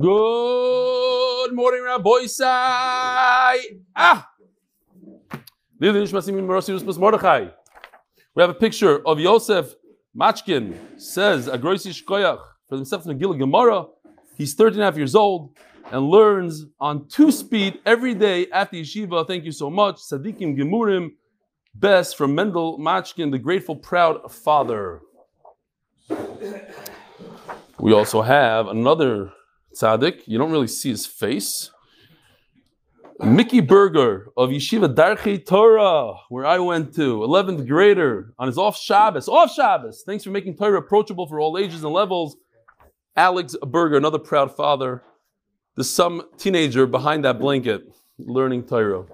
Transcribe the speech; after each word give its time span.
Good 0.00 1.52
morning, 1.52 1.82
Rabbi 1.84 2.24
Sai. 2.24 3.58
Ah! 3.94 4.26
We 5.78 5.86
have 5.86 5.96
a 8.50 8.54
picture 8.54 9.06
of 9.06 9.20
Yosef 9.20 9.74
Machkin, 10.16 10.98
says 10.98 11.46
a 11.46 11.58
Agroisi 11.58 11.92
Shkoyach, 11.92 12.40
for 12.70 12.76
himself 12.76 13.02
in 13.02 13.08
the 13.08 13.14
Gila 13.14 13.36
Gemara. 13.36 13.84
He's 14.38 14.54
13 14.54 14.76
and 14.76 14.82
a 14.82 14.86
half 14.86 14.96
years 14.96 15.14
old 15.14 15.58
and 15.90 16.08
learns 16.08 16.64
on 16.80 17.06
two 17.08 17.30
speed 17.30 17.78
every 17.84 18.14
day 18.14 18.46
after 18.50 18.78
yeshiva. 18.78 19.26
Thank 19.26 19.44
you 19.44 19.52
so 19.52 19.68
much. 19.68 19.96
Sadikim 19.96 20.56
Gemurim, 20.56 21.10
best 21.74 22.16
from 22.16 22.34
Mendel 22.34 22.78
Machkin, 22.78 23.30
the 23.30 23.38
grateful, 23.38 23.76
proud 23.76 24.32
father. 24.32 25.02
We 27.78 27.92
also 27.92 28.22
have 28.22 28.68
another 28.68 29.32
tzaddik. 29.74 30.22
You 30.26 30.38
don't 30.38 30.50
really 30.50 30.68
see 30.68 30.90
his 30.90 31.06
face. 31.06 31.70
Mickey 33.20 33.60
Berger 33.60 34.28
of 34.36 34.50
Yeshiva 34.50 34.92
Darchei 34.92 35.44
Torah, 35.44 36.14
where 36.28 36.44
I 36.44 36.58
went 36.58 36.94
to, 36.96 37.18
11th 37.18 37.68
grader, 37.68 38.34
on 38.38 38.48
his 38.48 38.58
off 38.58 38.76
Shabbos. 38.76 39.28
Off 39.28 39.52
Shabbos! 39.52 40.02
Thanks 40.04 40.24
for 40.24 40.30
making 40.30 40.56
Torah 40.56 40.78
approachable 40.78 41.28
for 41.28 41.38
all 41.38 41.56
ages 41.56 41.84
and 41.84 41.92
levels. 41.92 42.36
Alex 43.14 43.54
Berger, 43.62 43.96
another 43.96 44.18
proud 44.18 44.56
father. 44.56 45.04
There's 45.76 45.88
some 45.88 46.22
teenager 46.36 46.86
behind 46.86 47.24
that 47.24 47.38
blanket 47.38 47.82
learning 48.18 48.64
Torah. 48.64 49.04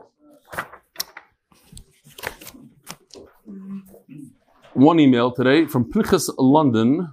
One 4.73 5.01
email 5.01 5.33
today 5.33 5.67
from 5.67 5.91
Pinchas 5.91 6.31
London. 6.39 7.13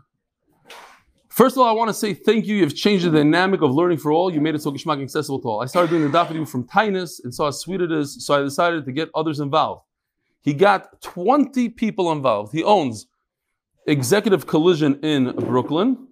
First 1.36 1.58
of 1.58 1.64
all, 1.64 1.68
I 1.68 1.74
want 1.74 1.90
to 1.90 1.94
say 1.94 2.14
thank 2.14 2.48
you. 2.48 2.56
You've 2.56 2.78
changed 2.78 3.04
the 3.04 3.12
dynamic 3.12 3.62
of 3.62 3.76
learning 3.76 3.98
for 3.98 4.14
all. 4.14 4.34
You 4.34 4.40
made 4.40 4.56
it 4.56 4.62
so 4.62 4.72
geschmack 4.72 5.04
accessible 5.04 5.42
to 5.42 5.50
all. 5.50 5.62
I 5.62 5.66
started 5.66 5.90
doing 5.90 6.10
the 6.10 6.18
daf 6.18 6.30
with 6.30 6.38
you 6.38 6.46
from 6.46 6.66
Tinus 6.66 7.20
and 7.22 7.36
saw 7.36 7.44
how 7.44 7.52
sweet 7.52 7.82
it 7.82 7.92
is, 7.92 8.26
so 8.26 8.40
I 8.40 8.42
decided 8.42 8.86
to 8.86 8.94
get 8.94 9.10
others 9.14 9.42
involved. 9.42 9.82
He 10.40 10.54
got 10.54 11.02
20 11.02 11.68
people 11.72 12.14
involved. 12.14 12.54
He 12.54 12.64
owns 12.64 13.08
Executive 13.86 14.48
Collision 14.48 14.98
in 15.04 15.36
Brooklyn, 15.36 16.08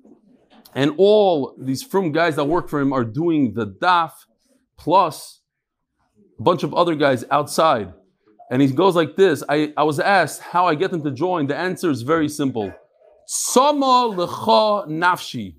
and 0.75 0.93
all 0.97 1.55
these 1.57 1.83
from 1.83 2.11
guys 2.11 2.35
that 2.35 2.43
work 2.43 2.67
for 2.67 2.81
him 2.81 2.91
are 2.91 3.05
doing 3.05 3.53
the 3.53 3.65
daf, 3.65 4.11
plus 4.77 5.39
a 6.37 6.43
bunch 6.43 6.63
of 6.63 6.73
other 6.73 6.95
guys 6.95 7.23
outside. 7.31 7.93
And 8.51 8.61
he 8.61 8.67
goes 8.67 8.93
like 8.93 9.15
this. 9.15 9.41
I, 9.47 9.71
I 9.77 9.83
was 9.83 10.01
asked 10.01 10.41
how 10.41 10.67
I 10.67 10.75
get 10.75 10.91
them 10.91 11.01
to 11.05 11.11
join. 11.11 11.47
The 11.47 11.55
answer 11.55 11.89
is 11.89 12.01
very 12.01 12.27
simple. 12.27 12.73
Sama 13.35 14.13
lecha 14.15 14.87
nafshi. 14.87 15.55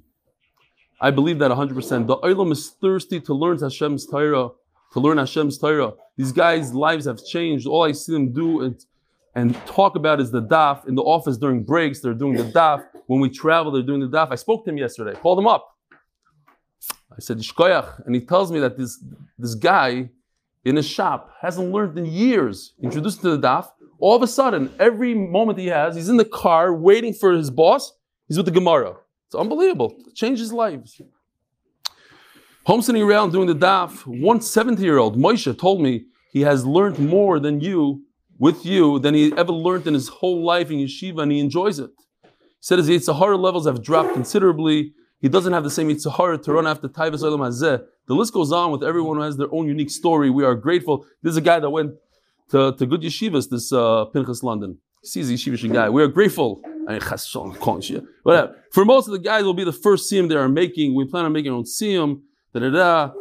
I 1.01 1.11
believe 1.11 1.41
that 1.41 1.51
100%. 1.51 2.07
The 2.07 2.19
Olam 2.19 2.53
is 2.53 2.71
thirsty 2.81 3.21
to 3.23 3.35
learn 3.35 3.59
Hashem's 3.59 4.07
Torah, 4.07 4.51
to 4.93 5.01
learn 5.01 5.19
Hashem's 5.19 5.59
Torah. 5.59 5.93
These 6.17 6.31
guys' 6.31 6.73
lives 6.73 7.05
have 7.07 7.25
changed. 7.25 7.67
All 7.67 7.83
I 7.83 7.91
see 7.91 8.13
them 8.13 8.33
do 8.33 8.61
and, 8.61 8.77
and 9.35 9.57
talk 9.67 9.97
about 9.97 10.21
is 10.21 10.31
the 10.31 10.41
daf. 10.41 10.87
In 10.87 10.95
the 10.95 11.03
office 11.03 11.37
during 11.37 11.65
breaks, 11.65 11.99
they're 11.99 12.15
doing 12.15 12.37
the 12.37 12.45
daf. 12.45 12.85
When 13.09 13.19
we 13.19 13.29
travel, 13.29 13.73
they're 13.73 13.83
doing 13.83 13.99
the 13.99 14.07
daf. 14.07 14.29
I 14.31 14.37
spoke 14.37 14.65
to 14.67 14.71
him 14.71 14.79
yesterday, 14.79 15.15
called 15.15 15.41
him 15.41 15.49
up. 15.49 15.77
I 17.11 17.19
said, 17.19 17.39
Shkoyach. 17.39 18.07
And 18.07 18.15
he 18.15 18.21
tells 18.21 18.53
me 18.53 18.61
that 18.61 18.79
this, 18.79 19.03
this 19.37 19.57
guy 19.57 20.11
in 20.65 20.77
his 20.77 20.87
shop 20.87 21.35
hasn't 21.41 21.73
learned 21.73 21.99
in 21.99 22.07
years. 22.07 22.75
Introduced 22.81 23.21
to 23.23 23.37
the 23.37 23.49
daf. 23.49 23.69
All 24.05 24.15
of 24.15 24.21
a 24.21 24.27
sudden, 24.27 24.71
every 24.79 25.15
moment 25.15 25.59
he 25.59 25.69
has, 25.69 25.97
he's 25.97 26.11
in 26.11 26.19
the 26.19 26.27
car 26.27 26.75
waiting 26.75 27.15
for 27.15 27.33
his 27.33 27.51
boss. 27.51 27.95
He's 28.29 28.37
with 28.37 28.45
the 28.45 28.53
Gemara. 28.53 28.97
It's 29.25 29.35
unbelievable. 29.35 29.97
It 30.07 30.15
changed 30.15 30.41
his 30.41 30.53
life. 30.53 30.81
Home 32.67 32.83
sitting 32.83 33.01
around 33.01 33.33
doing 33.33 33.47
the 33.47 33.55
daf. 33.55 34.07
One 34.07 34.43
70 34.43 34.83
year 34.83 34.99
old, 34.99 35.17
Moshe, 35.17 35.59
told 35.59 35.81
me 35.81 36.05
he 36.31 36.43
has 36.43 36.67
learned 36.67 36.99
more 36.99 37.41
than 37.41 37.61
you, 37.61 38.03
with 38.39 38.67
you, 38.67 38.99
than 38.99 39.15
he 39.15 39.33
ever 39.39 39.53
learned 39.53 39.87
in 39.87 39.95
his 39.95 40.09
whole 40.09 40.45
life 40.45 40.71
in 40.71 40.81
yeshiva, 40.81 41.23
and 41.23 41.33
he 41.33 41.41
enjoys 41.41 41.79
it. 41.79 41.89
He 42.25 42.29
said 42.61 42.81
his 42.81 42.91
Yitzhahara 42.91 43.39
levels 43.39 43.67
have 43.67 43.83
dropped 43.83 44.13
considerably. 44.13 44.93
He 45.23 45.31
doesn't 45.31 45.55
have 45.55 45.65
the 45.65 45.71
same 45.71 45.89
Yitzhahara 45.89 46.43
to 46.43 46.53
run 46.53 46.67
after 46.67 46.89
Taivas 46.89 47.23
Olam 47.23 47.39
Hazeh. 47.39 47.83
The 48.07 48.15
list 48.15 48.35
goes 48.35 48.53
on 48.53 48.71
with 48.71 48.85
everyone 48.85 49.17
who 49.17 49.23
has 49.23 49.39
their 49.39 49.51
own 49.51 49.67
unique 49.67 49.89
story. 49.89 50.29
We 50.29 50.45
are 50.45 50.55
grateful. 50.55 51.07
This 51.23 51.31
is 51.31 51.39
a 51.39 51.41
guy 51.41 51.59
that 51.59 51.71
went 51.71 51.95
to, 52.51 52.73
to 52.73 52.87
good 52.87 53.03
yeshivas, 53.03 53.49
this 53.51 53.73
uh, 53.73 54.05
Pinchas 54.07 54.43
London. 54.43 54.79
He's 55.03 55.31
a 55.31 55.35
yeshivish 55.35 55.71
guy. 55.73 55.91
We 55.91 56.03
are 56.03 56.09
grateful. 56.09 56.63
I 56.89 56.99
mean, 56.99 58.07
Whatever. 58.23 58.57
For 58.73 58.85
most 58.85 59.07
of 59.07 59.13
the 59.13 59.19
guys, 59.19 59.45
will 59.45 59.55
be 59.55 59.65
the 59.65 59.73
first 59.73 60.11
siyum 60.11 60.29
they 60.29 60.35
are 60.35 60.49
making. 60.49 60.95
We 60.95 61.05
plan 61.05 61.25
on 61.25 61.33
making 61.33 61.53
our 61.53 61.59
own 61.59 61.65
siyum. 61.65 62.23
Da 62.55 62.61
da 62.61 62.71
da. 62.71 63.13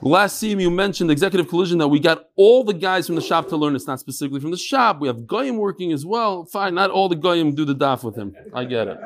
Last 0.00 0.42
siyum 0.42 0.60
you 0.60 0.70
mentioned 0.70 1.12
executive 1.12 1.48
collision 1.48 1.78
that 1.78 1.86
we 1.86 2.00
got 2.00 2.26
all 2.34 2.64
the 2.64 2.74
guys 2.74 3.06
from 3.06 3.14
the 3.14 3.20
shop 3.20 3.48
to 3.50 3.56
learn. 3.56 3.76
It's 3.76 3.86
not 3.86 4.00
specifically 4.00 4.40
from 4.40 4.50
the 4.50 4.56
shop. 4.56 5.00
We 5.00 5.06
have 5.06 5.28
goyim 5.28 5.58
working 5.58 5.92
as 5.92 6.04
well. 6.04 6.44
Fine, 6.44 6.74
not 6.74 6.90
all 6.90 7.08
the 7.08 7.14
goyim 7.14 7.54
do 7.54 7.64
the 7.64 7.74
daf 7.74 8.02
with 8.02 8.16
him. 8.16 8.34
I 8.52 8.64
get 8.64 8.88
it. 8.88 8.98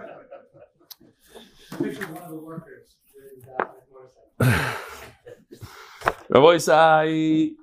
Rabbi 6.29 6.57
Isai, 6.57 7.55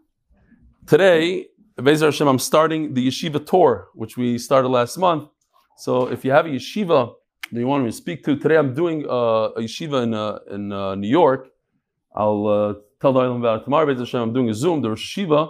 today, 0.94 1.48
Bezer 1.80 2.06
Hashem, 2.06 2.28
I'm 2.28 2.38
starting 2.38 2.94
the 2.94 3.08
yeshiva 3.08 3.44
tour, 3.44 3.88
which 3.96 4.16
we 4.16 4.38
started 4.38 4.68
last 4.68 4.96
month. 4.96 5.28
So 5.76 6.06
if 6.06 6.24
you 6.24 6.30
have 6.30 6.46
a 6.46 6.50
yeshiva 6.50 7.16
that 7.52 7.60
you 7.60 7.66
want 7.66 7.84
me 7.84 7.90
to 7.90 7.98
speak 8.04 8.24
to, 8.26 8.36
today 8.36 8.58
I'm 8.58 8.76
doing 8.76 9.04
uh, 9.10 9.60
a 9.60 9.62
yeshiva 9.62 10.04
in, 10.04 10.14
uh, 10.14 10.38
in 10.52 10.72
uh, 10.72 10.94
New 10.94 11.08
York. 11.08 11.48
I'll 12.16 12.46
uh, 12.46 12.74
tell 13.02 13.12
the 13.12 13.22
Island 13.22 13.44
about 13.44 13.62
it 13.62 13.64
tomorrow. 13.64 13.88
Bezer 13.88 14.02
Hashem, 14.02 14.22
I'm 14.22 14.34
doing 14.34 14.52
a 14.52 14.54
Zoom. 14.54 14.84
The 14.84 14.90
Rosh 14.90 15.18
Yeshiva, 15.18 15.50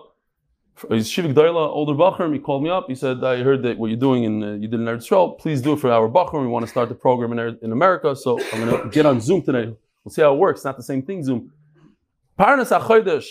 Yeshiva 0.84 1.34
Gdaila, 1.34 1.68
older 1.78 1.94
Bachar, 1.94 2.31
he 2.31 2.40
called 2.40 2.64
me 2.64 2.70
up. 2.70 2.86
He 2.88 2.96
said, 2.96 3.22
I 3.22 3.44
heard 3.44 3.64
that 3.64 3.78
what 3.78 3.88
you're 3.88 4.00
doing 4.00 4.24
in, 4.24 4.42
uh, 4.42 4.54
you 4.54 4.70
did 4.70 4.80
in 4.80 4.86
Eretz 4.86 5.10
Yisrael. 5.10 5.38
Please 5.38 5.62
do 5.62 5.74
it 5.74 5.80
for 5.81 5.92
our 5.92 6.08
Bachar. 6.08 6.40
We 6.40 6.48
want 6.48 6.64
to 6.64 6.70
start 6.70 6.88
the 6.88 6.96
program 6.96 7.38
in, 7.38 7.60
in 7.62 7.74
America. 7.74 8.16
So 8.16 8.40
I'm 8.54 8.66
going 8.66 8.81
to 8.81 8.90
get 8.90 9.06
on 9.06 9.20
Zoom 9.20 9.42
today. 9.42 9.75
We'll 10.06 10.14
see 10.14 10.22
how 10.22 10.34
it 10.34 10.38
works. 10.38 10.64
Not 10.64 10.78
the 10.78 10.84
same 10.84 11.02
thing, 11.02 11.22
Zoom. 11.22 11.52
Parnas 12.40 12.72
HaChodesh 12.72 13.28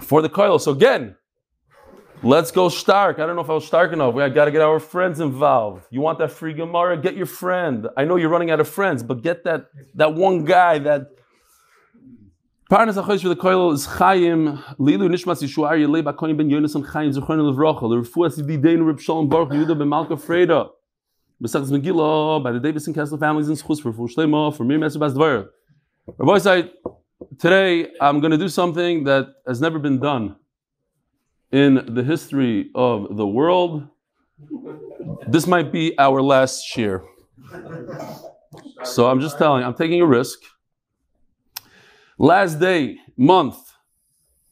for 0.00 0.22
the 0.22 0.28
Koil. 0.28 0.60
So 0.60 0.72
again, 0.72 1.16
let's 2.22 2.50
go 2.50 2.68
stark. 2.68 3.18
I 3.18 3.26
don't 3.26 3.36
know 3.36 3.42
if 3.42 3.50
I 3.50 3.54
was 3.54 3.66
stark 3.66 3.92
enough. 3.92 4.14
We 4.14 4.28
got 4.30 4.46
to 4.46 4.50
get 4.50 4.60
our 4.60 4.80
friends 4.80 5.20
involved. 5.20 5.86
You 5.90 6.00
want 6.00 6.18
that 6.18 6.32
free 6.32 6.54
Gemara? 6.54 6.96
Get 6.96 7.16
your 7.16 7.26
friend. 7.26 7.88
I 7.96 8.04
know 8.04 8.16
you're 8.16 8.28
running 8.28 8.50
out 8.50 8.60
of 8.60 8.68
friends, 8.68 9.02
but 9.02 9.22
get 9.22 9.44
that 9.44 9.66
that 9.94 10.14
one 10.14 10.44
guy 10.44 10.78
that. 10.80 11.08
Parnas 12.70 13.02
HaChodesh 13.02 13.22
for 13.22 13.30
the 13.30 13.36
Koil 13.36 13.72
is 13.72 13.86
Chaim 13.86 14.58
Lilu 14.78 15.08
Nishmas 15.08 15.42
Yishuar 15.42 15.78
Yelei 15.78 16.02
Bakoyin 16.02 16.36
Ben 16.36 16.50
Yonason 16.50 16.86
Chaim 16.86 17.10
Zechron 17.10 17.40
Levrocha 17.40 17.88
The 17.88 18.06
Refuah 18.06 18.30
Sididein 18.30 18.86
Reb 18.86 19.00
Shalom 19.00 19.26
Baruch 19.26 19.48
Yehuda 19.48 19.78
Ben 19.78 19.88
Malka 19.88 20.16
Freda 20.16 20.68
B'Sachas 21.42 21.70
Megillah 21.70 22.44
by 22.44 22.52
the 22.52 22.60
Davidson 22.60 22.92
Kessler 22.92 23.16
families 23.16 23.48
in 23.48 23.54
Schus 23.54 23.80
for 23.80 23.90
Fush 23.90 24.16
Shlema 24.16 24.54
for 24.54 24.64
Mir 24.64 24.78
Messer 24.78 24.98
Bas 24.98 25.14
Dvar. 25.14 25.48
Rabbi 26.18 26.38
said, 26.38 26.70
today 27.36 27.92
I'm 28.00 28.20
going 28.20 28.30
to 28.30 28.38
do 28.38 28.48
something 28.48 29.04
that 29.04 29.34
has 29.46 29.60
never 29.60 29.78
been 29.78 29.98
done 29.98 30.36
in 31.52 31.94
the 31.94 32.02
history 32.02 32.70
of 32.74 33.16
the 33.16 33.26
world. 33.26 33.88
This 35.26 35.46
might 35.46 35.72
be 35.72 35.98
our 35.98 36.22
last 36.22 36.76
year. 36.76 37.04
So 38.84 39.10
I'm 39.10 39.20
just 39.20 39.38
telling, 39.38 39.64
I'm 39.64 39.74
taking 39.74 40.00
a 40.00 40.06
risk. 40.06 40.38
Last 42.18 42.58
day, 42.58 42.98
month 43.16 43.56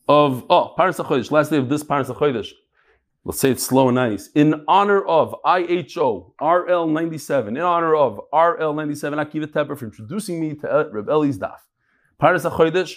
of, 0.08 0.44
oh, 0.50 0.74
Paras 0.76 0.98
HaChodesh, 0.98 1.30
last 1.30 1.50
day 1.50 1.58
of 1.58 1.68
this 1.68 1.82
Paras 1.82 2.08
HaChodesh. 2.08 2.50
Let's 3.24 3.40
say 3.40 3.50
it's 3.50 3.66
slow 3.66 3.88
and 3.88 3.96
nice. 3.96 4.28
In 4.36 4.64
honor 4.68 5.04
of 5.04 5.34
IHO 5.44 6.34
RL97, 6.40 7.48
in 7.48 7.58
honor 7.58 7.96
of 7.96 8.20
RL97, 8.32 9.14
Akiva 9.24 9.46
Tepper 9.46 9.76
for 9.76 9.86
introducing 9.86 10.40
me 10.40 10.54
to 10.54 10.88
Reb 10.92 11.08
Eli's 11.08 11.38
Daf. 11.38 11.58
Paras 12.18 12.44
HaChodesh, 12.44 12.96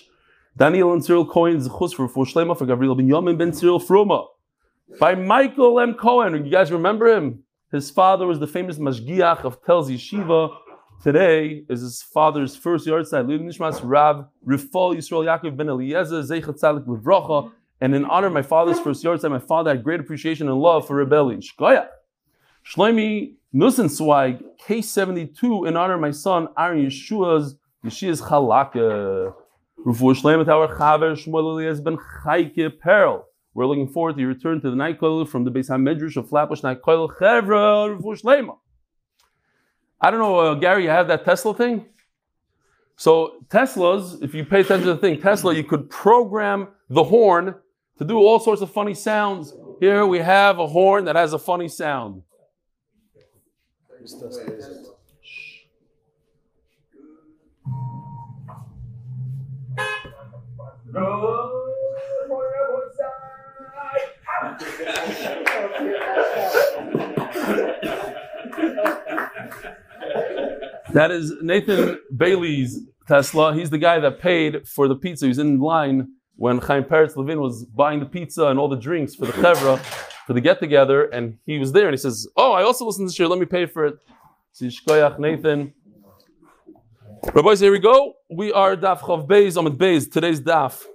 Daniel 0.56 0.94
and 0.94 1.04
Cyril 1.04 1.25
Cohen, 1.25 1.57
Zechus 1.57 1.94
for 1.94 2.07
Shlema 2.25 2.57
for 2.57 2.66
Gabriel 2.66 2.95
Ben 2.95 3.07
Yamin 3.07 3.38
Ben 3.38 3.51
Cyril 3.51 3.80
Froma. 3.80 4.25
By 4.98 5.13
Michael 5.13 5.80
M. 5.81 5.94
Cohen. 5.94 6.45
You 6.45 6.50
guys 6.50 6.71
remember 6.71 7.07
him? 7.07 7.44
His 7.71 7.92
father 7.92 8.25
was 8.25 8.39
the 8.39 8.48
famous 8.48 8.77
Mashgiach 8.77 9.44
of 9.44 9.62
Telz 9.62 9.89
Yeshiva. 9.89 10.56
Today 11.04 11.66
is 11.69 11.81
his 11.81 12.01
father's 12.01 12.56
first 12.56 12.88
yard 12.88 13.07
side. 13.07 13.25
Nishmas 13.25 13.81
Rav 13.83 14.25
Rifal 14.48 14.95
Yisrael 14.95 15.25
Yaakov 15.25 15.57
Ben 15.57 15.68
Eliezer 15.68 16.24
Zeichat 16.24 16.57
Tzalik 16.60 16.86
Levracha. 16.86 17.51
And 17.81 17.94
in 17.94 18.06
honor 18.06 18.27
of 18.27 18.33
my 18.33 18.42
father's 18.42 18.80
first 18.80 19.04
yard 19.04 19.21
my 19.24 19.38
father 19.38 19.71
had 19.71 19.83
great 19.83 20.00
appreciation 20.00 20.48
and 20.48 20.57
love 20.57 20.88
for 20.88 20.95
rebellion. 20.95 21.42
Shkoya. 21.42 21.88
Shloimi 22.66 23.36
Nussensweig, 23.54 24.44
K72, 24.66 25.68
in 25.68 25.75
honor 25.75 25.95
of 25.95 26.01
my 26.01 26.12
son 26.12 26.48
Aaron 26.57 26.86
Yeshua's 26.86 27.56
Yeshia's 27.84 28.22
Chalaka. 28.22 29.34
Rufu 29.86 30.14
Shleimat 30.14 30.48
our 30.50 30.68
Chaver 30.68 31.14
Shmuel 31.16 31.66
has 31.66 31.80
been 31.80 31.98
Chayke 31.98 32.80
Peril. 32.80 33.26
We're 33.54 33.66
looking 33.66 33.88
forward 33.88 34.16
to 34.16 34.20
your 34.20 34.30
return 34.30 34.60
to 34.62 34.70
the 34.70 34.76
night 34.76 35.00
koil 35.00 35.28
from 35.28 35.46
the 35.46 35.52
Beis 35.52 35.70
Hamedrash 35.70 36.18
of 36.18 36.28
Flatbush 36.28 36.64
Night 36.64 36.81
Koil 36.81 37.10
Chevra 37.10 37.98
Rufu 37.98 38.22
Shleima. 38.22 38.58
I 40.02 40.12
don't 40.12 40.20
know, 40.20 40.38
uh, 40.38 40.54
Gary, 40.56 40.84
you 40.84 40.90
have 40.90 41.08
that 41.08 41.24
Tesla 41.24 41.54
thing? 41.54 41.86
So 42.98 43.46
Teslas, 43.48 44.22
if 44.22 44.34
you 44.34 44.44
pay 44.44 44.62
attention 44.62 44.88
to 44.88 44.94
the 44.96 45.00
thing, 45.00 45.22
Tesla, 45.22 45.54
you 45.56 45.64
could 45.64 45.90
program 45.90 46.68
the 46.90 47.04
horn 47.04 47.56
to 47.98 48.06
do 48.06 48.18
all 48.18 48.40
sorts 48.40 48.62
of 48.62 48.72
funny 48.72 48.94
sounds. 48.94 49.54
Here 49.80 50.06
we 50.06 50.20
have 50.20 50.60
a 50.60 50.68
horn 50.68 51.06
that 51.06 51.16
has 51.16 51.31
a 51.31 51.40
funny 51.40 51.70
sound. 51.70 52.24
That 70.94 71.12
is 71.12 71.34
Nathan 71.42 72.00
Bailey's 72.16 72.80
Tesla. 73.08 73.54
He's 73.54 73.70
the 73.70 73.78
guy 73.78 74.00
that 74.00 74.20
paid 74.20 74.68
for 74.68 74.88
the 74.88 74.96
pizza. 74.96 75.26
He 75.26 75.30
was 75.30 75.38
in 75.38 75.60
line 75.60 76.08
when 76.36 76.58
Chaim 76.58 76.84
Peretz 76.84 77.16
Levin 77.16 77.40
was 77.40 77.64
buying 77.66 78.00
the 78.00 78.08
pizza 78.08 78.48
and 78.48 78.58
all 78.58 78.68
the 78.68 78.76
drinks 78.76 79.14
for 79.14 79.28
the 79.28 79.34
chevra 79.34 79.78
for 80.26 80.34
the 80.34 80.42
get 80.42 80.60
together, 80.60 81.06
and 81.06 81.38
he 81.46 81.60
was 81.60 81.74
there 81.74 81.88
and 81.88 81.94
he 81.94 81.98
says, 81.98 82.28
"Oh, 82.36 82.54
I 82.54 82.64
also 82.64 82.86
listen 82.86 83.06
to 83.06 83.10
this 83.10 83.20
year. 83.20 83.28
Let 83.28 83.40
me 83.40 83.46
pay 83.46 83.68
for 83.68 83.86
it." 83.86 83.96
So 84.52 84.68
Nathan. 85.20 85.74
Rabbi, 87.21 87.56
here 87.56 87.71
we 87.71 87.80
go. 87.80 88.13
We 88.30 88.54
are 88.54 88.77
Daf 88.77 89.00
Chav 89.00 89.27
Beis 89.27 89.57
Amid 89.57 89.77
Beis. 89.77 90.10
Today's 90.10 90.39
Daf 90.39 90.86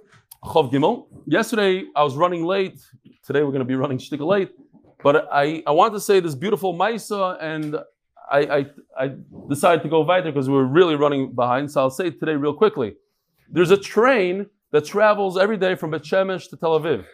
Chav 0.43 0.71
Gimel. 0.71 1.05
Yesterday 1.27 1.85
I 1.95 2.03
was 2.03 2.15
running 2.15 2.43
late. 2.43 2.81
Today 3.23 3.43
we're 3.43 3.51
going 3.51 3.59
to 3.59 3.65
be 3.65 3.75
running 3.75 3.99
shtika 3.99 4.25
late. 4.25 4.49
But 5.03 5.27
I, 5.31 5.61
I 5.67 5.71
want 5.71 5.93
to 5.93 5.99
say 5.99 6.19
this 6.19 6.33
beautiful 6.33 6.73
Maisa, 6.73 7.37
and 7.39 7.77
I, 8.31 8.39
I, 8.39 8.65
I 8.97 9.11
decided 9.47 9.83
to 9.83 9.89
go 9.89 10.01
weiter 10.01 10.31
because 10.31 10.49
we 10.49 10.55
were 10.55 10.65
really 10.65 10.95
running 10.95 11.33
behind. 11.33 11.71
So 11.71 11.81
I'll 11.81 11.91
say 11.91 12.09
today 12.09 12.33
real 12.33 12.55
quickly. 12.55 12.95
There's 13.49 13.71
a 13.71 13.77
train 13.77 14.47
that 14.71 14.85
travels 14.85 15.37
every 15.37 15.57
day 15.57 15.75
from 15.75 15.91
Bet 15.91 16.01
Shemesh 16.01 16.49
to 16.49 16.57
Tel 16.57 16.79
Aviv. 16.79 17.05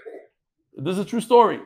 This 0.77 0.93
is 0.93 0.99
a 0.99 1.05
true 1.05 1.21
story. 1.21 1.59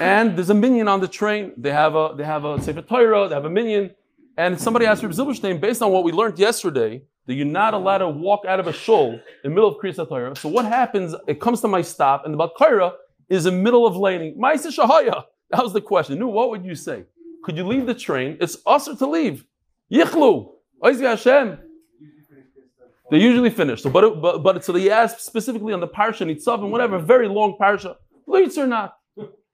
And 0.00 0.34
there's 0.34 0.50
a 0.50 0.54
minion 0.54 0.88
on 0.88 1.00
the 1.00 1.08
train. 1.08 1.52
They 1.58 1.72
have 1.72 1.94
a 1.94 2.14
they 2.16 2.24
have 2.24 2.46
a 2.46 2.60
Sefer 2.62 2.82
Torah, 2.82 3.28
they 3.28 3.34
have 3.34 3.44
a 3.44 3.50
minyan. 3.50 3.90
And 4.36 4.60
somebody 4.60 4.86
asked 4.86 5.02
Reb 5.02 5.12
Zilberstein, 5.12 5.60
based 5.60 5.80
on 5.82 5.90
what 5.92 6.04
we 6.04 6.12
learned 6.12 6.38
yesterday, 6.38 7.02
that 7.26 7.34
you're 7.34 7.46
not 7.46 7.74
allowed 7.74 7.98
to 7.98 8.08
walk 8.08 8.44
out 8.46 8.60
of 8.60 8.66
a 8.66 8.72
shul 8.72 9.12
in 9.12 9.20
the 9.44 9.48
middle 9.50 9.68
of 9.68 9.76
Kriyas 9.76 9.96
Torah. 10.08 10.36
So 10.36 10.48
what 10.48 10.64
happens? 10.66 11.14
It 11.26 11.40
comes 11.40 11.60
to 11.62 11.68
my 11.68 11.82
stop, 11.82 12.24
and 12.24 12.34
the 12.34 12.38
Bakira 12.38 12.92
is 13.28 13.46
in 13.46 13.56
the 13.56 13.62
middle 13.62 13.86
of 13.86 13.96
laning. 13.96 14.38
Ma'aseh 14.38 14.76
Shahaya. 14.76 15.24
That 15.50 15.62
was 15.62 15.72
the 15.72 15.80
question. 15.80 16.18
Nu, 16.18 16.26
what 16.26 16.50
would 16.50 16.64
you 16.64 16.74
say? 16.74 17.04
Could 17.44 17.56
you 17.56 17.66
leave 17.66 17.86
the 17.86 17.94
train? 17.94 18.36
It's 18.40 18.58
usher 18.66 18.94
to 18.96 19.06
leave. 19.06 19.44
Yichlu. 19.90 20.52
Hashem. 20.82 21.58
They 23.10 23.18
usually 23.18 23.50
finish. 23.50 23.82
So, 23.82 23.90
but, 23.90 24.20
but, 24.20 24.42
but 24.42 24.64
so 24.64 24.72
they 24.72 24.90
asked 24.90 25.20
specifically 25.20 25.72
on 25.72 25.80
the 25.80 25.86
parsha 25.86 26.26
Nitzav 26.26 26.60
and 26.62 26.72
whatever, 26.72 26.98
very 26.98 27.28
long 27.28 27.56
parsha. 27.58 27.96
Leitz 28.28 28.58
or 28.58 28.66
not. 28.66 28.98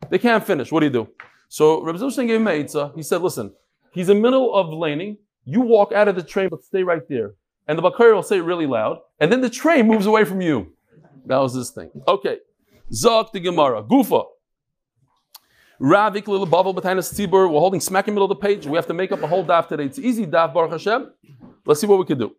They 0.08 0.18
can't 0.18 0.44
finish. 0.44 0.72
What 0.72 0.80
do 0.80 0.86
you 0.86 0.92
do? 0.92 1.08
So 1.48 1.82
Rabbi 1.82 1.98
Zilberstein 1.98 2.26
gave 2.26 2.40
him 2.40 2.48
a 2.48 2.92
He 2.96 3.02
said, 3.02 3.20
listen, 3.20 3.52
he's 3.92 4.08
in 4.08 4.16
the 4.16 4.22
middle 4.22 4.54
of 4.54 4.72
laning. 4.72 5.18
You 5.44 5.60
walk 5.60 5.92
out 5.92 6.08
of 6.08 6.16
the 6.16 6.22
train, 6.22 6.48
but 6.48 6.62
stay 6.64 6.82
right 6.82 7.06
there. 7.08 7.34
And 7.66 7.78
the 7.78 7.82
Bakari 7.82 8.14
will 8.14 8.22
say 8.22 8.38
it 8.38 8.42
really 8.42 8.66
loud. 8.66 8.98
And 9.20 9.30
then 9.30 9.40
the 9.40 9.50
train 9.50 9.86
moves 9.86 10.06
away 10.06 10.24
from 10.24 10.40
you. 10.40 10.72
That 11.26 11.38
was 11.38 11.54
this 11.54 11.70
thing. 11.70 11.90
Okay. 12.06 12.38
Zok 12.92 13.32
the 13.32 13.40
Gemara. 13.40 13.82
Gufa. 13.82 14.24
Ravik 15.80 16.28
little 16.28 16.46
bubble 16.46 16.72
behind 16.72 16.98
us 16.98 17.12
tzibur. 17.12 17.50
We're 17.50 17.58
holding 17.58 17.80
smack 17.80 18.06
in 18.06 18.14
the 18.14 18.20
middle 18.20 18.30
of 18.30 18.40
the 18.40 18.46
page. 18.46 18.66
We 18.66 18.76
have 18.76 18.86
to 18.86 18.94
make 18.94 19.10
up 19.10 19.22
a 19.22 19.26
whole 19.26 19.44
daf 19.44 19.68
today. 19.68 19.84
It's 19.84 19.98
easy 19.98 20.26
daf, 20.26 20.54
Baruch 20.54 20.70
Hashem. 20.70 21.10
Let's 21.64 21.80
see 21.80 21.86
what 21.86 21.98
we 21.98 22.04
can 22.04 22.18
do. 22.18 22.36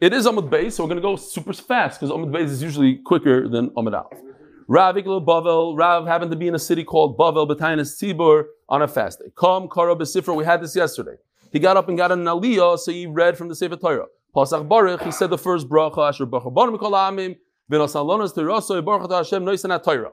It 0.00 0.12
is 0.12 0.26
Amud 0.26 0.50
Beis, 0.50 0.72
so 0.72 0.84
we're 0.84 0.88
going 0.88 0.96
to 0.96 1.02
go 1.02 1.16
super 1.16 1.52
fast 1.52 2.00
because 2.00 2.14
Amud 2.14 2.30
Beis 2.30 2.46
is 2.46 2.62
usually 2.62 2.96
quicker 2.96 3.48
than 3.48 3.70
Amud 3.70 3.94
Aleph. 3.94 4.20
Rav 4.68 4.96
little 4.96 5.24
Bavel, 5.24 5.78
Rav 5.78 6.06
happened 6.06 6.30
to 6.32 6.36
be 6.36 6.48
in 6.48 6.54
a 6.54 6.58
city 6.58 6.82
called 6.82 7.16
Bavel, 7.16 7.48
Batainus 7.48 8.02
Tzibur, 8.02 8.44
on 8.68 8.82
a 8.82 8.88
fast 8.88 9.20
day. 9.20 9.26
Come, 9.36 9.68
Kara 9.68 9.94
Besifra, 9.94 10.34
we 10.34 10.44
had 10.44 10.60
this 10.60 10.74
yesterday. 10.74 11.16
He 11.52 11.60
got 11.60 11.76
up 11.76 11.88
and 11.88 11.96
got 11.96 12.10
an 12.10 12.24
aliyah, 12.24 12.78
so 12.78 12.90
he 12.90 13.06
read 13.06 13.38
from 13.38 13.48
the 13.48 13.54
Sefer 13.54 13.76
Torah. 13.76 14.06
Pasach 14.34 14.68
Baruch, 14.68 15.02
he 15.02 15.12
said 15.12 15.30
the 15.30 15.38
first 15.38 15.68
bracha, 15.68 16.08
Asher 16.08 16.26
Baruch 16.26 16.52
Baruch 16.52 16.80
Mikol 16.80 16.92
Amim, 16.92 17.36
V'nosalonas 17.70 18.34
Teiraso, 18.34 18.84
Baruch 18.84 19.10
Hashem 19.10 19.44
Noisanat 19.44 19.84
Torah. 19.84 20.10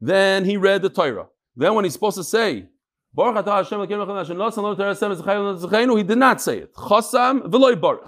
Then 0.00 0.44
he 0.44 0.58
read 0.58 0.82
the 0.82 0.90
Torah. 0.90 1.28
Then 1.56 1.74
when 1.74 1.84
he's 1.84 1.94
supposed 1.94 2.18
to 2.18 2.24
say, 2.24 2.68
Baruch 3.14 3.46
atah 3.46 3.64
Hashem 3.64 3.80
he 5.96 6.02
did 6.02 6.18
not 6.18 6.42
say 6.42 6.58
it. 6.58 6.74
Chosam 6.74 7.48
v'loy 7.48 7.80
baruch. 7.80 8.06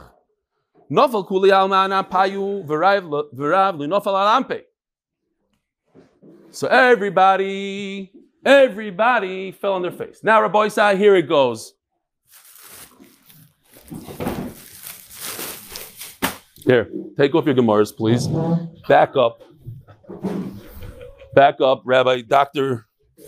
Nofel 0.91 1.26
kuli 1.26 1.50
al 1.50 1.67
ma'ana 1.67 2.06
payu 2.06 2.67
v'rav 2.67 3.79
l'nofel 3.79 4.06
al 4.06 4.43
ampe. 4.43 4.68
So 6.50 6.66
everybody, 6.68 8.10
everybody 8.44 9.52
fell 9.52 9.74
on 9.74 9.82
their 9.82 9.90
face. 9.90 10.20
Now 10.22 10.40
Rabbi 10.42 10.68
Isai, 10.68 10.96
here 10.96 11.14
it 11.14 11.28
goes. 11.28 11.74
Here, 16.64 16.90
take 17.16 17.34
off 17.34 17.46
your 17.46 17.54
Gemaras, 17.54 17.96
please. 17.96 18.26
Back 18.88 19.16
up. 19.16 19.42
Back 21.34 21.60
up, 21.60 21.82
Rabbi, 21.84 22.22
Doctor 22.22 22.86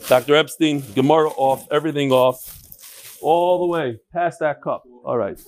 Dr. 0.09 0.35
Epstein, 0.35 0.83
Gemara 0.95 1.29
off, 1.31 1.67
everything 1.71 2.13
off, 2.13 2.59
all 3.21 3.61
the 3.61 3.67
way 3.67 3.99
past 4.13 4.41
that 4.41 4.63
cup. 4.63 4.85
All 5.05 5.17
right. 5.17 5.41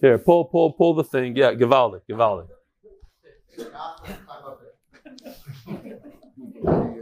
Here, 0.00 0.18
pull, 0.18 0.44
pull, 0.44 0.72
pull 0.72 0.94
the 0.94 1.04
thing. 1.04 1.36
Yeah, 1.36 1.54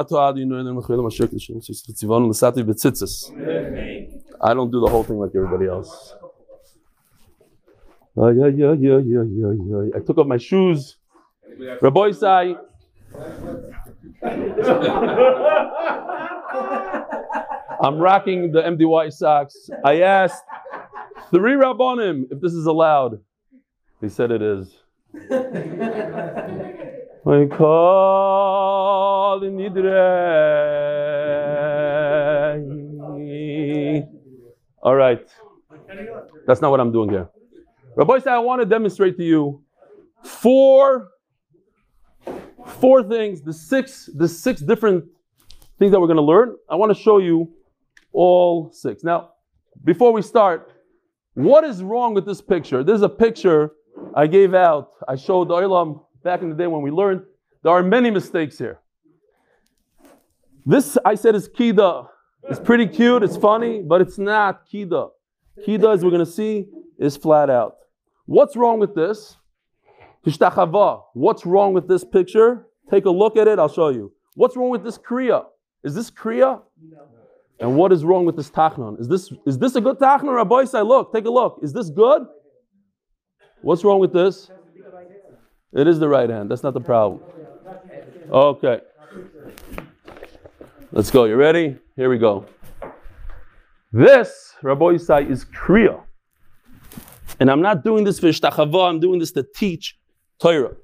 Givaldi, 0.00 0.44
Givaldi. 2.04 2.64
I 4.40 4.54
don't 4.54 4.70
do 4.70 4.80
the 4.80 4.88
whole 4.88 5.04
thing 5.04 5.18
like 5.18 5.30
everybody 5.34 5.66
else. 5.66 6.14
Uh, 8.16 8.28
yeah, 8.28 8.46
yeah, 8.46 8.72
yeah, 8.72 8.98
yeah, 8.98 9.22
yeah, 9.22 9.52
yeah. 9.66 9.96
I 9.96 10.00
took 10.00 10.18
off 10.18 10.26
my 10.26 10.36
shoes. 10.36 10.96
Rabbi. 11.80 12.12
I'm 17.80 17.98
rocking 17.98 18.52
the 18.52 18.62
MDY 18.62 19.12
socks. 19.12 19.68
I 19.84 20.00
asked 20.02 20.42
three 21.30 21.54
Rabbonim 21.54 22.26
if 22.30 22.40
this 22.40 22.52
is 22.52 22.66
allowed. 22.66 23.20
They 24.00 24.08
said 24.08 24.30
it 24.30 24.42
is. 24.42 24.74
I 27.34 27.46
call 27.46 29.42
in 29.42 29.56
All 34.80 34.94
right. 34.94 35.26
That's 36.46 36.60
not 36.60 36.70
what 36.70 36.78
I'm 36.78 36.92
doing 36.92 37.10
here. 37.10 37.28
Rabbi 37.96 38.18
said, 38.18 38.34
I 38.34 38.38
want 38.38 38.62
to 38.62 38.66
demonstrate 38.66 39.16
to 39.16 39.24
you 39.24 39.64
four, 40.22 41.10
four 42.80 43.02
things, 43.02 43.42
the 43.42 43.52
six, 43.52 44.08
the 44.14 44.28
six 44.28 44.60
different 44.60 45.04
things 45.78 45.90
that 45.90 45.98
we're 46.00 46.06
going 46.06 46.16
to 46.16 46.22
learn. 46.22 46.54
I 46.70 46.76
want 46.76 46.96
to 46.96 47.02
show 47.02 47.18
you 47.18 47.50
all 48.12 48.70
six. 48.72 49.02
Now, 49.02 49.30
before 49.82 50.12
we 50.12 50.22
start, 50.22 50.72
what 51.34 51.64
is 51.64 51.82
wrong 51.82 52.14
with 52.14 52.26
this 52.26 52.40
picture? 52.40 52.84
This 52.84 52.94
is 52.96 53.02
a 53.02 53.08
picture 53.08 53.72
I 54.14 54.28
gave 54.28 54.54
out. 54.54 54.90
I 55.08 55.16
showed 55.16 55.48
the 55.48 55.54
Olam 55.54 56.04
back 56.24 56.42
in 56.42 56.48
the 56.48 56.56
day 56.56 56.66
when 56.66 56.82
we 56.82 56.90
learned. 56.90 57.22
There 57.62 57.72
are 57.72 57.82
many 57.82 58.10
mistakes 58.10 58.58
here. 58.58 58.80
This 60.66 60.98
I 61.04 61.14
said 61.14 61.34
is 61.34 61.48
kida. 61.48 62.08
It's 62.48 62.58
pretty 62.58 62.86
cute, 62.86 63.22
it's 63.22 63.36
funny, 63.36 63.82
but 63.82 64.00
it's 64.00 64.18
not 64.18 64.68
kida. 64.68 65.10
Kida, 65.66 65.94
as 65.94 66.02
we're 66.02 66.10
going 66.10 66.24
to 66.24 66.30
see, 66.30 66.66
is 66.98 67.16
flat 67.16 67.48
out. 67.48 67.76
What's 68.26 68.56
wrong 68.56 68.80
with 68.80 68.94
this? 68.94 69.36
What's 70.22 71.46
wrong 71.46 71.74
with 71.74 71.86
this 71.86 72.02
picture? 72.02 72.66
Take 72.90 73.04
a 73.04 73.10
look 73.10 73.36
at 73.36 73.46
it, 73.46 73.58
I'll 73.58 73.68
show 73.68 73.90
you. 73.90 74.12
What's 74.34 74.56
wrong 74.56 74.70
with 74.70 74.82
this 74.82 74.98
Kriya? 74.98 75.44
Is 75.84 75.94
this 75.94 76.10
Kriya? 76.10 76.62
No. 76.82 76.98
And 77.60 77.76
what 77.76 77.92
is 77.92 78.04
wrong 78.04 78.24
with 78.26 78.36
this 78.36 78.50
Tachnon? 78.50 78.98
Is 78.98 79.06
this 79.06 79.32
is 79.46 79.58
this 79.58 79.76
a 79.76 79.80
good 79.80 79.98
Tachnon? 79.98 80.34
Rabbi 80.34 80.64
say, 80.64 80.80
look, 80.80 81.12
take 81.12 81.26
a 81.26 81.30
look. 81.30 81.60
Is 81.62 81.72
this 81.72 81.88
good? 81.88 82.26
What's 83.62 83.84
wrong 83.84 84.00
with 84.00 84.12
this? 84.12 84.50
It 85.74 85.88
is 85.88 85.98
the 85.98 86.08
right 86.08 86.30
hand. 86.30 86.50
That's 86.50 86.62
not 86.62 86.74
the 86.74 86.80
problem. 86.80 87.20
Okay. 88.30 88.80
Let's 90.92 91.10
go. 91.10 91.24
You 91.24 91.34
ready? 91.34 91.76
Here 91.96 92.08
we 92.08 92.18
go. 92.18 92.46
This, 93.92 94.54
Rabbi 94.62 94.84
Yisai, 94.84 95.28
is 95.28 95.44
Kriya. 95.44 96.00
And 97.40 97.50
I'm 97.50 97.60
not 97.60 97.82
doing 97.82 98.04
this 98.04 98.20
for 98.20 98.26
Ishtachava, 98.26 98.88
I'm 98.88 99.00
doing 99.00 99.18
this 99.18 99.32
to 99.32 99.44
teach 99.54 99.98
Torah. 100.40 100.74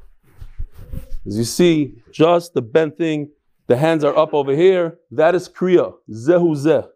As 1.26 1.38
you 1.38 1.44
see, 1.44 1.94
just 2.10 2.54
the 2.54 2.62
bent 2.62 2.98
thing, 2.98 3.30
the 3.68 3.76
hands 3.76 4.02
are 4.02 4.16
up 4.16 4.34
over 4.34 4.54
here. 4.54 4.98
That 5.12 5.36
is 5.36 5.48
Kriya. 5.48 5.94
Zehu 6.10 6.56
Zeh. 6.56 6.88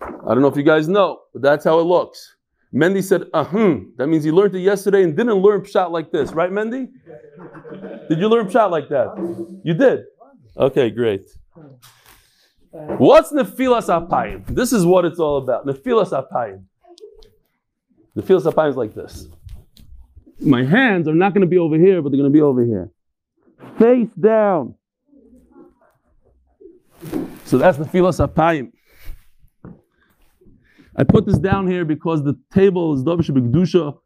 I 0.00 0.34
don't 0.34 0.40
know 0.40 0.48
if 0.48 0.56
you 0.56 0.62
guys 0.62 0.88
know, 0.88 1.20
but 1.32 1.42
that's 1.42 1.64
how 1.64 1.78
it 1.78 1.84
looks. 1.84 2.35
Mendy 2.76 3.02
said, 3.02 3.22
ahum. 3.32 3.92
That 3.96 4.08
means 4.08 4.22
he 4.22 4.30
learned 4.30 4.54
it 4.54 4.60
yesterday 4.60 5.02
and 5.02 5.16
didn't 5.16 5.36
learn 5.36 5.62
pshat 5.62 5.90
like 5.90 6.12
this, 6.12 6.32
right, 6.32 6.50
Mendy? 6.50 6.88
Did 8.10 8.18
you 8.18 8.28
learn 8.28 8.48
pshat 8.48 8.70
like 8.70 8.90
that? 8.90 9.60
You 9.64 9.72
did. 9.72 10.04
Okay, 10.58 10.90
great. 10.90 11.30
What's 12.70 13.32
nefilas 13.32 13.88
apayim? 13.88 14.44
This 14.48 14.74
is 14.74 14.84
what 14.84 15.06
it's 15.06 15.18
all 15.18 15.38
about. 15.38 15.66
Nefilas 15.66 16.10
apayim. 16.10 16.64
Nefilas 18.14 18.52
apayim 18.52 18.70
is 18.70 18.76
like 18.76 18.94
this. 18.94 19.28
My 20.38 20.62
hands 20.62 21.08
are 21.08 21.14
not 21.14 21.32
going 21.32 21.40
to 21.40 21.46
be 21.46 21.56
over 21.56 21.78
here, 21.78 22.02
but 22.02 22.10
they're 22.10 22.20
going 22.20 22.30
to 22.30 22.36
be 22.36 22.42
over 22.42 22.62
here. 22.62 22.90
Face 23.78 24.10
down. 24.20 24.74
So 27.46 27.56
that's 27.56 27.78
nefilas 27.78 28.20
apayim. 28.26 28.72
I 30.98 31.04
put 31.04 31.26
this 31.26 31.38
down 31.38 31.66
here 31.66 31.84
because 31.84 32.24
the 32.24 32.34
table 32.52 32.94
is 32.94 33.04
Davish 33.04 33.30
B'Gdusha. 33.30 33.98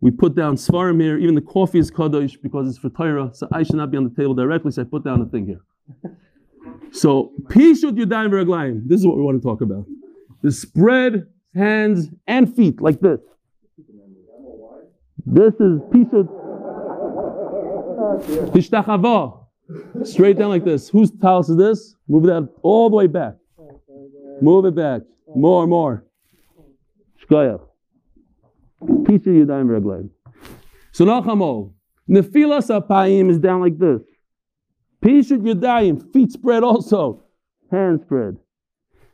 We 0.00 0.10
put 0.10 0.34
down 0.34 0.56
Svarim 0.56 1.00
here. 1.00 1.18
Even 1.18 1.34
the 1.34 1.42
coffee 1.42 1.78
is 1.78 1.90
Kadosh 1.90 2.40
because 2.42 2.68
it's 2.68 2.78
for 2.78 2.88
Torah. 2.88 3.30
So 3.34 3.48
I 3.52 3.62
should 3.64 3.76
not 3.76 3.90
be 3.90 3.98
on 3.98 4.04
the 4.04 4.14
table 4.14 4.34
directly. 4.34 4.70
So 4.70 4.82
I 4.82 4.84
put 4.84 5.04
down 5.04 5.20
a 5.20 5.26
thing 5.26 5.46
here. 5.46 5.60
So 6.92 7.32
Pishut 7.44 7.98
Yudayim 7.98 8.30
Raglayim. 8.30 8.82
This 8.86 9.00
is 9.00 9.06
what 9.06 9.16
we 9.16 9.22
want 9.22 9.40
to 9.40 9.46
talk 9.46 9.60
about. 9.60 9.84
The 10.42 10.52
spread 10.52 11.26
hands 11.54 12.08
and 12.26 12.54
feet 12.54 12.80
like 12.80 13.00
this. 13.00 13.20
This 15.26 15.54
is 15.54 15.80
Pishut. 15.92 16.28
Tishtachava. 18.52 19.44
Straight 20.04 20.38
down 20.38 20.48
like 20.48 20.64
this. 20.64 20.88
Whose 20.88 21.12
house 21.20 21.50
is 21.50 21.58
this? 21.58 21.94
Move 22.08 22.22
that 22.24 22.48
all 22.62 22.88
the 22.88 22.96
way 22.96 23.06
back. 23.06 23.34
Move 24.40 24.64
it 24.64 24.74
back. 24.74 25.02
More, 25.34 25.66
more. 25.66 26.07
Shkoyach. 27.28 27.60
Pishut 28.82 29.26
Yudayim 29.26 29.66
Raglayim. 29.66 30.10
So 30.92 31.04
Nachamo. 31.04 31.72
Nefilas 32.08 32.70
apayim 32.70 33.30
is 33.30 33.38
down 33.38 33.60
like 33.60 33.78
this. 33.78 34.00
Pishut 35.02 35.42
Yudayim, 35.42 36.12
feet 36.12 36.32
spread 36.32 36.62
also, 36.64 37.22
hands 37.70 38.02
spread. 38.02 38.36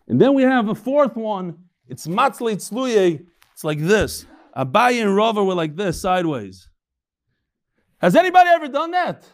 And 0.06 0.20
then 0.20 0.34
we 0.34 0.42
have 0.42 0.68
a 0.68 0.74
fourth 0.74 1.16
one. 1.16 1.56
It's 1.88 2.06
Matzli 2.06 2.56
Tzluye. 2.56 3.24
It's 3.52 3.64
like 3.64 3.78
this. 3.78 4.26
Abaye 4.56 5.02
and 5.02 5.14
Rava 5.14 5.42
were 5.42 5.54
like 5.54 5.76
this, 5.76 6.00
sideways. 6.00 6.68
Has 7.98 8.14
anybody 8.14 8.50
ever 8.50 8.68
done 8.68 8.92
that? 8.92 9.24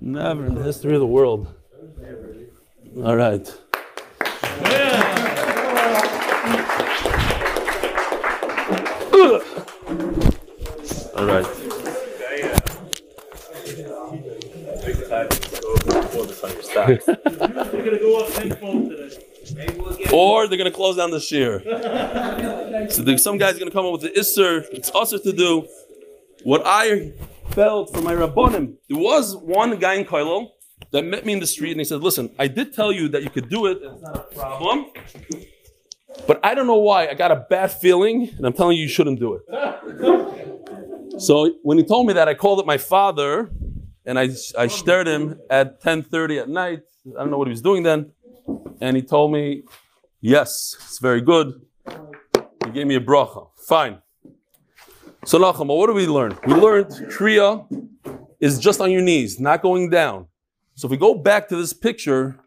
Never 0.00 0.46
in 0.46 0.54
the 0.54 0.62
history 0.62 0.94
of 0.94 1.00
the 1.00 1.06
world. 1.06 1.54
All 3.04 3.16
right. 3.16 3.46
All 11.18 11.26
right. 11.26 11.44
Or 20.12 20.46
they're 20.46 20.58
going 20.58 20.70
to 20.70 20.76
close 20.76 20.96
down 20.96 21.10
the 21.10 21.20
shear. 21.20 21.60
so 22.90 23.16
some 23.16 23.38
guy's 23.38 23.58
going 23.58 23.70
to 23.70 23.72
come 23.72 23.86
up 23.86 23.92
with 23.92 24.02
the 24.02 24.10
isser. 24.10 24.64
It's 24.70 24.90
usher 24.94 25.18
to 25.18 25.32
do. 25.32 25.66
What 26.44 26.62
I 26.64 27.12
felt 27.50 27.92
from 27.92 28.04
my 28.04 28.14
rabbonim, 28.14 28.74
there 28.88 28.98
was 28.98 29.36
one 29.36 29.76
guy 29.78 29.94
in 29.94 30.04
Kailo 30.04 30.50
that 30.92 31.04
met 31.04 31.26
me 31.26 31.32
in 31.32 31.40
the 31.40 31.46
street 31.46 31.72
and 31.72 31.80
he 31.80 31.84
said, 31.84 32.00
"Listen, 32.00 32.30
I 32.38 32.46
did 32.46 32.72
tell 32.74 32.92
you 32.92 33.08
that 33.08 33.22
you 33.22 33.30
could 33.30 33.48
do 33.48 33.66
it. 33.66 33.78
It's 33.82 34.02
not 34.02 34.16
a 34.16 34.34
problem." 34.34 34.86
But 36.26 36.40
I 36.44 36.54
don't 36.54 36.66
know 36.66 36.78
why. 36.78 37.08
I 37.08 37.14
got 37.14 37.32
a 37.32 37.46
bad 37.48 37.72
feeling, 37.72 38.30
and 38.36 38.46
I'm 38.46 38.52
telling 38.52 38.76
you, 38.76 38.82
you 38.82 38.88
shouldn't 38.88 39.18
do 39.18 39.34
it. 39.34 39.42
so 41.18 41.54
when 41.62 41.78
he 41.78 41.84
told 41.84 42.06
me 42.06 42.12
that, 42.14 42.28
I 42.28 42.34
called 42.34 42.58
up 42.60 42.66
my 42.66 42.78
father, 42.78 43.50
and 44.04 44.18
I 44.18 44.30
I 44.56 44.66
stared 44.66 45.06
him 45.06 45.40
at 45.50 45.80
10:30 45.82 46.42
at 46.42 46.48
night. 46.48 46.82
I 47.16 47.20
don't 47.20 47.30
know 47.30 47.38
what 47.38 47.48
he 47.48 47.52
was 47.52 47.62
doing 47.62 47.82
then, 47.82 48.12
and 48.80 48.96
he 48.96 49.02
told 49.02 49.32
me, 49.32 49.62
"Yes, 50.20 50.76
it's 50.80 50.98
very 50.98 51.20
good." 51.20 51.60
He 52.64 52.70
gave 52.72 52.86
me 52.86 52.96
a 52.96 53.00
bracha. 53.00 53.48
Fine. 53.56 54.02
So 55.24 55.38
Nachama, 55.38 55.76
what 55.76 55.86
did 55.86 55.96
we 55.96 56.06
learn? 56.06 56.38
We 56.46 56.54
learned 56.54 56.86
Kriya 56.86 57.66
is 58.40 58.58
just 58.58 58.80
on 58.80 58.90
your 58.90 59.02
knees, 59.02 59.40
not 59.40 59.62
going 59.62 59.90
down. 59.90 60.26
So 60.74 60.86
if 60.86 60.90
we 60.90 60.96
go 60.96 61.14
back 61.14 61.48
to 61.48 61.56
this 61.56 61.72
picture, 61.72 62.38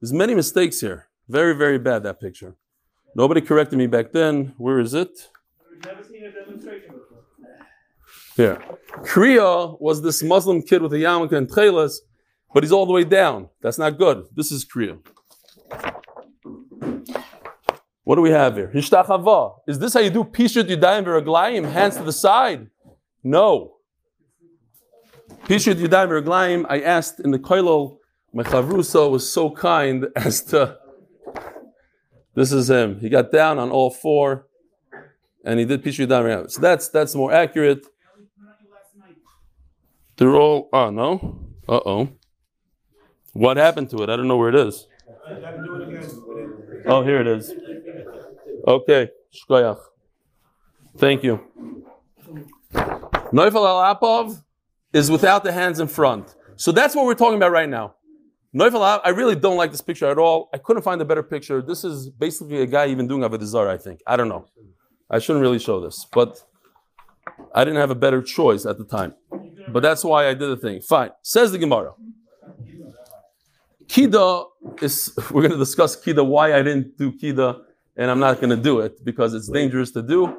there's 0.00 0.12
many 0.12 0.34
mistakes 0.34 0.80
here. 0.80 1.08
Very, 1.28 1.54
very 1.54 1.78
bad 1.78 2.02
that 2.02 2.20
picture. 2.20 2.56
Nobody 3.14 3.40
corrected 3.40 3.78
me 3.78 3.86
back 3.86 4.12
then. 4.12 4.54
Where 4.58 4.78
is 4.78 4.94
it? 4.94 5.28
We've 5.70 5.84
never 5.84 6.04
seen 6.04 6.24
a 6.24 6.32
demonstration 6.32 6.99
Here. 8.40 8.58
Kriya 9.02 9.78
was 9.82 10.00
this 10.00 10.22
Muslim 10.22 10.62
kid 10.62 10.80
with 10.80 10.94
a 10.94 10.96
yarmulke 10.96 11.32
and 11.32 11.46
tchelas, 11.46 11.96
but 12.54 12.62
he's 12.62 12.72
all 12.72 12.86
the 12.86 12.92
way 12.94 13.04
down. 13.04 13.50
That's 13.60 13.76
not 13.76 13.98
good. 13.98 14.24
This 14.34 14.50
is 14.50 14.64
Kriya. 14.64 14.98
What 18.04 18.16
do 18.16 18.22
we 18.22 18.30
have 18.30 18.56
here? 18.56 18.70
Hishtachava. 18.74 19.58
Is 19.68 19.78
this 19.78 19.92
how 19.92 20.00
you 20.00 20.08
do 20.08 20.24
Pishut 20.24 20.74
Yudayim 20.74 21.04
V'Raglayim? 21.04 21.70
Hands 21.70 21.94
to 21.98 22.02
the 22.02 22.14
side? 22.14 22.68
No. 23.22 23.76
Pishut 25.44 25.74
Yudayim 25.74 26.08
V'Raglayim, 26.08 26.64
I 26.66 26.80
asked 26.80 27.20
in 27.20 27.32
the 27.32 27.38
Koilol, 27.38 27.98
my 28.32 28.42
Chavrusa 28.42 29.10
was 29.10 29.30
so 29.30 29.50
kind 29.50 30.06
as 30.16 30.40
to, 30.44 30.78
this 32.34 32.52
is 32.52 32.70
him. 32.70 33.00
He 33.00 33.10
got 33.10 33.32
down 33.32 33.58
on 33.58 33.70
all 33.70 33.90
four 33.90 34.46
and 35.44 35.60
he 35.60 35.66
did 35.66 35.84
Pishut 35.84 36.08
Yudayim. 36.08 36.50
So 36.50 36.62
that's, 36.62 36.88
that's 36.88 37.14
more 37.14 37.34
accurate. 37.34 37.84
They're 40.20 40.36
all, 40.36 40.68
oh 40.74 40.90
no? 40.90 41.48
Uh 41.66 41.80
oh. 41.86 42.08
What 43.32 43.56
happened 43.56 43.88
to 43.88 44.02
it? 44.02 44.10
I 44.10 44.16
don't 44.16 44.28
know 44.28 44.36
where 44.36 44.50
it 44.50 44.54
is. 44.54 44.86
Oh, 46.84 47.02
here 47.02 47.22
it 47.22 47.26
is. 47.26 47.50
Okay, 48.68 49.08
shkoyach. 49.32 49.80
Thank 50.98 51.24
you. 51.24 51.40
Neufel 53.32 53.66
al 53.66 53.94
Apov 53.94 54.42
is 54.92 55.10
without 55.10 55.42
the 55.42 55.52
hands 55.52 55.80
in 55.80 55.88
front. 55.88 56.34
So 56.56 56.70
that's 56.70 56.94
what 56.94 57.06
we're 57.06 57.14
talking 57.14 57.36
about 57.36 57.52
right 57.52 57.68
now. 57.68 57.94
Neufel 58.54 59.00
I 59.02 59.08
really 59.08 59.36
don't 59.36 59.56
like 59.56 59.70
this 59.70 59.80
picture 59.80 60.06
at 60.06 60.18
all. 60.18 60.50
I 60.52 60.58
couldn't 60.58 60.82
find 60.82 61.00
a 61.00 61.06
better 61.06 61.22
picture. 61.22 61.62
This 61.62 61.82
is 61.82 62.10
basically 62.10 62.60
a 62.60 62.66
guy 62.66 62.88
even 62.88 63.08
doing 63.08 63.22
Avodah 63.22 63.44
Zarah, 63.44 63.72
I 63.72 63.78
think. 63.78 64.02
I 64.06 64.18
don't 64.18 64.28
know. 64.28 64.44
I 65.08 65.18
shouldn't 65.18 65.40
really 65.40 65.58
show 65.58 65.80
this, 65.80 66.06
but 66.12 66.44
I 67.54 67.64
didn't 67.64 67.80
have 67.80 67.90
a 67.90 67.94
better 67.94 68.20
choice 68.20 68.66
at 68.66 68.76
the 68.76 68.84
time. 68.84 69.14
But 69.72 69.82
that's 69.82 70.04
why 70.04 70.28
I 70.28 70.34
did 70.34 70.48
the 70.48 70.56
thing. 70.56 70.80
Fine. 70.80 71.10
Says 71.22 71.52
the 71.52 71.58
Gemara. 71.58 71.92
Kida 73.86 74.46
is, 74.80 75.12
we're 75.30 75.42
going 75.42 75.52
to 75.52 75.58
discuss 75.58 75.96
Kida, 75.96 76.24
why 76.24 76.54
I 76.54 76.62
didn't 76.62 76.96
do 76.96 77.12
Kida, 77.12 77.60
and 77.96 78.10
I'm 78.10 78.20
not 78.20 78.36
going 78.40 78.50
to 78.50 78.56
do 78.56 78.80
it 78.80 79.04
because 79.04 79.34
it's 79.34 79.48
dangerous 79.48 79.90
to 79.92 80.02
do. 80.02 80.36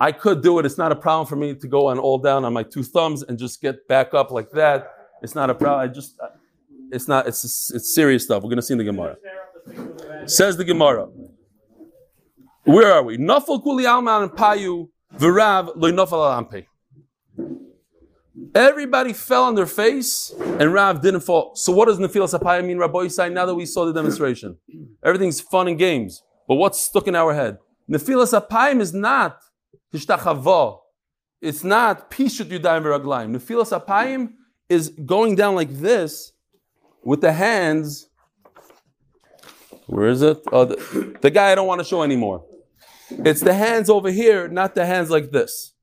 I 0.00 0.12
could 0.12 0.42
do 0.42 0.58
it. 0.58 0.64
It's 0.66 0.78
not 0.78 0.92
a 0.92 0.96
problem 0.96 1.26
for 1.26 1.36
me 1.36 1.54
to 1.54 1.68
go 1.68 1.88
on 1.88 1.98
all 1.98 2.18
down 2.18 2.44
on 2.44 2.52
my 2.54 2.62
two 2.62 2.82
thumbs 2.82 3.22
and 3.22 3.38
just 3.38 3.60
get 3.60 3.86
back 3.88 4.14
up 4.14 4.30
like 4.30 4.50
that. 4.52 4.90
It's 5.22 5.34
not 5.34 5.50
a 5.50 5.54
problem. 5.54 5.80
I 5.80 5.92
just, 5.92 6.18
it's 6.90 7.06
not, 7.06 7.26
it's, 7.26 7.44
it's 7.74 7.94
serious 7.94 8.24
stuff. 8.24 8.42
We're 8.42 8.48
going 8.48 8.56
to 8.56 8.62
see 8.62 8.72
in 8.72 8.78
the 8.78 8.84
Gemara. 8.84 9.16
Says 10.26 10.56
the 10.56 10.64
Gemara. 10.64 11.08
Where 12.64 12.92
are 12.92 13.02
we? 13.02 13.18
Nafal 13.18 13.62
kuli 13.62 13.86
alman 13.86 14.22
and 14.22 14.32
payu 14.32 14.88
v'rav 15.14 15.72
loy 15.76 15.92
nafal 15.92 16.48
alampe. 16.48 16.66
Everybody 18.56 19.12
fell 19.12 19.44
on 19.44 19.54
their 19.54 19.66
face, 19.66 20.32
and 20.40 20.72
Rav 20.72 21.02
didn't 21.02 21.20
fall. 21.20 21.54
So 21.56 21.74
what 21.74 21.88
does 21.88 21.98
Nefilas 21.98 22.32
Apaya 22.32 22.64
mean, 22.64 22.78
Rabbi 22.78 23.00
Yisai, 23.00 23.30
now 23.30 23.44
that 23.44 23.54
we 23.54 23.66
saw 23.66 23.84
the 23.84 23.92
demonstration? 23.92 24.56
Everything's 25.04 25.42
fun 25.42 25.68
and 25.68 25.78
games. 25.78 26.22
But 26.48 26.54
what's 26.54 26.80
stuck 26.80 27.06
in 27.06 27.14
our 27.14 27.34
head? 27.34 27.58
Nefilas 27.86 28.32
Apayim 28.32 28.80
is 28.80 28.94
not 28.94 29.40
Hishtachava. 29.92 30.78
It's 31.42 31.64
not 31.64 32.10
Pishut 32.10 32.46
Yudayim 32.46 32.82
V'Raglayim. 32.82 33.36
Nefilas 33.36 33.78
Apayim 33.78 34.32
is 34.70 34.88
going 34.88 35.34
down 35.34 35.54
like 35.54 35.70
this 35.70 36.32
with 37.04 37.20
the 37.20 37.32
hands. 37.32 38.08
Where 39.86 40.08
is 40.08 40.22
it? 40.22 40.40
Oh, 40.50 40.64
the, 40.64 41.18
the 41.20 41.30
guy 41.30 41.52
I 41.52 41.56
don't 41.56 41.66
want 41.66 41.80
to 41.80 41.84
show 41.84 42.02
anymore. 42.02 42.46
It's 43.10 43.42
the 43.42 43.52
hands 43.52 43.90
over 43.90 44.10
here, 44.10 44.48
not 44.48 44.74
the 44.74 44.86
hands 44.86 45.10
like 45.10 45.30
this. 45.30 45.74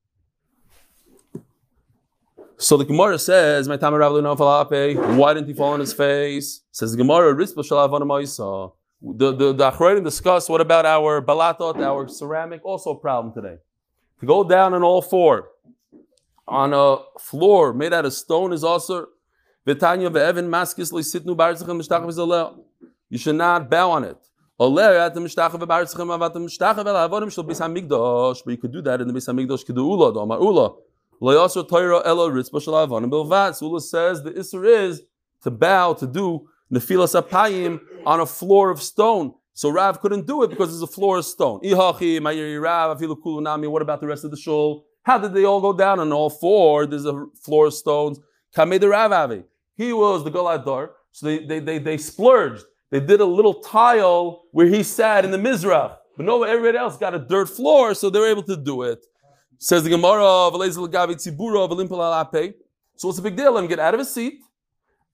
So 2.58 2.78
the 2.78 2.86
Gemara 2.86 3.20
says, 3.20 3.68
"My 3.68 3.78
time 3.78 3.94
Why 3.94 5.34
didn't 5.34 5.48
he 5.48 5.54
fall 5.54 5.74
on 5.74 5.80
his 5.80 5.94
face?" 5.94 6.62
Says 6.72 6.92
the 6.92 6.98
Gemara, 6.98 7.36
The 7.36 8.72
the 9.02 9.54
the 9.54 9.72
Achronim 9.72 10.04
discuss 10.04 10.48
what 10.48 10.62
about 10.62 10.86
our 10.86 11.22
balatot, 11.22 11.80
our 11.80 12.08
ceramic, 12.08 12.64
also 12.64 12.92
a 12.92 13.00
problem 13.00 13.34
today. 13.34 13.58
To 14.20 14.26
go 14.26 14.44
down 14.44 14.74
on 14.74 14.84
all 14.84 15.02
four 15.02 15.50
on 16.48 16.74
a 16.74 16.98
floor 17.20 17.74
made 17.74 17.94
out 17.94 18.06
of 18.06 18.14
stone 18.14 18.54
is 18.54 18.64
also 18.64 19.08
Vitanya 19.66 20.10
ve'evin 20.10 20.48
maskis 20.48 20.94
sitnu 20.94 21.36
You 23.10 23.18
should 23.18 23.36
not 23.36 23.70
bow 23.70 23.92
on 23.92 24.04
it. 24.04 24.18
But 24.58 24.70
you 24.70 24.76
could 28.58 28.72
do 28.72 28.82
that 28.82 29.02
in 29.02 29.08
the 29.08 29.14
Beis 29.14 29.28
Hamikdash 29.28 29.66
do 29.74 30.20
Amar 30.20 30.40
ula. 30.40 30.76
So 31.24 31.48
says 31.48 31.64
the 34.24 34.32
Isser 34.32 34.68
is 34.68 35.04
to 35.44 35.52
bow 35.52 35.94
to 35.94 36.06
do 36.06 36.50
nefilas 36.70 37.16
apayim 37.16 37.80
on 38.06 38.20
a 38.20 38.26
floor 38.26 38.70
of 38.70 38.82
stone. 38.82 39.34
So 39.54 39.70
Rav 39.70 40.02
couldn't 40.02 40.28
do 40.28 40.44
it 40.44 40.50
because 40.50 40.72
there's 40.72 40.82
a 40.82 40.88
floor 40.88 41.20
of 41.20 41.26
stone. 41.26 41.62
Ihachi 41.62 42.62
Rav. 42.62 43.02
What 43.72 43.82
about 43.82 44.02
the 44.02 44.08
rest 44.08 44.26
of 44.26 44.32
the 44.32 44.38
shul? 44.38 44.86
How 45.04 45.18
did 45.18 45.34
they 45.34 45.46
all 45.46 45.62
go 45.62 45.72
down 45.72 46.02
on 46.02 46.12
all 46.12 46.30
four? 46.30 46.86
There's 46.86 47.06
a 47.06 47.28
floor 47.42 47.68
of 47.68 47.74
stones. 47.74 48.20
Kamei 48.54 48.82
the 48.82 48.90
Rav 48.90 49.14
Avi. 49.14 49.44
He 49.78 49.94
was 49.94 50.26
the 50.26 50.32
Galadar. 50.32 50.90
So 51.12 51.28
they, 51.28 51.46
they, 51.46 51.60
they, 51.60 51.78
they 51.78 51.98
splurged. 51.98 52.66
They 52.92 53.00
did 53.00 53.22
a 53.22 53.26
little 53.26 53.62
tile 53.62 54.44
where 54.52 54.68
he 54.68 54.84
sat 54.84 55.24
in 55.24 55.32
the 55.32 55.38
Mizrach. 55.38 55.96
But 56.18 56.26
no, 56.26 56.44
everybody 56.44 56.78
else 56.78 56.98
got 56.98 57.16
a 57.16 57.20
dirt 57.20 57.48
floor, 57.48 57.94
so 57.94 58.10
they 58.10 58.20
were 58.20 58.28
able 58.28 58.44
to 58.44 58.58
do 58.58 58.82
it. 58.82 59.06
Says 59.60 59.84
the 59.84 59.90
Gemara, 59.90 60.50
so 62.96 63.08
what's 63.08 63.18
the 63.18 63.24
big 63.24 63.36
deal? 63.36 63.54
Let 63.54 63.64
him 63.64 63.70
get 63.70 63.80
out 63.80 63.94
of 63.94 64.00
his 64.00 64.14
seat 64.14 64.42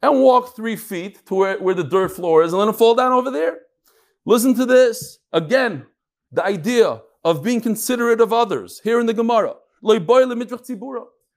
and 0.02 0.22
walk 0.22 0.56
three 0.56 0.76
feet 0.76 1.26
to 1.28 1.36
where, 1.36 1.60
where 1.60 1.76
the 1.76 1.84
dirt 1.84 2.10
floor 2.12 2.44
is 2.44 2.52
and 2.52 2.60
let 2.60 2.68
him 2.68 2.74
fall 2.74 2.96
down 2.96 3.12
over 3.14 3.32
there. 3.32 3.60
Listen 4.26 4.54
to 4.56 4.66
this. 4.66 5.20
Again, 5.34 5.86
the 6.32 6.44
idea 6.44 7.02
of 7.24 7.44
being 7.44 7.62
considerate 7.62 8.22
of 8.22 8.34
others 8.34 8.80
here 8.84 9.00
in 9.00 9.06
the 9.06 9.14
Gemara. 9.14 9.56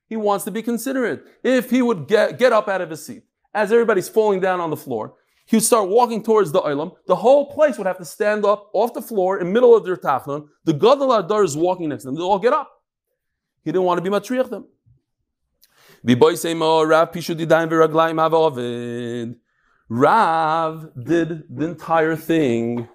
He 0.09 0.17
wants 0.17 0.45
to 0.45 0.51
be 0.51 0.63
considerate. 0.63 1.25
If 1.43 1.71
he 1.71 1.83
would 1.83 2.09
get, 2.09 2.39
get 2.39 2.53
up 2.53 2.69
out 2.69 2.81
of 2.81 2.91
his 2.91 3.05
seat 3.05 3.23
as 3.55 3.73
everybody's 3.73 4.09
falling 4.09 4.41
down 4.41 4.61
on 4.61 4.71
the 4.71 4.77
floor, 4.77 5.15
he 5.47 5.57
would 5.57 5.65
start 5.65 5.89
walking 5.89 6.23
towards 6.23 6.53
the 6.53 6.61
Olam. 6.61 6.93
The 7.07 7.17
whole 7.17 7.53
place 7.53 7.79
would 7.79 7.87
have 7.87 7.99
to 7.99 8.05
stand 8.05 8.45
up 8.45 8.71
off 8.73 8.95
the 8.95 9.03
floor 9.03 9.39
in 9.39 9.47
the 9.47 9.53
middle 9.53 9.77
of 9.77 9.85
their 9.85 9.97
tachnon. 9.97 10.47
The 10.65 10.73
Gadol 10.73 11.13
Adar 11.13 11.45
is 11.45 11.57
walking 11.57 11.89
next 11.89 12.03
to 12.03 12.09
them. 12.09 12.17
They 12.17 12.23
all 12.23 12.39
get 12.39 12.53
up. 12.53 12.71
He 13.64 13.71
didn't 13.71 13.85
want 13.85 13.99
to 13.99 14.02
be 14.02 14.11
matriach 14.11 14.50
them. 14.50 14.66
Rav 19.88 20.90
did 21.04 21.45
the 21.54 21.64
entire 21.66 22.16
thing. 22.16 22.88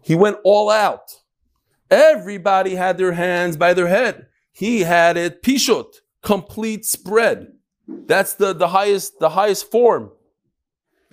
He 0.00 0.14
went 0.14 0.38
all 0.44 0.70
out. 0.70 1.16
Everybody 1.90 2.76
had 2.76 2.96
their 2.96 3.12
hands 3.12 3.56
by 3.56 3.74
their 3.74 3.88
head. 3.88 4.26
He 4.52 4.80
had 4.80 5.16
it 5.16 5.42
pishut, 5.42 5.96
complete 6.22 6.84
spread. 6.86 7.52
That's 7.86 8.34
the, 8.34 8.52
the 8.52 8.68
highest 8.68 9.18
the 9.18 9.30
highest 9.30 9.70
form. 9.70 10.12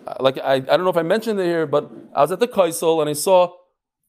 Uh, 0.06 0.16
like 0.20 0.38
I, 0.38 0.56
I 0.56 0.60
don't 0.60 0.84
know 0.84 0.90
if 0.90 0.98
I 0.98 1.04
mentioned 1.04 1.40
it 1.40 1.46
here, 1.46 1.66
but 1.66 1.92
I 2.14 2.22
was 2.22 2.32
at 2.32 2.40
the 2.40 2.48
Kaisel 2.48 3.02
and 3.02 3.10
I 3.10 3.14
saw 3.14 3.54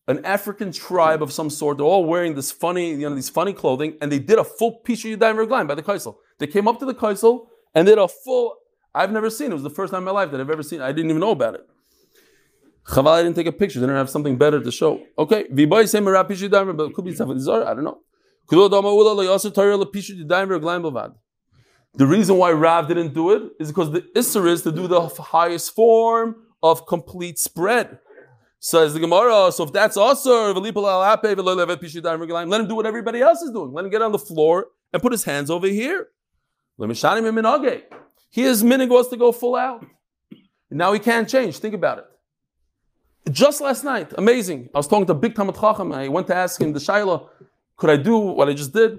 an 0.09 0.25
African 0.25 0.73
tribe 0.73 1.23
of 1.23 1.33
some 1.33 1.51
sort. 1.51 1.79
They're 1.79 1.87
all 1.87 2.05
wearing 2.05 2.35
this 2.35 2.53
funny, 2.53 2.91
you 2.91 3.09
know, 3.09 3.15
these 3.15 3.29
funny 3.29 3.53
clothing, 3.53 3.97
and 4.01 4.11
they 4.11 4.19
did 4.19 4.39
a 4.39 4.45
full 4.45 4.79
piece 4.79 5.03
Pishu 5.03 5.17
Yudayim 5.17 5.37
Reglaim 5.37 5.67
by 5.67 5.75
the 5.75 5.83
Kaisel. 5.83 6.17
They 6.39 6.47
came 6.47 6.69
up 6.69 6.79
to 6.79 6.85
the 6.85 6.95
Kaisel 6.95 7.47
and 7.75 7.87
did 7.87 7.99
a 7.99 8.09
full. 8.09 8.57
I've 8.95 9.13
never 9.13 9.31
seen 9.31 9.51
it. 9.51 9.55
Was 9.55 9.63
the 9.63 9.71
first 9.71 9.91
time 9.91 9.99
in 9.99 10.05
my 10.05 10.13
life 10.13 10.31
that 10.31 10.41
I've 10.41 10.51
ever 10.51 10.63
seen. 10.63 10.81
it. 10.81 10.85
I 10.85 10.93
didn't 10.93 11.11
even 11.11 11.21
know 11.21 11.33
about 11.33 11.55
it. 11.55 11.67
Chaval, 12.89 13.09
I 13.09 13.23
didn't 13.23 13.37
take 13.37 13.49
a 13.49 13.53
picture. 13.53 13.81
They 13.81 13.87
didn't 13.87 13.99
have 13.99 14.11
something 14.11 14.39
better 14.39 14.63
to 14.63 14.71
show. 14.71 15.03
Okay, 15.19 15.45
Viboy 15.49 15.89
say 15.89 15.99
Merab 15.99 16.31
Pishu 16.31 16.49
Yudayim, 16.49 16.77
but 16.77 16.95
could 16.95 17.05
be 17.05 17.13
I 17.13 17.75
don't 17.75 17.85
know. 17.85 17.99
The 21.95 22.07
reason 22.07 22.37
why 22.37 22.53
Rav 22.53 22.87
didn't 22.87 23.13
do 23.13 23.33
it 23.33 23.53
is 23.59 23.69
because 23.69 23.91
the 23.91 24.03
Isser 24.15 24.49
is 24.49 24.63
to 24.63 24.71
do 24.71 24.87
the 24.87 25.01
highest 25.01 25.75
form 25.75 26.37
of 26.63 26.87
complete 26.87 27.41
spread. 27.41 27.99
Says 28.67 28.95
the 28.95 28.99
Gemara, 28.99 29.53
so 29.53 29.63
if 29.63 29.73
that's 29.73 29.97
also 29.97 30.53
let 30.53 32.61
him 32.61 32.67
do 32.67 32.75
what 32.75 32.85
everybody 32.85 33.21
else 33.21 33.41
is 33.41 33.53
doing. 33.53 33.73
Let 33.73 33.85
him 33.85 33.93
get 33.93 34.03
on 34.03 34.11
the 34.11 34.19
floor 34.19 34.67
and 34.93 35.01
put 35.01 35.13
his 35.13 35.23
hands 35.23 35.51
over 35.51 35.69
here. 35.69 36.09
Let 36.77 36.89
me 36.89 36.97
him 37.19 37.27
in 37.27 37.35
Minage. 37.37 37.83
Minig 38.65 38.89
was 38.89 39.07
to 39.11 39.17
go 39.17 39.31
full 39.31 39.55
out. 39.55 39.87
Now 40.69 40.93
he 40.93 40.99
can't 40.99 41.29
change. 41.29 41.59
Think 41.59 41.75
about 41.75 41.99
it. 41.99 43.31
Just 43.31 43.61
last 43.61 43.85
night, 43.85 44.13
amazing. 44.19 44.69
I 44.75 44.79
was 44.79 44.89
talking 44.89 45.07
to 45.07 45.15
big 45.15 45.37
Talmud 45.37 45.55
Chacham. 45.55 45.93
I 45.93 46.09
went 46.09 46.27
to 46.27 46.35
ask 46.35 46.61
him 46.61 46.73
the 46.73 46.81
Shaila, 46.81 47.29
could 47.77 47.91
I 47.91 47.97
do 47.97 48.19
what 48.19 48.49
I 48.49 48.53
just 48.53 48.73
did? 48.73 48.99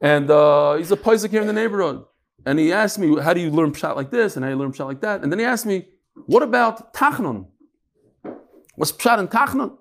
And 0.00 0.30
uh, 0.30 0.74
he's 0.74 0.92
a 0.92 0.96
Paisik 0.96 1.30
here 1.30 1.40
in 1.40 1.48
the 1.48 1.52
neighborhood. 1.52 2.04
And 2.46 2.60
he 2.60 2.72
asked 2.72 3.00
me, 3.00 3.20
how 3.20 3.34
do 3.34 3.40
you 3.40 3.50
learn 3.50 3.72
pshat 3.72 3.96
like 3.96 4.12
this 4.12 4.36
and 4.36 4.44
how 4.44 4.50
do 4.52 4.56
you 4.56 4.62
learn 4.62 4.70
pshat 4.70 4.86
like 4.86 5.00
that? 5.00 5.24
And 5.24 5.32
then 5.32 5.40
he 5.40 5.44
asked 5.44 5.66
me, 5.66 5.88
what 6.26 6.44
about 6.44 6.94
Tachnun? 6.94 7.46
What's 8.80 8.92
pshat 8.92 9.18
in 9.18 9.28
Tachnun? 9.28 9.76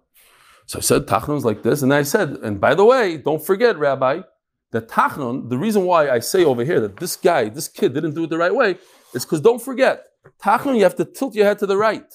So 0.66 0.80
I 0.80 0.82
said, 0.82 1.08
Tachnun 1.08 1.38
is 1.38 1.46
like 1.46 1.64
this. 1.64 1.82
And 1.84 1.94
I 1.94 2.04
said, 2.04 2.32
and 2.44 2.60
by 2.60 2.76
the 2.76 2.84
way, 2.84 3.16
don't 3.16 3.42
forget, 3.42 3.78
Rabbi, 3.78 4.24
that 4.72 4.90
Tachnun, 4.90 5.50
the 5.50 5.58
reason 5.58 5.86
why 5.86 6.10
I 6.10 6.20
say 6.20 6.44
over 6.44 6.66
here 6.66 6.82
that 6.82 6.98
this 6.98 7.16
guy, 7.16 7.48
this 7.48 7.70
kid 7.70 7.94
didn't 7.94 8.14
do 8.14 8.26
it 8.26 8.30
the 8.30 8.38
right 8.38 8.54
way, 8.54 8.78
is 9.14 9.24
because 9.24 9.40
don't 9.40 9.62
forget, 9.62 10.06
Tachnun, 10.44 10.76
you 10.76 10.84
have 10.84 10.98
to 10.98 11.06
tilt 11.06 11.34
your 11.34 11.46
head 11.46 11.60
to 11.60 11.66
the 11.66 11.78
right. 11.78 12.14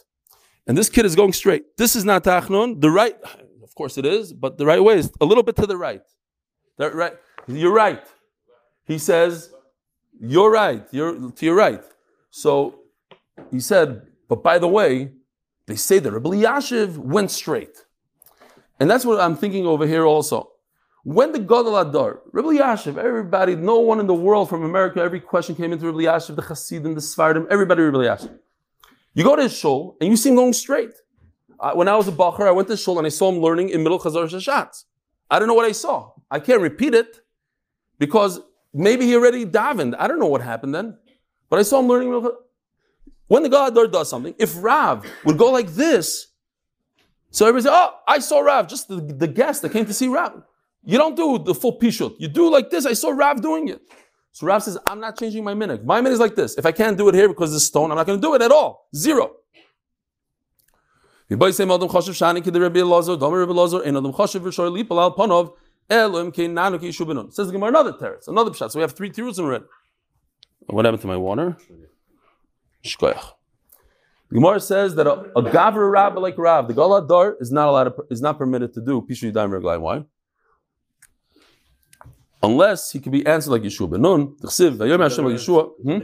And 0.67 0.77
this 0.77 0.91
kid 0.91 1.07
is 1.07 1.17
going 1.17 1.33
straight. 1.33 1.65
This 1.79 1.97
is 1.97 2.05
not 2.05 2.23
Tachnun. 2.23 2.83
The 2.83 2.91
right, 2.91 3.17
of 3.63 3.75
course 3.75 3.97
it 3.97 4.05
is, 4.05 4.35
but 4.35 4.59
the 4.59 4.67
right 4.67 4.85
way 4.85 4.99
is 4.99 5.11
a 5.23 5.25
little 5.25 5.43
bit 5.43 5.57
to 5.57 5.67
the 5.67 5.79
right. 5.79 6.03
That 6.77 6.95
right. 6.95 7.15
You're 7.47 7.73
right. 7.73 8.05
He 8.85 8.99
says, 8.99 9.55
You're 10.21 10.51
right. 10.51 10.87
You're 10.91 11.31
to 11.31 11.47
your 11.47 11.55
right. 11.55 11.83
So 12.29 12.81
he 13.51 13.61
said, 13.61 14.03
But 14.29 14.43
by 14.43 14.59
the 14.59 14.69
way, 14.69 15.13
they 15.67 15.77
say 15.77 15.99
that 15.99 16.13
Rabbi 16.13 16.31
Yashiv 16.31 16.99
went 16.99 17.31
straight. 17.31 17.85
And 18.79 18.91
that's 18.91 19.05
what 19.05 19.21
I'm 19.21 19.37
thinking 19.37 19.67
over 19.67 19.87
here 19.87 20.05
also. 20.05 20.51
When 21.05 21.33
the 21.33 21.39
Gadol 21.39 21.77
Adar, 21.77 22.21
Rabbi 22.33 22.57
Yashiv, 22.59 22.97
everybody, 22.97 23.55
no 23.55 23.79
one 23.81 24.01
in 24.01 24.07
the 24.07 24.15
world 24.15 24.49
from 24.49 24.65
America, 24.65 25.01
every 25.01 25.21
question 25.21 25.55
came 25.55 25.73
into 25.73 25.87
Rabbi 25.87 26.05
Yashiv, 26.05 26.37
the 26.37 26.43
Hasidim, 26.43 26.95
the 26.95 27.01
Svardim, 27.01 27.47
everybody 27.51 27.83
Rabbi 27.83 27.99
Yashiv. 27.99 28.39
You 29.15 29.25
go 29.25 29.37
to 29.37 29.43
his 29.43 29.57
shul 29.57 29.97
and 30.01 30.11
you 30.11 30.17
see 30.17 30.31
him 30.31 30.37
going 30.37 30.53
straight. 30.53 30.95
When 31.75 31.89
I 31.89 31.97
was 31.97 32.09
a 32.09 32.13
bacher, 32.13 32.47
I 32.47 32.51
went 32.51 32.69
to 32.69 32.77
shul 32.77 32.99
and 32.99 33.07
I 33.07 33.11
saw 33.11 33.31
him 33.31 33.39
learning 33.41 33.71
in 33.71 33.83
middle 33.83 33.99
Chazar 33.99 34.29
Shashat. 34.29 34.85
I 35.31 35.39
don't 35.39 35.49
know 35.49 35.55
what 35.55 35.65
I 35.65 35.73
saw. 35.73 36.13
I 36.31 36.41
can't 36.41 36.61
repeat 36.61 36.95
it 36.95 37.21
because 37.99 38.41
maybe 38.75 39.07
he 39.07 39.15
already 39.15 39.47
davened. 39.47 39.95
I 39.99 40.09
don't 40.09 40.19
know 40.19 40.27
what 40.27 40.43
happened 40.43 40.75
then. 40.75 40.99
But 41.49 41.59
I 41.59 41.63
saw 41.63 41.81
him 41.81 41.87
learning. 41.87 42.29
When 43.27 43.43
the 43.43 43.49
God 43.49 43.75
does 43.75 44.11
something, 44.11 44.35
if 44.39 44.63
Rav 44.63 45.07
would 45.25 45.39
go 45.39 45.51
like 45.51 45.69
this, 45.69 46.29
so 47.31 47.47
everybody 47.47 47.69
say, 47.69 47.71
Oh, 47.73 47.91
I 48.07 48.19
saw 48.19 48.41
Rav, 48.41 48.69
just 48.69 48.89
the, 48.89 48.97
the 48.97 49.27
guest 49.27 49.63
that 49.63 49.73
came 49.73 49.87
to 49.87 49.95
see 49.95 50.09
Rav. 50.09 50.43
You 50.85 50.99
don't 50.99 51.17
do 51.17 51.39
the 51.39 51.55
full 51.55 51.79
pishut. 51.79 52.15
You 52.19 52.29
do 52.29 52.51
like 52.51 52.71
this. 52.71 52.85
I 52.85 52.93
saw 52.93 53.11
Rav 53.11 53.41
doing 53.41 53.69
it. 53.69 53.81
So 54.33 54.47
Rav 54.47 54.63
says, 54.63 54.77
I'm 54.87 55.01
not 55.01 55.19
changing 55.19 55.43
my 55.43 55.55
minhag. 55.55 55.85
My 55.85 56.01
minhag 56.01 56.13
is 56.13 56.21
like 56.21 56.35
this. 56.35 56.59
If 56.59 56.67
I 56.67 56.73
can't 56.73 56.99
do 56.99 57.09
it 57.09 57.15
here 57.15 57.29
because 57.29 57.55
it's 57.55 57.65
stone, 57.65 57.91
I'm 57.91 57.97
not 57.97 58.07
going 58.07 58.21
to 58.21 58.23
do 58.23 58.35
it 58.35 58.43
at 58.43 58.51
all. 58.51 58.89
Zero. 58.95 59.37
Says 67.33 67.47
the 67.47 67.53
Gemara 67.53 67.71
another 67.71 67.93
teretz, 67.93 68.29
another 68.29 68.51
pshat. 68.51 68.71
So 68.71 68.79
we 68.79 68.83
have 68.83 68.93
three 68.93 69.13
in 69.17 69.47
red. 69.47 69.63
What 70.67 70.85
happened 70.85 71.03
to 71.03 71.07
my 71.07 71.17
water? 71.17 71.57
Shkoyach. 72.85 73.33
The 74.31 74.35
Gemara 74.37 74.61
says 74.61 74.95
that 74.97 75.07
a, 75.07 75.13
a 75.37 75.43
gaver 75.43 75.91
rabbi 75.91 76.19
like 76.21 76.37
Rav, 76.39 76.67
the 76.69 76.75
Galadar, 76.75 77.35
is 77.41 77.53
not 77.53 77.69
allowed 77.69 77.85
to, 77.85 77.95
is 78.11 78.21
not 78.21 78.39
permitted 78.39 78.73
to 78.75 78.81
do 78.81 79.01
pishu 79.09 79.31
yidayim 79.33 79.51
reglaim. 79.61 79.81
Why? 79.81 80.05
Unless 82.43 82.93
he 82.93 83.01
can 83.01 83.13
be 83.13 83.25
answered 83.27 83.51
like 83.53 83.63
Yeshua 83.63 83.91
ben 83.91 84.03
Nun. 84.03 84.37
T'chsiv 84.43 84.77
vayom 84.77 85.01
Hashem 85.01 85.25
like 85.25 85.37
Yeshua. 85.37 85.71
Hmm? 85.83 85.99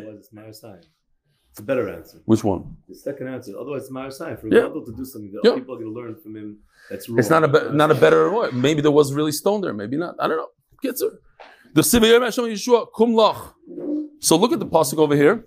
It's 1.51 1.59
a 1.59 1.63
better 1.63 1.89
answer. 1.89 2.19
Which 2.25 2.45
one? 2.45 2.77
The 2.89 2.95
second 2.95 3.29
answer. 3.29 3.53
Otherwise, 3.59 3.83
it's 3.83 3.93
Marasai. 3.93 4.41
For 4.41 4.47
Yeah. 4.49 4.59
example, 4.59 4.87
to 4.87 4.93
do 4.93 5.05
something 5.05 5.33
that 5.33 5.41
Yeah. 5.45 5.55
people 5.57 5.75
are 5.75 5.79
going 5.79 5.93
to 5.93 6.01
learn 6.01 6.15
from 6.23 6.37
him 6.37 6.59
that's 6.89 7.09
wrong. 7.09 7.19
It's 7.19 7.29
not 7.29 7.43
a 7.45 7.49
be- 7.49 7.77
not 7.77 7.91
a 7.91 7.95
better 7.95 8.31
way. 8.31 8.51
Maybe 8.53 8.81
there 8.81 8.93
was 8.93 9.13
really 9.13 9.33
stone 9.33 9.61
there. 9.61 9.75
Maybe 9.75 9.97
not. 9.97 10.15
I 10.21 10.29
don't 10.29 10.37
know. 10.37 10.49
Kitzer. 10.83 11.11
The 11.75 11.83
Sivayim 11.83 12.23
Hashem 12.23 12.45
Yeshua 12.45 12.87
Kum 12.97 13.11
Lach. 13.13 13.53
So 14.21 14.37
look 14.37 14.53
at 14.53 14.61
the 14.61 14.67
pasuk 14.67 14.99
over 14.99 15.17
here. 15.17 15.45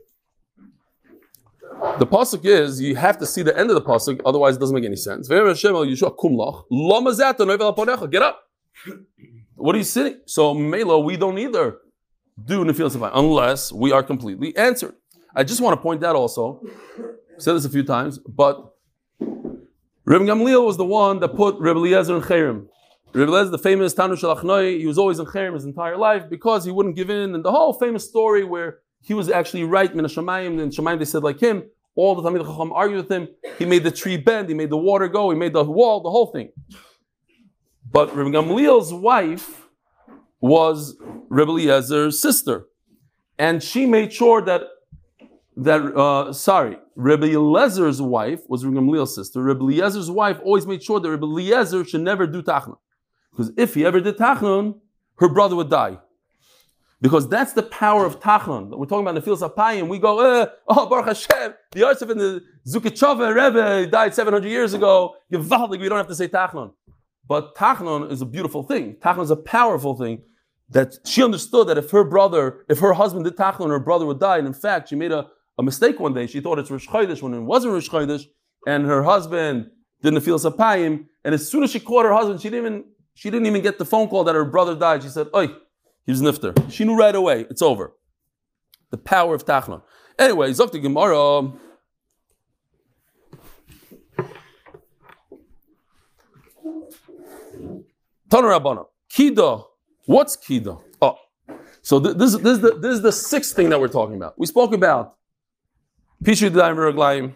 The 1.99 2.07
pasuk 2.07 2.45
is 2.45 2.79
you 2.81 2.95
have 2.95 3.17
to 3.17 3.25
see 3.25 3.41
the 3.41 3.57
end 3.57 3.69
of 3.69 3.75
the 3.75 3.81
pasuk, 3.81 4.21
otherwise 4.25 4.55
it 4.55 4.59
doesn't 4.59 4.73
make 4.73 4.85
any 4.85 4.95
sense. 4.95 5.27
Get 5.27 5.41
up. 8.21 8.39
What 9.55 9.75
are 9.75 9.77
you 9.77 9.83
sitting? 9.83 10.19
So 10.25 10.53
Melo, 10.53 10.99
we 10.99 11.17
don't 11.17 11.37
either 11.37 11.79
do 12.43 12.63
Nefil 12.63 12.89
Safai 12.89 13.11
unless 13.13 13.73
we 13.73 13.91
are 13.91 14.01
completely 14.01 14.55
answered. 14.55 14.95
I 15.35 15.43
just 15.43 15.59
want 15.59 15.77
to 15.77 15.81
point 15.81 16.03
out 16.05 16.15
also, 16.15 16.61
said 17.37 17.53
this 17.53 17.65
a 17.65 17.69
few 17.69 17.83
times, 17.83 18.17
but 18.17 18.73
Rabbi 19.19 20.23
Gamliel 20.25 20.65
was 20.65 20.77
the 20.77 20.85
one 20.85 21.19
that 21.19 21.35
put 21.35 21.59
Rabbi 21.59 21.79
Eliezer 21.79 22.15
in 22.15 22.21
Cherem. 22.21 22.67
Rabbi 23.13 23.29
Eliezer, 23.29 23.51
the 23.51 23.57
famous 23.57 23.93
Tanu 23.93 24.15
Shalachnoi, 24.15 24.79
he 24.79 24.87
was 24.87 24.97
always 24.97 25.19
in 25.19 25.25
Cherem 25.25 25.53
his 25.53 25.65
entire 25.65 25.97
life 25.97 26.29
because 26.29 26.63
he 26.63 26.71
wouldn't 26.71 26.95
give 26.95 27.09
in. 27.09 27.35
And 27.35 27.43
the 27.43 27.51
whole 27.51 27.73
famous 27.73 28.07
story 28.07 28.45
where 28.45 28.79
he 29.03 29.13
was 29.13 29.29
actually 29.29 29.63
right, 29.65 29.93
Min 29.93 30.05
Shamayim, 30.05 30.61
and 30.61 30.71
Shamayim 30.71 30.97
they 30.97 31.05
said 31.05 31.23
like 31.23 31.39
him, 31.39 31.63
All 31.95 32.15
the 32.15 32.23
Talmid 32.23 32.45
Chacham 32.45 32.71
argued 32.71 32.97
with 32.97 33.11
him. 33.11 33.27
He 33.59 33.65
made 33.65 33.83
the 33.83 33.91
tree 33.91 34.17
bend. 34.17 34.47
He 34.47 34.55
made 34.55 34.69
the 34.69 34.77
water 34.77 35.09
go. 35.09 35.29
He 35.29 35.37
made 35.37 35.53
the 35.53 35.63
wall, 35.63 36.01
the 36.01 36.09
whole 36.09 36.27
thing. 36.27 36.51
But 37.91 38.15
Rabbi 38.15 38.29
Gamliel's 38.29 38.93
wife 38.93 39.67
was 40.39 40.97
Rabbi 41.29 41.51
Eliezer's 41.51 42.21
sister, 42.21 42.67
and 43.37 43.61
she 43.61 43.85
made 43.85 44.11
sure 44.13 44.41
that 44.41 44.61
that 45.57 45.81
uh, 45.95 46.33
sorry, 46.33 46.77
Rabbi 46.95 47.27
Eliezer's 47.27 48.01
wife 48.01 48.41
was 48.47 48.65
Rabbi 48.65 48.77
Gamliel's 48.77 49.13
sister. 49.13 49.43
Rabbi 49.43 49.65
Eliezer's 49.65 50.09
wife 50.09 50.39
always 50.43 50.65
made 50.65 50.81
sure 50.81 50.99
that 50.99 51.09
Rabbi 51.09 51.25
Eliezer 51.25 51.83
should 51.85 52.01
never 52.01 52.25
do 52.25 52.41
tachnun, 52.41 52.77
because 53.31 53.51
if 53.57 53.75
he 53.75 53.85
ever 53.85 53.99
did 53.99 54.17
tachnun, 54.17 54.79
her 55.17 55.29
brother 55.29 55.55
would 55.55 55.69
die. 55.69 55.99
Because 57.03 57.27
that's 57.27 57.51
the 57.51 57.63
power 57.63 58.05
of 58.05 58.21
Tachnun. 58.21 58.69
We're 58.77 58.85
talking 58.85 59.05
about 59.05 59.15
the 59.15 59.21
fields 59.21 59.43
of 59.43 59.53
Payim. 59.55 59.89
We 59.89 59.99
go, 59.99 60.21
eh, 60.21 60.45
oh, 60.69 60.85
Baruch 60.87 61.07
Hashem, 61.07 61.53
the 61.73 61.79
Yosef 61.79 62.09
in 62.09 62.17
the 62.17 62.41
Zukachova 62.65 63.35
Rebbe 63.35 63.91
died 63.91 64.15
700 64.15 64.47
years 64.47 64.73
ago. 64.73 65.13
Gewaldig, 65.29 65.81
we 65.81 65.89
don't 65.89 65.97
have 65.97 66.07
to 66.07 66.15
say 66.15 66.29
Tachnun. 66.29 66.71
But 67.27 67.55
Tachnun 67.55 68.09
is 68.09 68.21
a 68.21 68.25
beautiful 68.25 68.63
thing. 68.63 68.95
Tachnun 69.01 69.23
is 69.23 69.31
a 69.31 69.35
powerful 69.35 69.97
thing. 69.97 70.21
That 70.69 70.95
she 71.05 71.21
understood 71.21 71.67
that 71.67 71.77
if 71.77 71.91
her 71.91 72.05
brother, 72.05 72.63
if 72.69 72.79
her 72.79 72.93
husband 72.93 73.25
did 73.25 73.35
Tachnun, 73.35 73.67
her 73.67 73.79
brother 73.79 74.05
would 74.05 74.21
die. 74.21 74.37
And 74.37 74.47
in 74.47 74.53
fact, 74.53 74.87
she 74.87 74.95
made 74.95 75.11
a, 75.11 75.27
a 75.59 75.63
mistake 75.63 75.99
one 75.99 76.13
day. 76.13 76.25
She 76.25 76.39
thought 76.39 76.57
it's 76.57 76.71
Rosh 76.71 76.87
Chodesh 76.87 77.21
when 77.21 77.33
it 77.33 77.41
wasn't 77.41 77.73
Rosh 77.73 77.89
Chodesh. 77.89 78.27
And 78.65 78.85
her 78.85 79.03
husband 79.03 79.69
did 80.01 80.13
the 80.13 80.21
fields 80.21 80.45
of 80.45 80.55
Payim. 80.55 81.07
And 81.25 81.35
as 81.35 81.49
soon 81.49 81.63
as 81.63 81.71
she 81.71 81.81
caught 81.81 82.05
her 82.05 82.13
husband, 82.13 82.39
she 82.39 82.49
didn't 82.49 82.65
even, 82.65 82.85
she 83.13 83.29
didn't 83.29 83.47
even 83.47 83.61
get 83.61 83.77
the 83.77 83.85
phone 83.85 84.07
call 84.07 84.23
that 84.23 84.35
her 84.35 84.45
brother 84.45 84.73
died. 84.73 85.03
She 85.03 85.09
said, 85.09 85.27
Oi, 85.35 85.49
he 86.05 86.11
was 86.11 86.21
nifter. 86.21 86.71
She 86.71 86.83
knew 86.83 86.95
right 86.95 87.15
away. 87.15 87.45
It's 87.49 87.61
over. 87.61 87.93
The 88.91 88.97
power 88.97 89.35
of 89.35 89.45
Tachlon. 89.45 89.81
Anyway, 90.19 90.51
Zokti 90.51 90.81
Gemara. 90.81 91.51
Tana 98.29 98.47
Rabbana. 98.47 98.85
Kida. 99.11 99.63
What's 100.05 100.35
Kida? 100.35 100.81
Oh. 101.01 101.17
So 101.81 101.99
th- 101.99 102.17
this, 102.17 102.35
this, 102.37 102.53
is 102.53 102.59
the, 102.61 102.71
this 102.79 102.93
is 102.95 103.01
the 103.01 103.11
sixth 103.11 103.55
thing 103.55 103.69
that 103.69 103.79
we're 103.79 103.87
talking 103.87 104.15
about. 104.15 104.37
We 104.37 104.47
spoke 104.47 104.73
about 104.73 105.15
Pishu 106.23 106.49
V'Raglayim. 106.49 107.35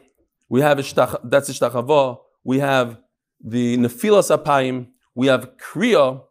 We 0.49 0.61
have 0.61 0.77
ishtach, 0.77 1.19
that's 1.23 1.49
Ishtachava. 1.49 2.17
We 2.43 2.59
have 2.59 2.99
the 3.43 3.77
Nefilas 3.77 4.35
Apayim. 4.35 4.87
We 5.13 5.27
have 5.27 5.51
Kriya. 5.57 6.23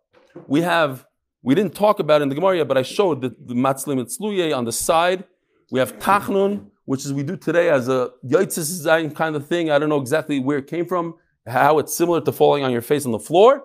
We 0.46 0.62
have 0.62 1.05
we 1.46 1.54
didn't 1.54 1.76
talk 1.76 2.00
about 2.00 2.20
it 2.20 2.24
in 2.24 2.28
the 2.28 2.34
Gemara 2.34 2.56
yet, 2.56 2.66
but 2.66 2.76
I 2.76 2.82
showed 2.82 3.22
the, 3.22 3.28
the 3.28 3.54
Matzlim 3.54 4.04
Etzluye 4.04 4.54
on 4.54 4.64
the 4.64 4.72
side. 4.72 5.22
We 5.70 5.78
have 5.78 5.96
Tachnun, 6.00 6.66
which 6.86 7.04
is 7.04 7.12
we 7.12 7.22
do 7.22 7.36
today 7.36 7.70
as 7.70 7.88
a 7.88 8.10
Yoitzis 8.26 8.84
Zayin 8.84 9.14
kind 9.14 9.36
of 9.36 9.46
thing. 9.46 9.70
I 9.70 9.78
don't 9.78 9.88
know 9.88 10.00
exactly 10.00 10.40
where 10.40 10.58
it 10.58 10.66
came 10.66 10.86
from, 10.86 11.14
how 11.46 11.78
it's 11.78 11.96
similar 11.96 12.20
to 12.22 12.32
falling 12.32 12.64
on 12.64 12.72
your 12.72 12.82
face 12.82 13.06
on 13.06 13.12
the 13.12 13.20
floor. 13.20 13.62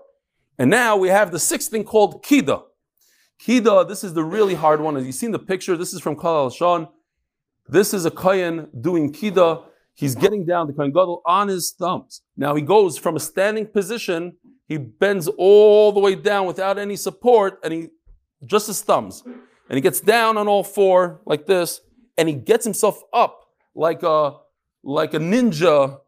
And 0.59 0.69
now 0.69 0.95
we 0.95 1.07
have 1.07 1.31
the 1.31 1.39
sixth 1.39 1.71
thing 1.71 1.83
called 1.83 2.23
Kida. 2.23 2.61
Kida, 3.43 3.87
this 3.87 4.03
is 4.03 4.13
the 4.13 4.23
really 4.23 4.53
hard 4.53 4.79
one. 4.79 4.95
As 4.95 5.07
you 5.07 5.11
see 5.11 5.25
in 5.25 5.31
the 5.31 5.39
picture, 5.39 5.75
this 5.75 5.91
is 5.91 6.01
from 6.01 6.15
Kal 6.15 6.53
al. 6.61 6.93
This 7.67 7.95
is 7.95 8.05
a 8.05 8.11
Kayan 8.11 8.67
doing 8.79 9.11
Kida. 9.11 9.63
He's 9.95 10.13
getting 10.13 10.45
down 10.45 10.67
the 10.67 10.73
Kayan 10.73 10.91
Gadol 10.91 11.23
on 11.25 11.47
his 11.47 11.71
thumbs. 11.71 12.21
Now 12.37 12.53
he 12.53 12.61
goes 12.61 12.99
from 12.99 13.15
a 13.15 13.19
standing 13.19 13.65
position 13.65 14.37
he 14.71 14.77
bends 14.77 15.27
all 15.37 15.91
the 15.91 15.99
way 15.99 16.15
down 16.15 16.45
without 16.45 16.79
any 16.79 16.95
support, 16.95 17.59
and 17.61 17.73
he 17.73 17.89
just 18.45 18.67
his 18.67 18.81
thumbs. 18.81 19.21
And 19.25 19.75
he 19.75 19.81
gets 19.81 19.99
down 19.99 20.37
on 20.37 20.47
all 20.47 20.63
four 20.63 21.19
like 21.25 21.45
this, 21.45 21.81
and 22.17 22.29
he 22.29 22.35
gets 22.35 22.63
himself 22.63 23.03
up 23.11 23.47
like 23.75 24.01
a 24.01 24.37
like 24.81 25.13
a 25.13 25.19
ninja, 25.19 25.99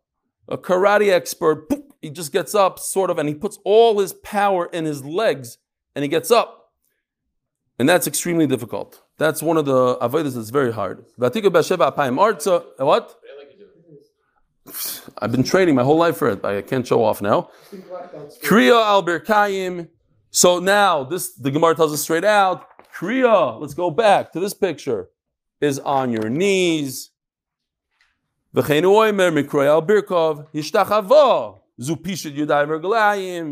a 0.48 0.58
karate 0.58 1.12
expert. 1.12 1.68
He 2.02 2.10
just 2.10 2.32
gets 2.32 2.56
up, 2.56 2.80
sort 2.80 3.10
of, 3.10 3.20
and 3.20 3.28
he 3.28 3.36
puts 3.36 3.60
all 3.66 4.00
his 4.00 4.14
power 4.14 4.68
in 4.68 4.86
his 4.86 5.04
legs, 5.04 5.58
and 5.94 6.04
he 6.04 6.08
gets 6.08 6.32
up. 6.32 6.72
And 7.78 7.90
that's 7.90 8.08
extremely 8.08 8.48
difficult. 8.48 9.02
That's 9.18 9.44
one 9.44 9.58
of 9.58 9.66
the 9.66 9.98
avodas 9.98 10.36
that's 10.36 10.52
very 10.52 10.72
hard. 10.72 11.04
What? 12.78 13.16
I've 15.18 15.32
been 15.32 15.44
training 15.44 15.76
my 15.76 15.84
whole 15.84 15.98
life 15.98 16.16
for 16.18 16.30
it. 16.30 16.44
I 16.46 16.62
can't 16.62 16.88
show 16.88 17.04
off 17.04 17.22
now. 17.22 17.50
Kriya 18.44 18.82
al 18.82 19.04
Berkayim. 19.04 19.90
So 20.32 20.60
now 20.60 21.04
this 21.04 21.34
the 21.34 21.52
Gemara 21.52 21.76
tells 21.76 21.92
us 21.94 22.02
straight 22.02 22.24
out. 22.24 22.66
Kriya, 22.96 23.60
let's 23.60 23.74
go 23.74 23.90
back 23.90 24.32
to 24.34 24.40
this 24.40 24.54
picture, 24.54 25.10
is 25.60 25.80
on 25.80 26.12
your 26.12 26.30
knees. 26.30 27.10
Al 28.56 28.62
mergalayim 28.64 29.20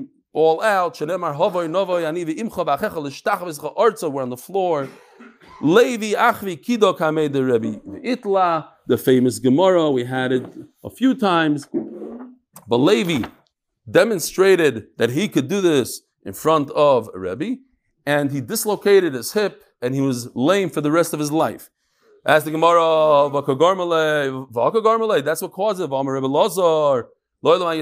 er 0.04 0.06
all 0.34 0.62
out. 0.62 1.02
We're 1.02 1.18
on 4.22 4.30
the 4.30 4.38
floor. 4.38 4.88
Levi 5.64 6.14
achvi 6.16 6.58
kido 6.58 6.98
kamei 6.98 7.32
de 7.32 7.44
Rebbe 7.44 7.80
itla. 8.04 8.68
The 8.88 8.98
famous 8.98 9.38
Gemara 9.40 9.92
we 9.92 10.04
had 10.04 10.32
it 10.32 10.46
a 10.84 10.90
few 10.90 11.14
times, 11.14 11.68
but 12.68 12.78
Levi 12.78 13.28
demonstrated 13.90 14.88
that 14.98 15.12
he 15.12 15.28
could 15.28 15.48
do 15.48 15.62
this 15.62 16.02
in 16.26 16.34
front 16.34 16.72
of 16.72 17.10
a 17.14 17.20
Rebbe, 17.20 17.58
and 18.06 18.32
he 18.32 18.42
dislocated 18.42 19.14
his 19.14 19.34
hip, 19.34 19.64
and 19.82 19.94
he 19.94 20.02
was 20.02 20.30
lame 20.36 20.70
for 20.70 20.82
the 20.82 20.92
rest 20.92 21.14
of 21.14 21.20
his 21.20 21.32
life. 21.32 21.70
As 22.26 22.44
the 22.44 22.52
Gemara, 22.52 23.30
that's 25.24 25.42
what 25.42 25.52
caused 25.52 25.80
it. 25.80 25.90
Rebbe 25.90 26.28
Lazar, 26.28 27.08
you 27.44 27.74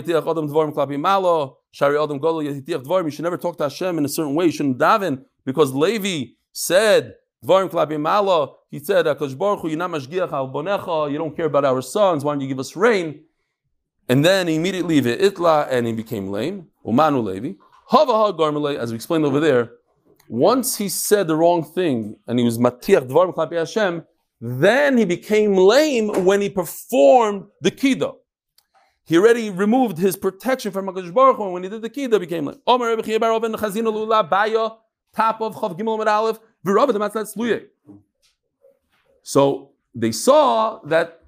should 3.11 3.23
never 3.23 3.37
talk 3.37 3.57
to 3.57 3.63
Hashem 3.63 3.97
in 3.97 4.05
a 4.05 4.09
certain 4.09 4.35
way. 4.35 4.45
You 4.45 4.51
shouldn't 4.51 4.77
daven 4.77 5.25
because 5.45 5.73
Levi 5.73 6.31
said 6.53 7.15
Dvarim 7.45 7.69
klapim 7.69 8.01
malo. 8.01 8.57
He 8.69 8.79
said, 8.79 9.05
"Akash 9.05 9.37
Baruch 9.37 9.61
Hu, 9.61 9.67
you're 9.69 9.77
not 9.77 9.91
mashgiach 9.91 10.31
al 10.31 10.49
bonecha. 10.49 11.11
You 11.11 11.17
don't 11.17 11.35
care 11.35 11.45
about 11.45 11.65
our 11.65 11.81
sons. 11.81 12.23
Why 12.23 12.33
don't 12.33 12.41
you 12.41 12.47
give 12.47 12.59
us 12.59 12.75
rain?" 12.75 13.23
And 14.07 14.25
then 14.25 14.47
he 14.47 14.55
immediately 14.55 15.01
itla, 15.01 15.67
and 15.69 15.85
he 15.87 15.93
became 15.93 16.29
lame. 16.31 16.67
Umanu 16.85 17.23
Levi. 17.23 17.53
As 18.77 18.91
we 18.91 18.95
explained 18.95 19.25
over 19.25 19.39
there. 19.39 19.71
Once 20.27 20.77
he 20.77 20.87
said 20.89 21.27
the 21.27 21.35
wrong 21.35 21.63
thing, 21.63 22.15
and 22.27 22.37
he 22.37 22.45
was 22.45 22.59
matiach 22.59 23.07
dvarim 23.07 23.33
klapi 23.33 23.57
Hashem, 23.57 24.03
then 24.39 24.97
he 24.97 25.05
became 25.05 25.55
lame 25.55 26.23
when 26.23 26.39
he 26.39 26.49
performed 26.49 27.45
the 27.61 27.71
kida. 27.71 28.15
He 29.05 29.17
already 29.17 29.49
removed 29.49 29.97
his 29.97 30.15
protection 30.15 30.71
from 30.71 30.85
Hakadosh 30.85 31.11
Baruch 31.11 31.39
and 31.39 31.51
when 31.51 31.63
he 31.63 31.69
did 31.69 31.81
the 31.81 31.89
kida, 31.89 32.19
became 32.19 32.45
lame. 32.45 32.59
Omer 32.67 32.89
Rebbe 32.89 33.01
Chiyabar 33.01 33.41
Ben 33.41 33.53
Chazina 33.53 33.91
Lula 33.91 34.23
Baya, 34.23 34.69
top 35.15 35.41
of 35.41 35.55
Chav 35.55 35.75
Gimel 35.75 35.97
Med 35.97 36.07
Aleph. 36.07 36.39
So 39.23 39.71
they 39.95 40.11
saw 40.11 40.79
that 40.85 41.21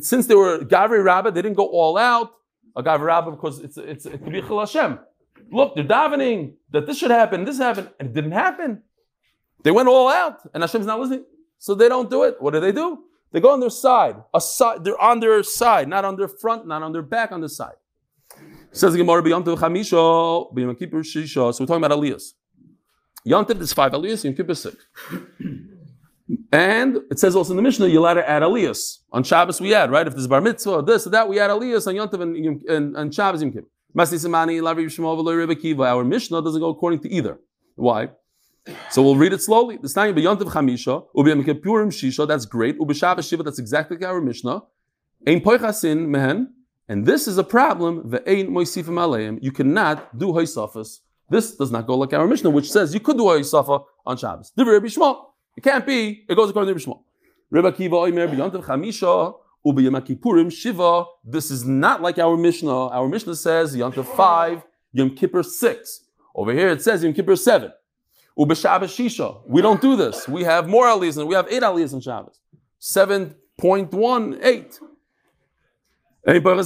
since 0.00 0.26
they 0.26 0.34
were 0.34 0.58
Gavri 0.58 1.02
Rabbah, 1.02 1.30
they 1.30 1.42
didn't 1.42 1.56
go 1.56 1.66
all 1.66 1.96
out. 1.96 2.32
A 2.76 2.82
Gavri 2.82 3.06
Rabbah 3.06 3.30
because 3.30 3.60
it's 3.60 3.78
it's 3.78 4.06
be 4.06 4.40
Hashem. 4.42 4.98
Look, 5.50 5.74
they're 5.74 5.84
davening 5.84 6.54
that 6.72 6.86
this 6.86 6.98
should 6.98 7.10
happen, 7.10 7.44
this 7.44 7.58
happened, 7.58 7.90
and 7.98 8.08
it 8.08 8.14
didn't 8.14 8.32
happen. 8.32 8.82
They 9.62 9.70
went 9.70 9.88
all 9.88 10.08
out, 10.08 10.40
and 10.52 10.62
Hashem's 10.62 10.86
not 10.86 11.00
listening. 11.00 11.24
So 11.58 11.74
they 11.74 11.88
don't 11.88 12.10
do 12.10 12.24
it. 12.24 12.36
What 12.40 12.52
do 12.52 12.60
they 12.60 12.72
do? 12.72 13.04
They 13.32 13.40
go 13.40 13.50
on 13.50 13.60
their 13.60 13.70
side. 13.70 14.16
A 14.34 14.40
side 14.40 14.84
they're 14.84 15.00
on 15.00 15.20
their 15.20 15.42
side, 15.42 15.88
not 15.88 16.04
on 16.04 16.16
their 16.16 16.28
front, 16.28 16.66
not 16.66 16.82
on 16.82 16.92
their 16.92 17.02
back, 17.02 17.32
on 17.32 17.40
the 17.40 17.48
side. 17.48 17.74
Says 18.72 18.92
the 18.92 18.98
Gemara. 18.98 19.22
So 19.22 19.30
we're 21.60 21.66
talking 21.66 21.76
about 21.76 21.92
Elias. 21.92 22.34
Yontif 23.26 23.60
is 23.60 23.72
five 23.72 23.92
aliyahs, 23.92 24.24
Yom 24.24 24.34
Kippur 24.34 24.54
six. 24.54 24.76
And 26.52 26.98
it 27.10 27.18
says 27.18 27.34
also 27.36 27.52
in 27.52 27.56
the 27.56 27.62
Mishnah, 27.62 27.88
to 27.88 28.28
add 28.28 28.42
aliyahs. 28.42 28.98
On 29.12 29.22
Shabbos 29.22 29.60
we 29.60 29.74
add, 29.74 29.90
right? 29.90 30.06
If 30.06 30.14
there's 30.14 30.26
bar 30.26 30.40
mitzvah, 30.40 30.82
this 30.82 31.06
or 31.06 31.10
that, 31.10 31.28
we 31.28 31.38
add 31.40 31.50
aliyahs 31.50 31.86
on 31.86 31.94
Yontif 31.94 32.20
and, 32.20 32.36
and, 32.68 32.96
and 32.96 33.14
Shabbos 33.14 33.42
Yom 33.42 33.52
Kippur. 33.52 33.68
Our 33.98 34.06
Mishnah 36.04 36.42
doesn't 36.42 36.60
go 36.60 36.68
according 36.68 37.00
to 37.00 37.10
either. 37.10 37.38
Why? 37.76 38.10
So 38.90 39.02
we'll 39.02 39.16
read 39.16 39.32
it 39.32 39.42
slowly. 39.42 39.76
This 39.76 39.92
time, 39.92 40.14
Yontif 40.14 40.50
Chamisha, 40.50 41.04
Ubi 41.14 41.32
Kippurim 41.42 41.88
Shisha, 41.88 42.28
that's 42.28 42.46
great. 42.46 42.76
Ubi 42.78 42.94
Shabbos 42.94 43.26
Shiva, 43.28 43.42
that's 43.42 43.58
exactly 43.58 43.96
like 43.96 44.06
our 44.06 44.20
Mishnah. 44.20 44.62
Ein 45.26 45.40
Poichasin 45.40 46.08
Mehen, 46.08 46.52
and 46.88 47.06
this 47.06 47.26
is 47.26 47.38
a 47.38 47.44
problem. 47.44 48.12
You 48.12 49.52
cannot 49.52 50.18
do 50.18 50.26
Hoysafas 50.26 51.00
this 51.28 51.56
does 51.56 51.70
not 51.70 51.86
go 51.86 51.96
like 51.96 52.12
our 52.12 52.26
Mishnah, 52.26 52.50
which 52.50 52.70
says 52.70 52.94
you 52.94 53.00
could 53.00 53.16
do 53.16 53.28
a 53.30 53.40
Yisafa 53.40 53.84
on 54.04 54.16
Shabbos. 54.16 54.52
It 54.56 55.62
can't 55.62 55.86
be. 55.86 56.24
It 56.28 56.34
goes 56.34 56.50
according 56.50 56.78
to. 56.78 56.98
Rabbi 57.50 57.70
Kiva 57.72 57.96
Oimer 57.96 58.28
chamisha 58.62 59.34
shiva. 60.52 61.04
This 61.24 61.50
is 61.50 61.66
not 61.66 62.02
like 62.02 62.18
our 62.18 62.36
Mishnah. 62.36 62.88
Our 62.88 63.08
Mishnah 63.08 63.36
says 63.36 63.74
Yom 63.74 63.92
five, 63.92 64.64
Yom 64.92 65.10
Kippur 65.10 65.42
six. 65.42 66.04
Over 66.34 66.52
here 66.52 66.68
it 66.68 66.82
says 66.82 67.02
Yom 67.02 67.14
Kippur 67.14 67.36
seven. 67.36 67.72
U'b'Shabbos 68.38 68.94
shisha. 68.94 69.40
We 69.46 69.62
don't 69.62 69.80
do 69.80 69.96
this. 69.96 70.28
We 70.28 70.44
have 70.44 70.68
more 70.68 70.86
aliyahs 70.86 71.18
and 71.18 71.26
we 71.26 71.34
have 71.34 71.48
eight 71.50 71.62
aliyahs 71.62 71.94
on 71.94 72.00
Shabbos. 72.00 72.38
Seven 72.78 73.34
point 73.58 73.92
one 73.92 74.38
eight. 74.42 74.78
Over 76.28 76.56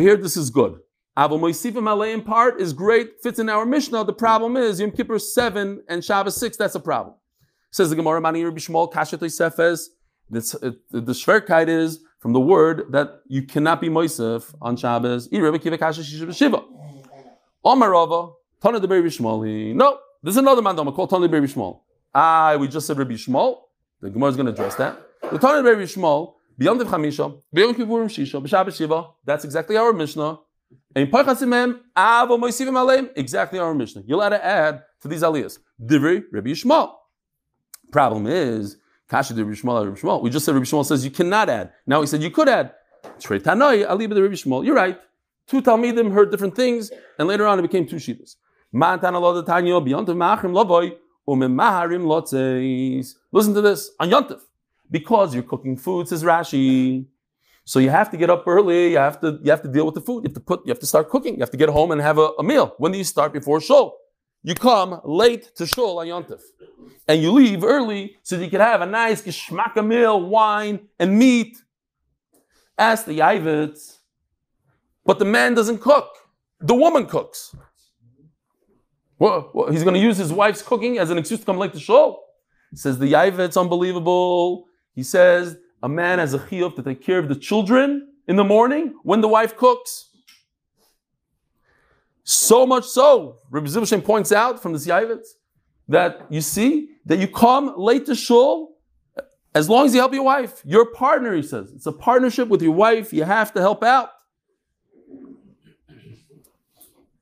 here, 0.00 0.16
this 0.16 0.36
is 0.36 0.50
good. 0.50 0.78
Avol 1.16 1.38
Moisifim 1.38 1.84
Aleim 1.84 2.24
part 2.24 2.60
is 2.60 2.72
great, 2.72 3.22
fits 3.22 3.38
in 3.38 3.48
our 3.48 3.64
Mishnah. 3.64 4.04
The 4.04 4.12
problem 4.12 4.56
is 4.56 4.80
Yom 4.80 4.90
Kippur 4.90 5.20
7 5.20 5.84
and 5.88 6.04
Shabbos 6.04 6.36
6, 6.36 6.56
that's 6.56 6.74
a 6.74 6.80
problem. 6.80 7.14
Says 7.70 7.90
the 7.90 7.96
Gemara, 7.96 8.20
Mani 8.20 8.42
Rabbi 8.44 8.58
Shmuel, 8.58 8.92
Kashet 8.92 9.20
Sefes. 9.30 9.90
Uh, 10.34 10.72
the 10.90 11.12
Shverkeit 11.12 11.68
is 11.68 12.00
from 12.18 12.32
the 12.32 12.40
word 12.40 12.86
that 12.90 13.20
you 13.28 13.42
cannot 13.42 13.80
be 13.80 13.88
Moisif 13.88 14.52
on 14.60 14.76
Shabbos. 14.76 15.28
Omarava, 17.64 18.32
Tana 18.60 18.80
de 18.80 18.88
Rabbi 18.88 19.06
Shmuel. 19.06 19.74
No, 19.74 19.98
this 20.22 20.32
is 20.32 20.38
another 20.38 20.62
mandama 20.62 20.92
called 20.92 21.10
Tana 21.10 21.28
de 21.28 21.34
Rabbi 21.34 21.46
Shmuel. 21.46 21.80
Ah, 22.12 22.56
we 22.58 22.66
just 22.66 22.88
said 22.88 22.98
Rabbi 22.98 23.12
Shmuel. 23.12 23.58
The 24.00 24.10
Gemara 24.10 24.30
is 24.30 24.36
going 24.36 24.46
to 24.46 24.52
address 24.52 24.74
that. 24.76 24.98
The 25.30 25.38
Tana 25.38 25.62
de 25.62 25.70
Rabbi 25.70 25.82
Shmuel, 25.82 26.34
Beyond 26.56 26.80
the 26.80 26.84
Chamisha, 26.84 27.40
Beyond 27.52 27.76
Kippurim 27.76 28.06
Shisha, 28.06 28.42
B'Shabbat 28.42 28.76
Shiva. 28.76 29.10
That's 29.24 29.44
exactly 29.44 29.76
our 29.76 29.92
Mishnah. 29.92 30.38
Exactly 33.16 33.58
our 33.58 33.74
Mishnah. 33.74 34.02
You're 34.06 34.18
allowed 34.18 34.28
to 34.30 34.44
add 34.44 34.82
to 35.00 35.08
these 35.08 35.22
aliyahs. 35.22 35.58
Divri 35.82 36.24
Rabbi 36.32 36.50
Shmuel. 36.50 36.92
Problem 37.92 38.26
is, 38.26 38.76
Kasha 39.08 39.34
Rabbi 39.34 39.50
Shmuel, 39.50 39.84
Rabbi 39.84 39.98
Shmuel. 39.98 40.22
We 40.22 40.30
just 40.30 40.44
said 40.44 40.54
Rabbi 40.54 40.64
Shmuel 40.64 40.84
says 40.84 41.04
you 41.04 41.10
cannot 41.10 41.48
add. 41.48 41.72
Now 41.86 42.00
he 42.00 42.06
said 42.06 42.22
you 42.22 42.30
could 42.30 42.48
add. 42.48 42.72
Rabbi. 43.28 44.64
You're 44.64 44.74
right. 44.74 44.98
Two 45.46 45.60
Talmidim 45.60 46.12
heard 46.12 46.30
different 46.30 46.56
things, 46.56 46.90
and 47.18 47.28
later 47.28 47.46
on 47.46 47.58
it 47.58 47.62
became 47.62 47.86
two 47.86 47.96
Shitas. 47.96 48.36
Listen 53.32 53.54
to 53.54 53.60
this 53.60 53.90
on 54.00 54.10
Yontif. 54.10 54.40
Because 54.90 55.34
you're 55.34 55.42
cooking 55.42 55.76
food, 55.76 56.08
says 56.08 56.24
Rashi. 56.24 57.06
So 57.64 57.78
you 57.78 57.90
have 57.90 58.10
to 58.10 58.16
get 58.16 58.28
up 58.28 58.44
early. 58.46 58.92
You 58.92 58.98
have 58.98 59.20
to 59.20 59.38
you 59.42 59.50
have 59.50 59.62
to 59.62 59.68
deal 59.68 59.86
with 59.86 59.94
the 59.94 60.00
food. 60.00 60.24
You 60.24 60.28
have 60.28 60.34
to 60.34 60.40
put. 60.40 60.66
You 60.66 60.70
have 60.70 60.80
to 60.80 60.86
start 60.86 61.08
cooking. 61.08 61.34
You 61.34 61.40
have 61.40 61.50
to 61.50 61.56
get 61.56 61.70
home 61.70 61.90
and 61.90 62.00
have 62.00 62.18
a, 62.18 62.30
a 62.38 62.42
meal. 62.42 62.74
When 62.78 62.92
do 62.92 62.98
you 62.98 63.04
start 63.04 63.32
before 63.32 63.60
shul? 63.60 63.96
You 64.42 64.54
come 64.54 65.00
late 65.04 65.56
to 65.56 65.66
shul 65.66 65.98
on 65.98 66.06
Yontif, 66.06 66.42
and 67.08 67.22
you 67.22 67.32
leave 67.32 67.64
early 67.64 68.16
so 68.22 68.36
that 68.36 68.44
you 68.44 68.50
can 68.50 68.60
have 68.60 68.82
a 68.82 68.86
nice 68.86 69.22
geschmacka 69.22 69.86
meal, 69.86 70.20
wine 70.20 70.80
and 70.98 71.18
meat. 71.18 71.56
Ask 72.76 73.06
the 73.06 73.18
Yavitz. 73.20 73.98
But 75.06 75.18
the 75.18 75.24
man 75.24 75.54
doesn't 75.54 75.78
cook. 75.78 76.10
The 76.60 76.74
woman 76.74 77.06
cooks. 77.06 77.56
Well, 79.18 79.50
well 79.54 79.70
he's 79.70 79.82
going 79.82 79.94
to 79.94 80.00
use 80.00 80.16
his 80.18 80.32
wife's 80.32 80.62
cooking 80.62 80.98
as 80.98 81.10
an 81.10 81.18
excuse 81.18 81.40
to 81.40 81.46
come 81.46 81.58
late 81.58 81.72
to 81.72 81.80
shul. 81.80 82.22
Says 82.74 82.98
the 82.98 83.12
Yavitz 83.12 83.58
unbelievable. 83.58 84.66
He 84.94 85.02
says 85.02 85.56
a 85.84 85.88
man 85.88 86.18
has 86.18 86.32
a 86.32 86.38
chiyuv 86.38 86.74
to 86.76 86.82
take 86.82 87.02
care 87.02 87.18
of 87.18 87.28
the 87.28 87.34
children 87.36 88.08
in 88.26 88.36
the 88.36 88.42
morning 88.42 88.94
when 89.02 89.20
the 89.20 89.28
wife 89.28 89.54
cooks. 89.54 90.08
So 92.22 92.66
much 92.66 92.86
so, 92.86 93.36
Rabbi 93.50 93.66
Zilshem 93.66 94.02
points 94.02 94.32
out 94.32 94.62
from 94.62 94.72
the 94.72 94.78
Yavitz 94.78 95.28
that 95.88 96.26
you 96.30 96.40
see 96.40 96.88
that 97.04 97.18
you 97.18 97.28
come 97.28 97.74
late 97.76 98.06
to 98.06 98.14
shul 98.14 98.78
as 99.54 99.68
long 99.68 99.84
as 99.84 99.92
you 99.92 100.00
help 100.00 100.14
your 100.14 100.24
wife. 100.24 100.62
Your 100.64 100.86
partner, 100.86 101.34
he 101.34 101.42
says. 101.42 101.70
It's 101.76 101.84
a 101.84 101.92
partnership 101.92 102.48
with 102.48 102.62
your 102.62 102.72
wife. 102.72 103.12
You 103.12 103.24
have 103.24 103.52
to 103.52 103.60
help 103.60 103.84
out. 103.84 104.08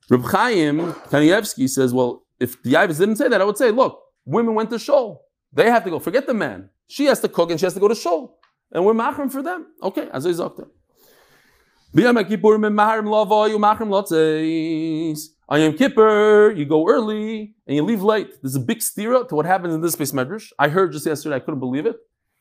Reb 0.09 0.23
Chaim 0.23 0.93
Kanievsky 1.11 1.69
says, 1.69 1.93
well, 1.93 2.23
if 2.39 2.63
the 2.63 2.75
Yavitz 2.75 3.01
didn't 3.01 3.17
say 3.17 3.27
that, 3.27 3.41
I 3.41 3.45
would 3.45 3.59
say, 3.59 3.73
look, 3.73 4.01
women 4.25 4.55
went 4.55 4.71
to 4.71 4.79
shul. 4.79 5.25
They 5.53 5.69
have 5.69 5.83
to 5.83 5.91
go. 5.91 5.99
Forget 5.99 6.29
the 6.29 6.35
man. 6.35 6.71
She 6.87 7.07
has 7.07 7.19
to 7.21 7.29
cook 7.29 7.51
and 7.51 7.59
she 7.59 7.67
has 7.67 7.75
to 7.75 7.81
go 7.81 7.89
to 7.89 7.97
shul. 7.97 8.39
And 8.73 8.85
we're 8.85 8.95
machrim 8.95 9.31
for 9.31 9.43
them. 9.43 9.67
Okay, 9.83 10.09
as 10.13 10.27
I 10.27 10.31
zakta. 10.31 10.69
On 15.49 15.61
Yom 15.61 15.77
Kippur, 15.77 16.53
you 16.57 16.65
go 16.65 16.89
early 16.89 17.55
and 17.67 17.77
you 17.77 17.83
leave 17.83 18.03
late. 18.03 18.41
There's 18.41 18.55
a 18.55 18.61
big 18.61 18.79
stira 18.79 19.29
to 19.29 19.35
what 19.35 19.45
happens 19.45 19.75
in 19.75 19.83
this 19.83 19.95
base 19.95 20.13
medrash. 20.13 20.51
I 20.59 20.69
heard 20.69 20.93
just 20.93 21.05
yesterday, 21.05 21.37
I 21.37 21.41
couldn't 21.41 21.61
believe 21.61 21.85
it. 21.85 21.97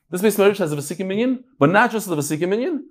This 0.10 0.22
base 0.22 0.38
medrash 0.38 0.60
has 0.60 0.72
a 0.72 0.78
Vasikim 0.78 1.08
minion, 1.08 1.44
but 1.60 1.70
not 1.70 1.92
just 1.92 2.08
the 2.08 2.16
Vasikim 2.16 2.48
minion. 2.48 2.88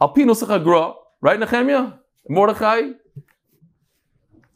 Alpino 0.00 0.62
Gra, 0.62 0.92
right, 1.22 1.40
Nehemiah? 1.40 1.92
Mordechai, 2.28 2.92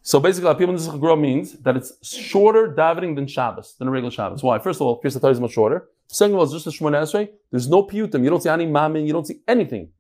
so 0.07 0.21
basically, 0.21 0.49
Apim 0.51 1.01
Grow 1.01 1.17
means 1.17 1.55
that 1.65 1.77
it's 1.77 1.93
shorter 2.01 2.73
davening 2.73 3.17
than 3.17 3.27
Shabbos, 3.27 3.75
than 3.77 3.89
a 3.89 3.91
regular 3.91 4.13
Shabbos. 4.13 4.41
Why? 4.41 4.61
First 4.61 4.81
of 4.81 4.87
all, 4.87 5.03
Pirsa 5.03 5.33
is 5.33 5.41
much 5.41 5.51
shorter. 5.51 5.89
Second 6.09 6.35
of 6.35 6.39
all, 6.39 6.45
it's 6.45 6.53
just 6.53 6.67
a 6.67 6.71
Shemona 6.71 7.03
Esrei. 7.03 7.29
There's 7.51 7.69
no 7.69 7.83
piyutim. 7.83 8.23
You 8.23 8.31
don't 8.31 8.43
see 8.43 8.49
any 8.49 8.67
mamin. 8.67 9.07
You 9.07 9.13
don't 9.13 9.27
see 9.27 9.41
anything. 9.49 9.91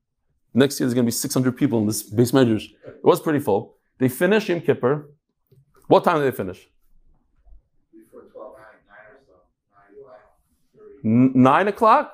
Next 0.54 0.80
year, 0.80 0.86
there's 0.86 0.94
going 0.94 1.04
to 1.04 1.08
be 1.08 1.12
600 1.12 1.56
people 1.56 1.78
in 1.80 1.86
this 1.86 2.02
base 2.02 2.32
measures. 2.32 2.72
It 2.86 3.04
was 3.04 3.20
pretty 3.20 3.40
full. 3.40 3.76
They 3.98 4.08
finish 4.08 4.48
Yom 4.48 4.60
Kippur. 4.60 5.10
What 5.88 6.04
time 6.04 6.18
did 6.20 6.32
they 6.32 6.36
finish? 6.36 6.68
Nine 11.02 11.68
o'clock? 11.68 12.12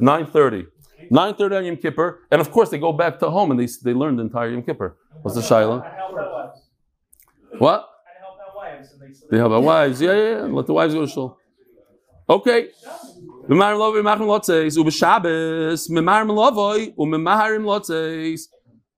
9.30. 0.00 0.66
9.30 1.10 1.58
on 1.58 1.64
Yom 1.64 1.76
Kippur. 1.76 2.20
And 2.30 2.40
of 2.40 2.50
course, 2.50 2.70
they 2.70 2.78
go 2.78 2.92
back 2.92 3.18
to 3.20 3.30
home 3.30 3.50
and 3.50 3.60
they, 3.60 3.68
they 3.82 3.92
learn 3.92 4.16
the 4.16 4.22
entire 4.22 4.50
Yom 4.50 4.62
Kippur. 4.62 4.96
What's 5.22 5.36
the 5.36 5.42
Shiloh? 5.42 5.80
What? 7.58 7.88
They 9.30 9.38
help 9.38 9.52
our 9.52 9.60
wives. 9.60 10.00
Yeah, 10.00 10.12
yeah, 10.12 10.30
yeah. 10.30 10.42
Let 10.42 10.66
the 10.66 10.72
wives 10.74 10.94
go 10.94 11.02
to 11.02 11.10
shul. 11.10 11.38
Okay. 12.28 12.68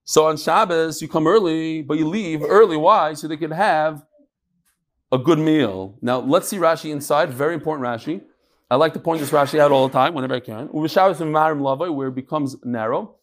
So 0.08 0.26
on 0.26 0.36
Shabbos, 0.36 1.02
you 1.02 1.08
come 1.08 1.26
early, 1.26 1.82
but 1.82 1.98
you 1.98 2.06
leave 2.06 2.44
early. 2.44 2.76
Why? 2.76 3.14
So 3.14 3.26
they 3.26 3.36
can 3.36 3.50
have 3.50 4.04
a 5.10 5.18
good 5.18 5.40
meal. 5.40 5.98
Now, 6.00 6.20
let's 6.20 6.48
see 6.48 6.58
Rashi 6.58 6.92
inside. 6.92 7.32
Very 7.32 7.54
important 7.54 7.84
Rashi. 7.84 8.22
I 8.70 8.76
like 8.76 8.92
to 8.92 9.00
point 9.00 9.18
this 9.18 9.30
Rashi 9.30 9.58
out 9.58 9.72
all 9.72 9.88
the 9.88 9.92
time 9.92 10.14
whenever 10.14 10.34
I 10.34 10.40
can. 10.40 10.66
Where 10.68 12.08
it 12.08 12.14
becomes 12.14 12.56
narrow. 12.64 13.16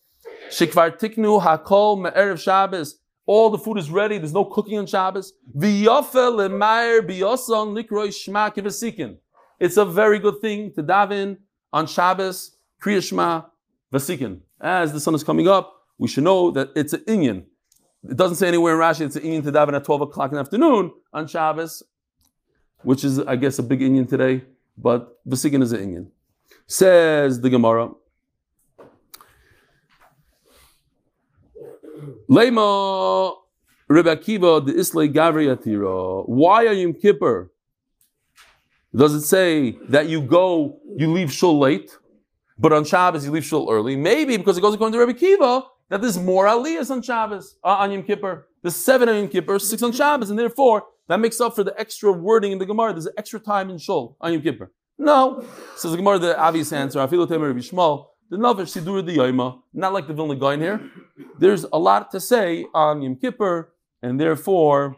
Shikvar 0.50 1.00
tiknu 1.00 1.42
hakol 1.42 2.02
me'erev 2.02 2.42
Shabbos. 2.42 3.00
All 3.26 3.50
the 3.50 3.58
food 3.58 3.78
is 3.78 3.90
ready. 3.90 4.18
There's 4.18 4.34
no 4.34 4.44
cooking 4.44 4.78
on 4.78 4.86
Shabbos. 4.86 5.32
It's 9.60 9.78
a 9.78 9.86
very 9.86 10.20
good 10.20 10.40
thing 10.40 10.74
to 10.74 10.84
daven 10.84 11.38
on 11.72 11.88
Shabbos, 11.88 12.58
Kriya 12.82 13.08
Shema, 13.08 13.44
Vasikin. 13.94 14.42
As 14.60 14.94
the 14.94 15.00
sun 15.00 15.16
is 15.16 15.24
coming 15.24 15.48
up, 15.48 15.74
we 15.98 16.08
should 16.08 16.24
know 16.24 16.52
that 16.52 16.70
it's 16.76 16.94
an 16.94 17.02
Inyan. 17.02 17.46
It 18.10 18.18
doesn't 18.18 18.38
say 18.38 18.48
anywhere 18.48 18.74
in 18.74 18.80
Rashi 18.80 19.02
it's 19.02 19.16
an 19.16 19.24
Inyan 19.24 19.44
to 19.44 19.52
daven 19.52 19.76
at 19.76 19.86
12 19.86 20.02
o'clock 20.02 20.32
in 20.32 20.36
the 20.36 20.42
afternoon 20.42 20.92
on 21.14 21.28
Shabbos, 21.28 21.84
which 22.82 23.04
is, 23.04 23.20
I 23.20 23.36
guess, 23.36 23.60
a 23.60 23.64
big 23.64 23.80
Inyan 23.80 24.10
today, 24.10 24.44
but 24.78 25.24
Vasikin 25.26 25.62
is 25.62 25.72
an 25.72 25.80
Inyan. 25.80 26.08
Says 26.68 27.42
the 27.42 27.50
Gemara, 27.50 27.92
Lema 32.30 33.36
Rebbe 33.88 34.16
Akiva 34.16 34.66
the 34.66 34.78
Islay 34.78 35.08
Gavri 35.08 35.56
Atira. 35.56 36.28
Why 36.28 36.66
are 36.66 36.74
you 36.74 36.94
Kippur? 36.94 37.53
Does 38.96 39.16
it 39.16 39.22
say 39.22 39.78
that 39.90 40.08
you 40.08 40.22
go, 40.22 40.80
you 40.96 41.12
leave 41.12 41.32
shul 41.32 41.58
late, 41.58 41.98
but 42.60 42.72
on 42.72 42.86
Shabbos 42.86 43.26
you 43.26 43.32
leave 43.32 43.46
shul 43.46 43.68
early? 43.72 43.96
Maybe 43.96 44.38
because 44.38 44.58
it 44.58 44.62
goes 44.62 44.76
according 44.76 44.94
to 44.94 45.06
Rebbe 45.06 45.20
Akiva 45.20 45.64
that 45.90 46.02
there's 46.02 46.20
more 46.20 46.46
aliyahs 46.46 46.92
on 46.92 47.02
Shabbos, 47.02 47.58
uh, 47.64 47.70
on 47.70 47.92
Yom 47.92 48.04
Kippur. 48.04 48.48
There's 48.62 48.76
seven 48.76 49.10
on 49.10 49.16
Yom 49.16 49.28
Kippur, 49.30 49.58
six 49.60 49.82
on 49.82 49.92
Shabbos, 49.92 50.30
and 50.30 50.38
therefore 50.38 50.84
that 51.08 51.20
makes 51.20 51.42
up 51.42 51.56
for 51.56 51.64
the 51.64 51.78
extra 51.80 52.12
wording 52.12 52.52
in 52.52 52.60
the 52.60 52.66
Gemara. 52.66 52.94
There's 52.94 53.08
extra 53.18 53.40
time 53.40 53.70
in 53.70 53.78
shul 53.78 54.16
on 54.22 54.32
Yom 54.32 54.42
Kippur. 54.42 54.72
No, 54.98 55.44
says 55.76 55.92
the 55.92 55.98
Gemara, 55.98 56.20
the 56.20 56.40
obvious 56.40 56.72
answer. 56.72 57.00
Afilu 57.00 57.28
Temer 57.28 57.48
Rabbi 57.48 57.60
Shmuel. 57.60 58.08
The 58.30 58.38
Navish 58.38 58.82
Sidur 58.82 59.06
the 59.06 59.18
Yoma, 59.18 59.60
not 59.74 59.94
like 59.94 60.08
the 60.08 60.14
Vilna 60.14 60.36
Gaon 60.36 60.60
here. 60.60 60.90
There's 61.38 61.66
a 61.72 61.78
lot 61.78 62.10
to 62.12 62.20
say 62.20 62.66
on 62.74 63.02
Yom 63.02 63.16
Kippur, 63.16 63.74
and 64.02 64.20
therefore, 64.20 64.98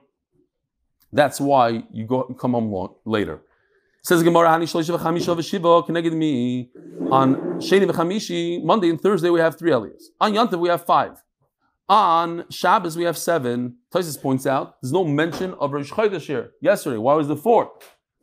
that's 1.12 1.42
why 1.42 1.84
you 1.92 2.06
go 2.06 2.24
and 2.24 2.38
come 2.38 2.54
home 2.54 2.72
long, 2.72 2.96
later. 3.04 3.42
Says 4.06 4.22
Gemara, 4.22 4.50
Hani 4.50 4.66
Shlosh 4.66 4.96
v'chamisha 4.96 5.36
v'shiva 5.36 5.84
connected 5.84 6.14
me 6.14 6.70
on 7.10 7.38
Sheni 7.58 7.90
v'chamishi. 7.90 8.64
Monday 8.64 8.92
and 8.92 9.02
Thursday 9.02 9.32
we 9.32 9.40
have 9.40 9.58
three 9.58 9.72
Elias. 9.72 10.12
On 10.22 10.32
Yantav 10.32 10.60
we 10.60 10.70
have 10.70 10.86
five. 10.86 11.24
On 11.90 12.46
Shabbos 12.52 12.96
we 12.96 13.04
have 13.04 13.18
seven. 13.18 13.78
Tosfos 13.92 14.22
points 14.22 14.46
out 14.46 14.76
there's 14.80 14.94
no 14.94 15.06
mention 15.06 15.56
of 15.56 15.74
Rosh 15.74 15.92
Chodesh 15.92 16.28
here. 16.28 16.52
Yesterday, 16.62 16.98
why 16.98 17.16
was 17.16 17.28
the 17.28 17.36
fourth? 17.36 17.70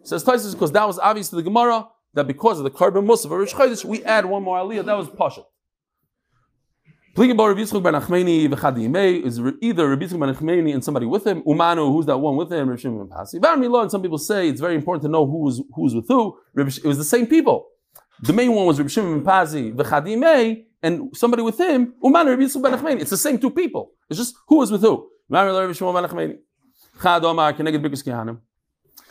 Says 0.04 0.22
Tosfos 0.22 0.52
because 0.52 0.70
that 0.70 0.86
was 0.86 1.00
obvious 1.00 1.30
to 1.30 1.34
the 1.34 1.42
Gemara 1.42 1.88
that 2.14 2.28
because 2.28 2.58
of 2.58 2.64
the 2.64 2.70
korban 2.70 3.04
musaf 3.04 3.24
of 3.24 3.32
Rosh 3.32 3.52
Chodesh, 3.52 3.84
we 3.84 4.04
add 4.04 4.24
one 4.24 4.44
more 4.44 4.58
aliyah. 4.58 4.84
That 4.84 4.96
was 4.96 5.08
pasha. 5.08 5.42
Rabbi 7.14 7.32
Yitzchak 7.32 7.82
ben 7.82 7.94
Achmeni 7.94 8.48
v'chadimei 8.48 9.22
is 9.22 9.40
either 9.60 9.88
Rabbi 9.88 10.04
Yitzchak 10.04 10.20
ben 10.20 10.34
Achmeni 10.34 10.72
and 10.72 10.82
somebody 10.82 11.06
with 11.06 11.26
him. 11.26 11.42
Umanu, 11.42 11.92
who's 11.92 12.06
that 12.06 12.18
one 12.18 12.36
with 12.36 12.52
him? 12.52 12.68
Rabbi 12.68 12.80
Shimon 12.80 13.06
ben 13.06 13.18
Pazi. 13.18 13.82
And 13.82 13.90
some 13.90 14.02
people 14.02 14.18
say 14.18 14.48
it's 14.48 14.60
very 14.60 14.74
important 14.74 15.02
to 15.02 15.08
know 15.08 15.26
who 15.26 15.38
was 15.38 15.62
who 15.74 15.82
was 15.82 15.94
with 15.94 16.08
who. 16.08 16.38
It 16.56 16.84
was 16.84 16.98
the 16.98 17.04
same 17.04 17.26
people. 17.26 17.68
The 18.22 18.32
main 18.32 18.52
one 18.52 18.66
was 18.66 18.78
Rabbi 18.78 18.88
Shimon 18.88 19.22
ben 19.22 19.26
Pazi. 19.26 19.74
V'chadimei 19.74 20.64
and 20.82 21.14
somebody 21.16 21.42
with 21.42 21.60
him, 21.60 21.94
Uman 22.02 22.26
Rabbi 22.26 22.42
Yisrael 22.42 22.62
ben 22.62 22.72
Achmeni. 22.72 23.00
It's 23.02 23.10
the 23.10 23.16
same 23.16 23.38
two 23.38 23.50
people. 23.50 23.92
It's 24.08 24.18
just 24.18 24.34
who 24.48 24.62
is 24.62 24.70
with 24.72 24.80
who. 24.80 25.08
Rabbi 25.28 25.72
Shmuel 25.72 25.94
ben 25.94 26.04
Achmeni. 26.10 26.38
Chad 27.02 27.24
Omar 27.24 27.52
Keneged 27.52 27.82
Birkus 27.84 28.02
Kehanim. 28.02 28.38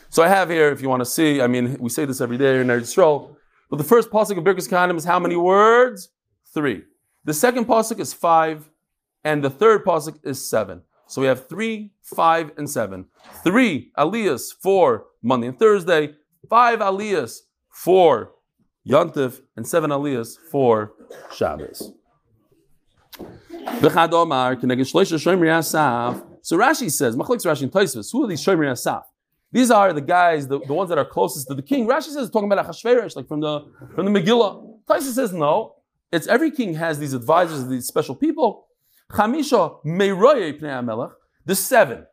So 0.08 0.22
I 0.22 0.28
have 0.28 0.50
here, 0.50 0.70
if 0.70 0.82
you 0.82 0.88
want 0.88 1.00
to 1.00 1.06
see, 1.06 1.40
I 1.40 1.46
mean, 1.46 1.76
we 1.80 1.88
say 1.88 2.04
this 2.04 2.20
every 2.20 2.36
day 2.36 2.60
in 2.60 2.66
Eretz 2.66 2.94
Yisrael, 2.94 3.34
but 3.70 3.78
the 3.78 3.84
first 3.84 4.10
pasuk 4.10 4.36
of 4.36 4.44
Birkus 4.44 4.68
Kehanim 4.68 4.96
is 4.98 5.04
how 5.04 5.18
many 5.18 5.36
words? 5.36 6.10
Three. 6.52 6.82
The 7.24 7.34
second 7.34 7.66
pasuk 7.66 8.00
is 8.00 8.12
five, 8.12 8.68
and 9.24 9.44
the 9.44 9.50
third 9.50 9.84
pasuk 9.84 10.18
is 10.24 10.44
seven. 10.48 10.82
So 11.06 11.20
we 11.20 11.26
have 11.28 11.48
three, 11.48 11.92
five, 12.02 12.52
and 12.56 12.68
seven. 12.68 13.06
Three 13.44 13.92
aliyahs 13.98 14.54
for 14.60 15.06
Monday 15.22 15.48
and 15.48 15.58
Thursday, 15.58 16.14
five 16.48 16.80
aliyahs 16.80 17.40
for 17.70 18.32
Yontif, 18.88 19.40
and 19.56 19.66
seven 19.66 19.90
aliyahs 19.90 20.36
for 20.50 20.94
Shabbos. 21.32 21.92
So 26.42 26.58
Rashi 26.58 26.90
says, 26.90 27.14
Rashi 27.16 28.10
who 28.10 28.24
are 28.24 28.26
these 28.26 28.44
shomri 28.44 28.70
asaf? 28.70 29.04
These 29.52 29.70
are 29.70 29.92
the 29.92 30.00
guys, 30.00 30.48
the, 30.48 30.58
the 30.60 30.72
ones 30.72 30.88
that 30.88 30.98
are 30.98 31.04
closest 31.04 31.46
to 31.48 31.54
the 31.54 31.62
king. 31.62 31.86
Rashi 31.86 32.08
says 32.08 32.30
talking 32.30 32.50
about 32.50 32.66
Achashverosh, 32.66 33.14
like 33.14 33.28
from 33.28 33.40
the 33.40 33.70
from 33.94 34.10
the 34.10 34.20
Megillah. 34.20 34.80
Tosfos 34.88 35.12
says 35.12 35.32
no. 35.32 35.76
It's 36.12 36.26
every 36.26 36.50
king 36.50 36.74
has 36.74 36.98
these 36.98 37.14
advisors, 37.14 37.66
these 37.68 37.86
special 37.86 38.14
people. 38.14 38.66
Chamisha 39.10 39.82
meiroye 39.84 40.58
pnei 40.58 40.82
hamelech. 40.82 41.12
There's 41.44 41.58
seven. 41.58 42.06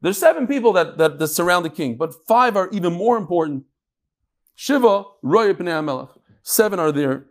There's 0.00 0.18
seven 0.18 0.46
people 0.46 0.72
that, 0.74 0.98
that, 0.98 1.18
that 1.18 1.28
surround 1.28 1.64
the 1.64 1.70
king, 1.70 1.96
but 1.96 2.14
five 2.26 2.56
are 2.56 2.68
even 2.70 2.92
more 2.92 3.16
important. 3.16 3.64
Shiva 4.54 5.04
roye 5.22 5.54
pnei 5.54 5.80
hamelech. 5.80 6.10
Seven 6.42 6.78
are 6.78 6.92
there. 6.92 7.26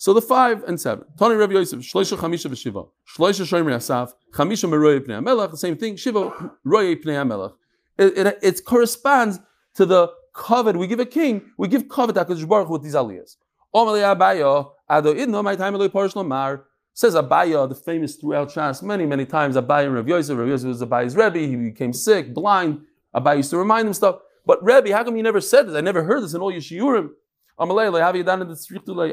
So 0.00 0.12
the 0.12 0.22
five 0.22 0.62
and 0.64 0.80
seven. 0.80 1.04
Tani 1.18 1.34
Rabbi 1.34 1.54
Yosef, 1.54 1.80
Shloisha 1.80 2.16
Chamisha 2.16 2.48
v'Shiva. 2.48 2.88
Shloisha 3.16 3.44
Shomer 3.44 3.74
Asaf, 3.74 4.14
Chamisha 4.32 4.68
Meroye 4.68 5.00
Pnei 5.00 5.20
HaMelech, 5.20 5.50
the 5.50 5.56
same 5.56 5.76
thing, 5.76 5.96
Shiva 5.96 6.52
Roye 6.64 6.94
Pnei 6.94 7.16
HaMelech. 7.16 7.54
It, 7.98 8.38
it, 8.40 8.64
corresponds 8.64 9.40
to 9.74 9.84
the 9.84 10.12
covet 10.32 10.76
we 10.76 10.86
give 10.86 11.00
a 11.00 11.04
king, 11.04 11.50
we 11.58 11.66
give 11.66 11.88
covet 11.88 12.14
HaKadosh 12.14 12.48
Baruch 12.48 12.68
with 12.68 12.84
these 12.84 12.94
aliyahs. 12.94 13.36
Omalei 13.74 14.16
Abayo, 14.16 14.70
Ado 14.88 15.14
Idno, 15.14 15.44
my 15.44 15.56
time 15.56 15.74
Eloi 15.74 15.88
Parish 15.88 16.14
Lomar, 16.14 16.62
says 16.94 17.14
Abaya, 17.14 17.68
the 17.68 17.74
famous 17.74 18.16
throughout 18.16 18.48
Shas, 18.48 18.82
many, 18.82 19.04
many 19.06 19.26
times, 19.26 19.56
Abaya 19.56 19.86
and 19.86 19.94
Rabbi 19.94 20.10
Yosef, 20.10 20.36
Rabbi 20.36 20.50
Yosef 20.50 20.68
was 20.68 20.82
Abaya's 20.82 21.14
Rebbe, 21.14 21.38
he 21.38 21.54
became 21.56 21.92
sick, 21.92 22.34
blind, 22.34 22.80
Abaya 23.14 23.36
used 23.38 23.50
to 23.50 23.58
remind 23.58 23.86
him 23.86 23.94
stuff. 23.94 24.16
But 24.46 24.64
Rebbe, 24.64 24.96
how 24.96 25.04
come 25.04 25.16
you 25.16 25.22
never 25.22 25.40
said 25.40 25.68
this? 25.68 25.76
I 25.76 25.82
never 25.82 26.02
heard 26.04 26.22
this 26.22 26.34
in 26.34 26.40
all 26.40 26.50
your 26.50 26.60
shiurim. 26.60 27.10
Amalei, 27.58 28.00
have 28.00 28.16
you 28.16 28.24
done 28.24 28.42
it? 28.42 28.48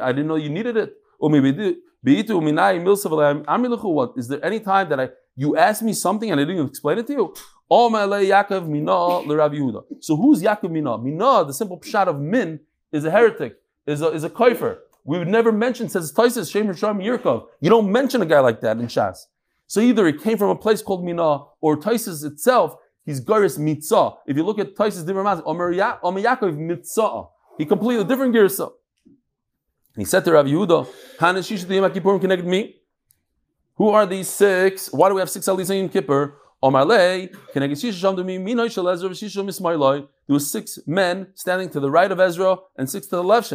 I 0.01 0.11
didn't 0.11 0.27
know 0.27 0.35
you 0.35 0.49
needed 0.49 0.75
it. 0.77 0.93
What 1.17 1.33
is 4.15 4.27
there 4.27 4.45
any 4.45 4.59
time 4.59 4.89
that 4.89 4.99
I 4.99 5.09
you 5.35 5.57
asked 5.57 5.81
me 5.81 5.93
something 5.93 6.29
and 6.31 6.39
I 6.39 6.45
didn't 6.45 6.67
explain 6.67 6.99
it 6.99 7.07
to 7.07 7.13
you? 7.13 7.33
So 7.67 7.89
who's 7.89 8.03
Yaakov 10.43 10.69
Mina? 10.69 10.99
Mina, 10.99 11.45
the 11.45 11.53
simple 11.53 11.79
pshat 11.79 12.05
of 12.07 12.19
min, 12.19 12.59
is 12.91 13.05
a 13.05 13.11
heretic, 13.11 13.57
is 13.87 14.03
a 14.03 14.09
is 14.09 14.23
a 14.23 14.29
koifer. 14.29 14.77
We 15.05 15.19
would 15.19 15.27
never 15.27 15.51
mention, 15.51 15.87
says 15.87 16.11
Taisis, 16.11 16.51
Shem 16.51 16.67
Risham 16.67 16.97
Yirkov. 17.01 17.45
You 17.61 17.69
don't 17.69 17.91
mention 17.91 18.21
a 18.23 18.25
guy 18.25 18.39
like 18.39 18.59
that 18.61 18.77
in 18.77 18.87
Shas. 18.87 19.27
So 19.67 19.79
either 19.79 20.05
he 20.07 20.13
came 20.13 20.37
from 20.37 20.49
a 20.49 20.55
place 20.55 20.81
called 20.81 21.05
Mina, 21.05 21.43
or 21.61 21.77
Taisis 21.77 22.25
itself, 22.25 22.75
he's 23.05 23.23
Garis 23.23 23.59
Mitzah. 23.59 24.17
If 24.25 24.35
you 24.35 24.43
look 24.43 24.57
at 24.59 24.75
Taisis 24.75 25.05
Dimar 25.05 25.41
Omer 25.45 25.73
Yaakov 25.73 26.57
Mitzah. 26.57 27.29
He 27.57 27.65
completely 27.65 28.03
different 28.03 28.35
Girsa. 28.35 28.71
He 29.95 30.03
said 30.03 30.25
to 30.25 30.33
Rav 30.33 30.45
Yehuda, 30.45 32.19
connected 32.19 32.45
me. 32.45 32.75
Who 33.75 33.89
are 33.89 34.05
these 34.05 34.27
six? 34.27 34.91
Why 34.91 35.09
do 35.09 35.15
we 35.15 35.21
have 35.21 35.29
six 35.29 35.45
Alisa 35.45 35.79
in 35.79 35.87
Kippur? 35.87 36.35
There 36.65 36.71
were 40.27 40.39
six 40.39 40.79
men 40.87 41.27
standing 41.35 41.69
to 41.69 41.79
the 41.79 41.91
right 41.91 42.11
of 42.11 42.19
Ezra 42.19 42.57
and 42.75 42.89
six 42.89 43.05
to 43.07 43.17
the 43.17 43.23
left. 43.23 43.53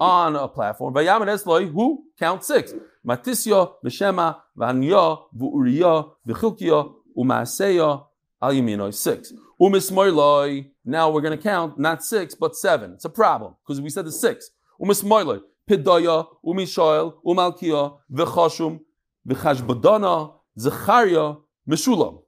On 0.00 0.36
a 0.36 0.48
platform. 0.48 0.94
Who? 0.94 2.04
Count 2.18 2.44
six. 2.44 2.74
Matisya, 3.06 3.72
Veshema, 3.82 4.40
Vanya, 4.54 5.16
Vu'uriya, 5.34 6.10
V'chilkiya, 6.28 6.92
Umaseya, 7.16 8.04
Al. 8.42 8.92
Six. 8.92 9.32
Umismoiloi. 9.58 10.66
Now 10.84 11.10
we're 11.10 11.22
going 11.22 11.38
to 11.38 11.42
count 11.42 11.78
not 11.78 12.04
six, 12.04 12.34
but 12.34 12.54
seven. 12.56 12.92
It's 12.92 13.06
a 13.06 13.10
problem 13.10 13.54
because 13.62 13.80
we 13.80 13.88
said 13.88 14.04
the 14.04 14.12
six. 14.12 14.50
Umismoiloi. 14.78 15.40
Pidaya, 15.70 16.26
Umishoel, 16.44 17.14
Umalkia, 17.24 17.98
V'chashum, 18.12 18.80
V'chashbadana, 19.28 20.34
Zechariah, 20.58 21.36
Meshulam. 21.68 22.22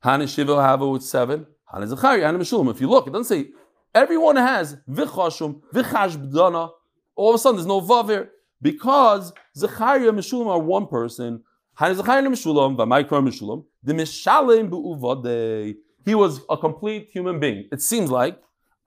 Hana 0.00 0.26
Shiva 0.26 0.56
Hava 0.56 0.88
with 0.88 1.02
seven. 1.02 1.46
Hana 1.72 1.86
Zechariah, 1.86 2.26
Hana 2.26 2.38
Meshulam. 2.38 2.70
If 2.70 2.80
you 2.80 2.88
look, 2.88 3.06
it 3.06 3.12
doesn't 3.12 3.24
say 3.24 3.50
everyone 3.94 4.36
has 4.36 4.76
V'chashum, 4.88 5.60
V'chashbadana. 5.72 6.70
All 7.14 7.30
of 7.30 7.34
a 7.34 7.38
sudden, 7.38 7.56
there's 7.56 7.66
no 7.66 7.80
Vav 7.80 8.08
here 8.08 8.30
because 8.60 9.32
Zechariah 9.56 10.08
and 10.08 10.18
Meshulam 10.18 10.48
are 10.48 10.58
one 10.58 10.86
person. 10.86 11.42
Hana 11.74 11.94
Zechariah 11.94 12.24
and 12.24 12.34
Meshulam, 12.34 12.76
V'maikra 12.76 13.22
Meshulam. 13.22 13.64
The 13.82 13.94
Mishalim 13.94 14.70
Be'uvadei. 14.70 15.76
He 16.04 16.14
was 16.14 16.40
a 16.50 16.56
complete 16.56 17.08
human 17.12 17.40
being. 17.40 17.68
It 17.72 17.82
seems 17.82 18.10
like. 18.10 18.38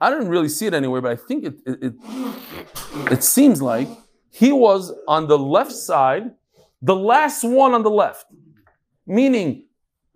I 0.01 0.09
didn't 0.09 0.27
really 0.27 0.49
see 0.49 0.65
it 0.65 0.73
anywhere, 0.73 0.99
but 1.01 1.13
I 1.13 1.15
think 1.15 1.45
it, 1.45 1.61
it, 1.65 1.79
it, 1.81 1.93
it 3.11 3.23
seems 3.23 3.61
like 3.61 3.87
he 4.29 4.51
was 4.51 4.93
on 5.07 5.27
the 5.27 5.39
left 5.39 5.71
side, 5.71 6.31
the 6.81 6.95
last 6.95 7.43
one 7.43 7.73
on 7.73 7.83
the 7.83 7.89
left. 7.89 8.25
Meaning, 9.05 9.65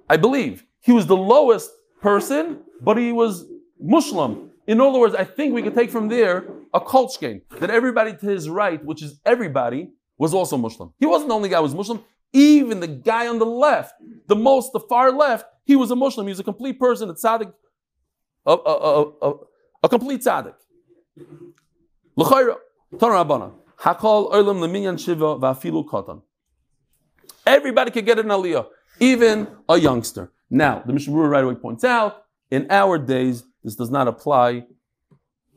I 0.09 0.17
believe, 0.17 0.65
he 0.81 0.91
was 0.91 1.05
the 1.07 1.17
lowest 1.17 1.69
person, 2.01 2.59
but 2.81 2.97
he 2.97 3.11
was 3.11 3.45
mushlam. 3.83 4.49
In 4.67 4.81
other 4.81 4.99
words, 4.99 5.15
I 5.15 5.23
think 5.23 5.53
we 5.53 5.61
could 5.61 5.75
take 5.75 5.89
from 5.89 6.07
there 6.07 6.45
a 6.73 6.81
game 7.19 7.41
that 7.59 7.69
everybody 7.69 8.13
to 8.13 8.25
his 8.25 8.49
right, 8.49 8.83
which 8.83 9.01
is 9.01 9.19
everybody, 9.25 9.91
was 10.17 10.33
also 10.33 10.57
mushlam. 10.57 10.93
He 10.99 11.05
wasn't 11.05 11.29
the 11.29 11.35
only 11.35 11.49
guy 11.49 11.57
who 11.57 11.63
was 11.63 11.73
mushlam. 11.75 12.03
Even 12.33 12.79
the 12.79 12.87
guy 12.87 13.27
on 13.27 13.39
the 13.39 13.45
left, 13.45 13.93
the 14.27 14.35
most, 14.35 14.71
the 14.73 14.79
far 14.79 15.11
left, 15.11 15.45
he 15.65 15.75
was 15.75 15.89
a 15.91 15.95
mushlam. 15.95 16.23
He 16.23 16.29
was 16.29 16.39
a 16.39 16.43
complete 16.43 16.79
person, 16.79 17.09
a 17.09 17.13
tzaddik, 17.13 17.51
a, 18.45 18.51
a, 18.51 19.03
a, 19.21 19.33
a 19.83 19.89
complete 19.89 20.21
tzaddik. 20.21 20.53
L'chayra, 22.15 22.57
Hakol 23.79 24.31
Leminyan 24.31 24.99
Shiva 24.99 25.39
Katan. 25.39 26.21
Everybody 27.49 27.89
could 27.89 28.05
get 28.05 28.19
an 28.19 28.27
aliyah, 28.27 28.67
even 28.99 29.47
a 29.67 29.75
youngster. 29.75 30.31
Now, 30.51 30.83
the 30.85 30.93
Mishnah 30.93 31.15
right 31.15 31.43
away 31.43 31.55
points 31.55 31.83
out, 31.83 32.25
in 32.51 32.67
our 32.69 32.99
days, 32.99 33.43
this 33.63 33.75
does 33.75 33.89
not 33.89 34.07
apply. 34.07 34.67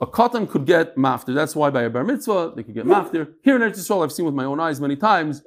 A 0.01 0.07
katan 0.07 0.49
could 0.49 0.65
get 0.65 0.97
maftir. 0.97 1.35
That's 1.35 1.55
why 1.55 1.69
by 1.69 1.83
a 1.83 1.91
bar 1.91 2.03
mitzvah, 2.03 2.55
they 2.57 2.63
could 2.63 2.75
get 2.75 2.87
maftir. 2.87 3.35
Here 3.45 3.57
in 3.57 3.63
Eretz 3.63 3.79
Yisrael, 3.79 4.03
I've 4.03 4.13
seen 4.13 4.25
with 4.25 4.35
my 4.35 4.45
own 4.45 4.59
eyes 4.59 4.81
many 4.81 4.97
times, 4.97 5.43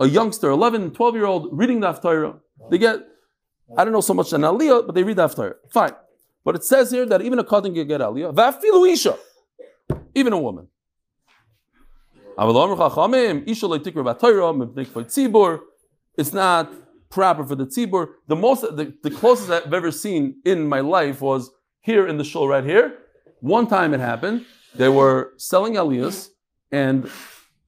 a 0.00 0.08
youngster, 0.08 0.50
11, 0.50 0.90
12 0.90 1.14
year 1.14 1.26
old, 1.26 1.48
reading 1.52 1.78
the 1.78 1.92
Haftarah, 1.92 2.40
they 2.70 2.78
get, 2.78 2.98
I 3.78 3.84
don't 3.84 3.92
know 3.92 4.00
so 4.00 4.14
much 4.14 4.32
an 4.32 4.40
aliyah, 4.40 4.86
but 4.86 4.96
they 4.96 5.04
read 5.04 5.16
the 5.16 5.28
Haftarah. 5.28 5.54
Fine. 5.70 5.92
But 6.44 6.56
it 6.56 6.64
says 6.64 6.90
here 6.90 7.06
that 7.06 7.22
even 7.22 7.38
a 7.38 7.44
katan 7.44 7.72
can 7.72 7.86
get 7.86 8.00
aliyah. 8.00 8.34
Vafilu 8.34 8.92
isha. 8.92 9.16
Even 10.12 10.32
a 10.32 10.38
woman. 10.38 10.66
It's 16.16 16.32
not 16.32 16.72
proper 17.10 17.44
for 17.44 17.54
the 17.54 17.66
tzibur. 17.66 18.08
The 18.28 18.36
most, 18.36 18.62
the, 18.62 18.94
the 19.02 19.10
closest 19.10 19.50
I've 19.50 19.72
ever 19.72 19.90
seen 19.90 20.40
in 20.44 20.66
my 20.66 20.80
life 20.80 21.20
was 21.20 21.50
here 21.80 22.06
in 22.06 22.18
the 22.18 22.24
shul 22.24 22.48
right 22.48 22.64
here. 22.64 22.98
One 23.40 23.66
time 23.66 23.94
it 23.94 24.00
happened. 24.00 24.46
They 24.74 24.88
were 24.88 25.34
selling 25.36 25.74
aliyahs, 25.74 26.30
and 26.72 27.04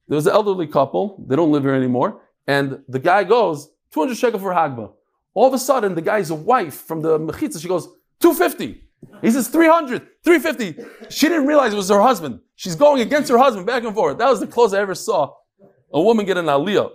there 0.07 0.15
was 0.15 0.27
an 0.27 0.33
elderly 0.33 0.67
couple. 0.67 1.23
They 1.27 1.35
don't 1.35 1.51
live 1.51 1.63
here 1.63 1.73
anymore. 1.73 2.21
And 2.47 2.79
the 2.87 2.99
guy 2.99 3.23
goes, 3.23 3.69
200 3.91 4.17
shekel 4.17 4.39
for 4.39 4.51
Hagba. 4.51 4.91
All 5.33 5.47
of 5.47 5.53
a 5.53 5.59
sudden, 5.59 5.95
the 5.95 6.01
guy's 6.01 6.31
wife 6.31 6.81
from 6.81 7.01
the 7.01 7.19
Mechitza, 7.19 7.61
she 7.61 7.67
goes, 7.67 7.87
250. 8.19 8.83
He 9.21 9.31
says 9.31 9.47
300, 9.47 10.07
350. 10.23 11.09
She 11.09 11.27
didn't 11.27 11.45
realize 11.45 11.73
it 11.73 11.77
was 11.77 11.89
her 11.89 12.01
husband. 12.01 12.39
She's 12.55 12.75
going 12.75 13.01
against 13.01 13.29
her 13.29 13.37
husband 13.37 13.67
back 13.67 13.83
and 13.83 13.93
forth. 13.93 14.17
That 14.17 14.29
was 14.29 14.39
the 14.39 14.47
closest 14.47 14.75
I 14.75 14.81
ever 14.81 14.95
saw 14.95 15.33
a 15.91 16.01
woman 16.01 16.25
get 16.25 16.37
an 16.37 16.45
aliyah. 16.45 16.91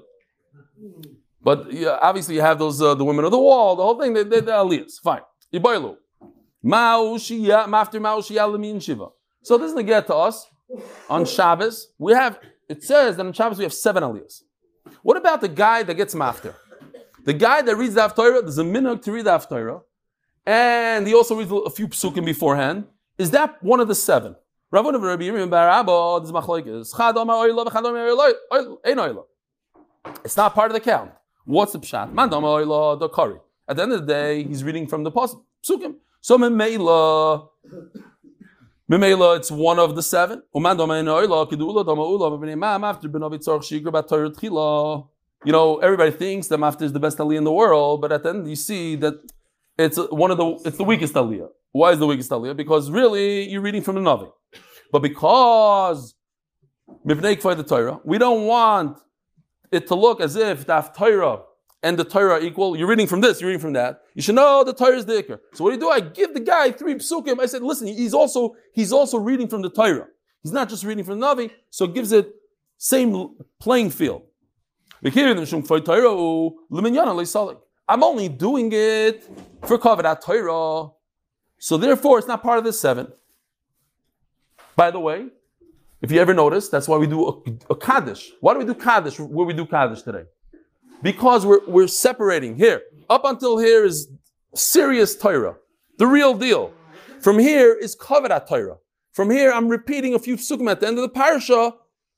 But 1.43 1.72
yeah, 1.72 1.99
obviously, 2.01 2.36
you 2.36 2.40
have 2.40 2.59
those 2.59 2.80
uh, 2.80 2.95
the 2.95 3.05
women 3.05 3.24
of 3.24 3.30
the 3.30 3.38
wall, 3.38 3.76
the 3.76 3.82
whole 3.82 3.99
thing. 4.01 4.12
They, 4.14 4.22
they, 4.22 4.40
the 4.40 4.53
aliyahs. 4.53 5.01
Fine. 5.03 5.22
Ibaylu. 5.53 5.97
shiva. 8.80 9.09
So 9.43 9.59
this 9.59 9.68
is 9.70 9.74
the 9.74 9.82
get 9.82 10.07
to 10.07 10.14
us 10.14 10.47
on 11.11 11.24
Shabbos. 11.24 11.88
We 11.99 12.12
have 12.12 12.38
it 12.68 12.82
says 12.84 13.16
that 13.16 13.26
on 13.26 13.32
Shabbos 13.32 13.59
we 13.59 13.64
have 13.64 13.74
seven 13.74 14.03
aliyahs. 14.03 14.43
What 15.03 15.16
about 15.16 15.40
the 15.40 15.49
guy 15.49 15.82
that 15.82 15.95
gets 15.95 16.14
maftir? 16.14 16.55
The 17.24 17.32
guy 17.32 17.62
that 17.62 17.76
reads 17.76 17.95
the 17.95 18.01
Haftarah, 18.01 18.43
there's 18.43 18.59
a 18.59 18.64
minhag 18.64 19.03
to 19.03 19.12
read 19.12 19.26
the 19.26 19.30
Haftarah, 19.30 19.80
and 20.45 21.07
he 21.07 21.14
also 21.14 21.36
reads 21.36 21.53
a 21.53 21.70
few 21.70 21.86
psukim 21.88 22.24
beforehand. 22.24 22.84
Is 23.16 23.30
that 23.30 23.62
one 23.62 23.78
of 23.78 23.86
the 23.88 23.95
seven? 23.95 24.34
Ravuna 24.72 24.95
v'Rabbi 24.95 25.26
Yirmiyah 25.30 25.51
bar 25.51 25.68
Abba, 25.68 26.20
this 26.20 26.30
is 26.30 26.32
machlokes. 26.34 26.97
Chad 26.97 27.16
Amar 27.16 27.47
Oyla 27.47 27.66
v'Chad 27.66 27.78
Amar 27.88 28.09
Oyla, 28.09 28.32
Oyla- 28.51 28.76
Ein 28.84 28.97
Oyla. 28.97 29.24
It's 30.24 30.36
not 30.36 30.55
part 30.55 30.70
of 30.70 30.74
the 30.74 30.80
count. 30.80 31.12
What's 31.45 31.72
the 31.72 31.80
pshat? 31.80 33.38
At 33.68 33.76
the 33.76 33.82
end 33.82 33.93
of 33.93 34.07
the 34.07 34.07
day, 34.07 34.45
he's 34.45 34.64
reading 34.64 34.86
from 34.86 35.05
the 35.05 35.11
psukim. 35.11 35.97
So 36.20 36.38
Memela, 36.38 37.49
Memela, 38.90 39.36
it's 39.36 39.51
one 39.51 39.78
of 39.78 39.97
the 39.97 40.03
seven. 40.03 40.43
You 45.45 45.51
know, 45.51 45.78
everybody 45.78 46.11
thinks 46.12 46.47
that 46.49 46.61
maftir 46.61 46.82
is 46.82 46.93
the 46.93 47.01
best 47.01 47.18
aliyah 47.18 47.38
in 47.38 47.45
the 47.45 47.53
world, 47.53 48.01
but 48.01 48.12
at 48.12 48.22
the 48.22 48.28
end 48.28 48.49
you 48.49 48.55
see 48.55 48.95
that 48.97 49.14
it's 49.76 49.97
one 49.97 50.30
of 50.30 50.36
the 50.36 50.61
it's 50.64 50.76
the 50.76 50.84
weakest 50.84 51.14
aliyah. 51.14 51.49
Why 51.72 51.90
is 51.93 51.99
the 51.99 52.07
weakest 52.07 52.30
aliyah? 52.30 52.57
Because 52.57 52.90
really 52.90 53.49
you're 53.49 53.62
reading 53.62 53.82
from 53.82 53.97
the 53.97 54.03
Navi. 54.03 54.30
But 54.93 55.01
because 55.03 56.14
Mivnei 57.05 57.57
the 57.57 57.64
Torah, 57.64 57.99
we 58.05 58.18
don't 58.18 58.45
want 58.47 58.99
it 59.73 59.87
to 59.89 59.95
look 59.95 60.20
as 60.20 60.37
if 60.37 60.66
the 60.66 60.81
Torah 60.97 61.41
and 61.83 61.99
the 61.99 62.05
Torah 62.05 62.41
equal. 62.41 62.77
You're 62.77 62.87
reading 62.87 63.07
from 63.09 63.20
this, 63.20 63.41
you're 63.41 63.49
reading 63.49 63.61
from 63.61 63.73
that. 63.73 64.03
You 64.14 64.23
should 64.23 64.37
know 64.37 64.62
the 64.62 64.73
Torah 64.73 64.97
is 64.97 65.07
the 65.07 65.14
Iker. 65.14 65.41
So 65.55 65.64
what 65.64 65.70
do 65.70 65.75
you 65.75 65.81
do? 65.81 65.89
I 65.89 66.01
give 66.01 66.35
the 66.35 66.41
guy 66.41 66.70
three 66.70 66.95
psukim. 66.95 67.41
I 67.41 67.47
said, 67.47 67.62
listen, 67.62 67.89
he's 67.89 68.14
also 68.14 68.55
he's 68.73 68.93
also 68.93 69.18
reading 69.18 69.49
from 69.49 69.62
the 69.62 69.70
Torah. 69.70 70.07
He's 70.43 70.53
not 70.53 70.68
just 70.68 70.85
reading 70.85 71.05
from 71.05 71.18
the 71.18 71.27
Navi, 71.27 71.51
so 71.70 71.87
it 71.87 71.95
gives 71.95 72.12
it 72.12 72.33
same 72.79 73.37
playing 73.61 73.91
field. 73.91 74.23
I'm 77.89 78.03
only 78.05 78.29
doing 78.29 78.70
it 78.73 79.25
for 79.62 79.79
Kavadat 79.79 80.20
Torah. 80.25 80.91
So 81.59 81.77
therefore, 81.77 82.18
it's 82.18 82.29
not 82.29 82.43
part 82.43 82.59
of 82.59 82.64
the 82.64 82.73
seven. 82.73 83.09
By 84.77 84.91
the 84.91 85.01
way, 85.01 85.27
if 86.03 86.11
you 86.11 86.21
ever 86.21 86.35
notice, 86.35 86.69
that's 86.69 86.89
why 86.89 86.99
we 86.99 87.07
do 87.07 87.29
a, 87.29 87.73
a 87.73 87.77
Kaddish. 87.77 88.33
Why 88.41 88.53
do 88.53 88.59
we 88.59 88.65
do 88.65 88.75
Kaddish 88.75 89.19
where 89.21 89.47
we 89.47 89.53
do 89.53 89.65
Kaddish 89.65 90.03
today? 90.03 90.25
Because 91.01 91.47
we're, 91.47 91.65
we're 91.67 91.87
separating 91.87 92.57
here. 92.57 92.83
Up 93.09 93.25
until 93.25 93.59
here 93.59 93.85
is 93.85 94.09
serious 94.55 95.17
Torah, 95.17 95.57
the 95.99 96.07
real 96.07 96.35
deal. 96.35 96.73
From 97.21 97.39
here 97.39 97.73
is 97.73 97.97
Kavadat 97.97 98.49
Torah. 98.49 98.79
From 99.13 99.31
here, 99.31 99.53
I'm 99.53 99.69
repeating 99.69 100.15
a 100.15 100.19
few 100.19 100.37
psukim 100.37 100.71
at 100.71 100.81
the 100.81 100.89
end 100.89 100.99
of 100.99 101.03
the 101.03 101.09
parasha 101.09 101.75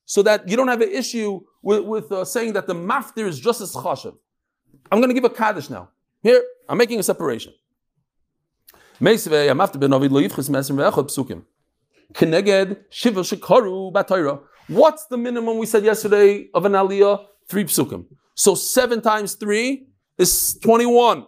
so 0.07 0.23
that 0.23 0.49
you 0.49 0.57
don't 0.57 0.69
have 0.69 0.81
an 0.81 0.91
issue 0.91 1.41
with, 1.63 1.85
with 1.85 2.13
uh, 2.13 2.25
saying 2.25 2.53
that 2.55 2.67
the 2.67 2.75
maftir 2.75 3.27
is 3.27 3.39
just 3.39 3.61
as 3.61 3.73
chashav. 3.75 4.17
I'm 4.91 5.01
going 5.01 5.09
to 5.09 5.15
give 5.15 5.25
a 5.25 5.31
kaddish 5.31 5.69
now. 5.69 5.91
Here, 6.23 6.43
I'm 6.69 6.79
making 6.79 7.01
a 7.01 7.03
separation. 7.03 7.53
Keneged 12.15 12.85
shiva. 12.91 14.41
What's 14.69 15.07
the 15.07 15.19
minimum 15.19 15.59
we 15.59 15.67
said 15.67 15.85
yesterday 15.85 16.49
of 16.55 16.65
an 16.65 16.73
aliyah? 16.73 17.27
Three 17.49 17.65
psukim. 17.65 18.07
So 18.35 18.55
seven 18.55 19.03
times 19.03 19.35
three 19.35 19.89
is 20.17 20.59
21. 20.63 21.27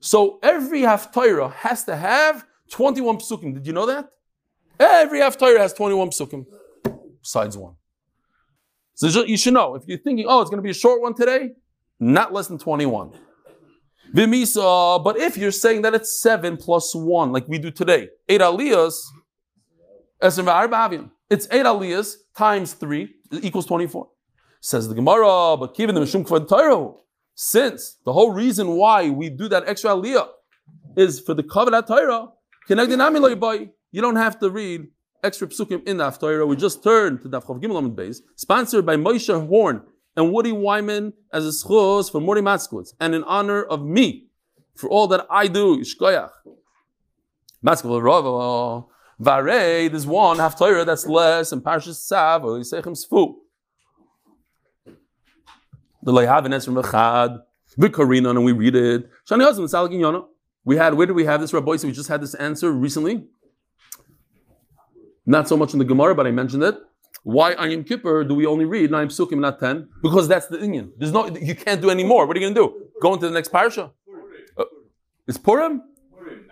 So 0.00 0.38
every 0.42 0.80
haftarah 0.80 1.52
has 1.52 1.84
to 1.84 1.94
have 1.94 2.44
21 2.70 3.18
psukim. 3.18 3.54
Did 3.54 3.66
you 3.66 3.72
know 3.72 3.86
that? 3.86 4.08
Every 4.78 5.20
haftarah 5.20 5.58
has 5.58 5.74
21 5.74 6.08
psukim. 6.10 6.46
Besides 7.22 7.56
one. 7.56 7.74
So 8.94 9.24
you 9.24 9.36
should 9.36 9.54
know 9.54 9.76
if 9.76 9.82
you're 9.86 9.98
thinking, 9.98 10.26
oh, 10.28 10.40
it's 10.40 10.50
going 10.50 10.58
to 10.58 10.62
be 10.62 10.70
a 10.70 10.74
short 10.74 11.00
one 11.00 11.14
today, 11.14 11.50
not 11.98 12.32
less 12.32 12.48
than 12.48 12.58
21. 12.58 13.12
Vimisa, 14.14 15.02
but 15.02 15.16
if 15.18 15.36
you're 15.36 15.52
saying 15.52 15.82
that 15.82 15.94
it's 15.94 16.20
seven 16.20 16.56
plus 16.56 16.94
one, 16.94 17.32
like 17.32 17.46
we 17.46 17.58
do 17.58 17.70
today, 17.70 18.08
eight 18.28 18.40
aliyahs, 18.40 19.00
it's 20.22 20.38
eight 21.50 21.64
aliyahs 21.64 22.16
times 22.36 22.72
three 22.74 23.14
equals 23.32 23.66
24. 23.66 24.08
Says 24.60 24.88
the 24.88 24.94
Gemara, 24.94 25.56
but 25.56 25.74
given 25.74 25.94
the 25.94 26.00
Mishum 26.02 26.26
Kvad 26.26 26.48
Torah, 26.48 26.92
since 27.34 27.96
the 28.04 28.12
whole 28.12 28.30
reason 28.30 28.68
why 28.76 29.08
we 29.08 29.30
do 29.30 29.48
that 29.48 29.64
extra 29.66 29.90
aliyah 29.90 30.28
is 30.96 31.20
for 31.20 31.32
the 31.32 31.42
Kavad 31.42 31.86
Torah, 31.86 32.28
you 32.68 34.00
don't 34.02 34.16
have 34.16 34.38
to 34.38 34.50
read 34.50 34.88
extra 35.24 35.46
psukim 35.48 35.86
in 35.88 35.96
the 35.96 36.04
Haftarah. 36.04 36.46
We 36.46 36.56
just 36.56 36.84
turn 36.84 37.18
to 37.20 37.28
Daf 37.28 37.44
Chav 37.44 37.60
Gimel 37.62 37.94
Beis, 37.94 38.20
sponsored 38.36 38.84
by 38.86 38.96
Moshe 38.96 39.48
Horn 39.48 39.82
and 40.16 40.32
Woody 40.32 40.52
Wyman 40.52 41.12
as 41.32 41.46
a 41.46 41.50
schos 41.50 42.10
for 42.12 42.20
Mori 42.20 42.42
Matzkowitz, 42.42 42.92
and 43.00 43.14
in 43.14 43.24
honor 43.24 43.62
of 43.62 43.84
me 43.84 44.28
for 44.74 44.88
all 44.90 45.08
that 45.08 45.26
I 45.30 45.46
do. 45.46 45.78
Yishkoyach. 45.78 46.30
Matzkowitz 47.64 48.02
Rava. 48.02 48.86
Vare, 49.20 49.90
there's 49.90 50.06
one 50.06 50.38
half 50.38 50.58
Haftarah 50.58 50.86
that's 50.86 51.06
less, 51.06 51.52
and 51.52 51.62
Parshas 51.62 52.10
Tzav, 52.10 52.42
or 52.42 52.58
Yisechem 52.58 52.96
Sfu. 52.96 53.34
The 56.02 56.10
Leihav 56.10 56.46
and 56.46 56.54
Esrim 56.54 56.82
Echad, 56.82 57.42
Vikarinon, 57.78 58.30
and 58.30 58.44
we 58.46 58.52
read 58.52 58.74
it. 58.74 59.10
Shani 59.28 59.42
Salik 59.68 59.98
Yonah. 59.98 60.24
We 60.64 60.76
had, 60.76 60.94
where 60.94 61.06
do 61.06 61.12
we 61.12 61.26
have 61.26 61.42
this, 61.42 61.52
Rabbi? 61.52 61.76
So 61.76 61.88
we 61.88 61.92
just 61.92 62.08
had 62.08 62.22
this 62.22 62.34
answer 62.34 62.72
recently. 62.72 63.24
Not 65.26 65.48
so 65.48 65.56
much 65.56 65.74
in 65.74 65.78
the 65.78 65.84
Gemara, 65.84 66.14
but 66.14 66.26
I 66.26 66.30
mentioned 66.30 66.62
it. 66.62 66.78
Why 67.22 67.52
Yom 67.52 67.84
Kippur 67.84 68.24
do 68.24 68.34
we 68.34 68.46
only 68.46 68.64
read 68.64 68.90
nine 68.90 69.08
psukim, 69.08 69.38
not 69.38 69.60
ten? 69.60 69.90
Because 70.02 70.28
that's 70.28 70.46
the 70.46 70.62
Indian. 70.62 70.92
There's 70.96 71.12
no, 71.12 71.28
you 71.28 71.54
can't 71.54 71.82
do 71.82 71.90
any 71.90 72.04
more. 72.04 72.26
What 72.26 72.38
are 72.38 72.40
you 72.40 72.46
going 72.46 72.54
to 72.54 72.60
do? 72.60 72.90
Go 73.02 73.12
into 73.12 73.28
the 73.28 73.34
next 73.34 73.48
parasha? 73.48 73.90
Uh, 74.56 74.64
it's 75.28 75.36
Purim? 75.36 75.82
Purim, 76.16 76.46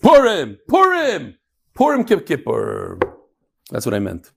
Purim, 0.00 0.58
Purim 0.68 1.34
Kip 1.78 2.26
Kippur. 2.26 2.98
That's 3.70 3.86
what 3.86 3.94
I 3.94 4.00
meant. 4.00 4.32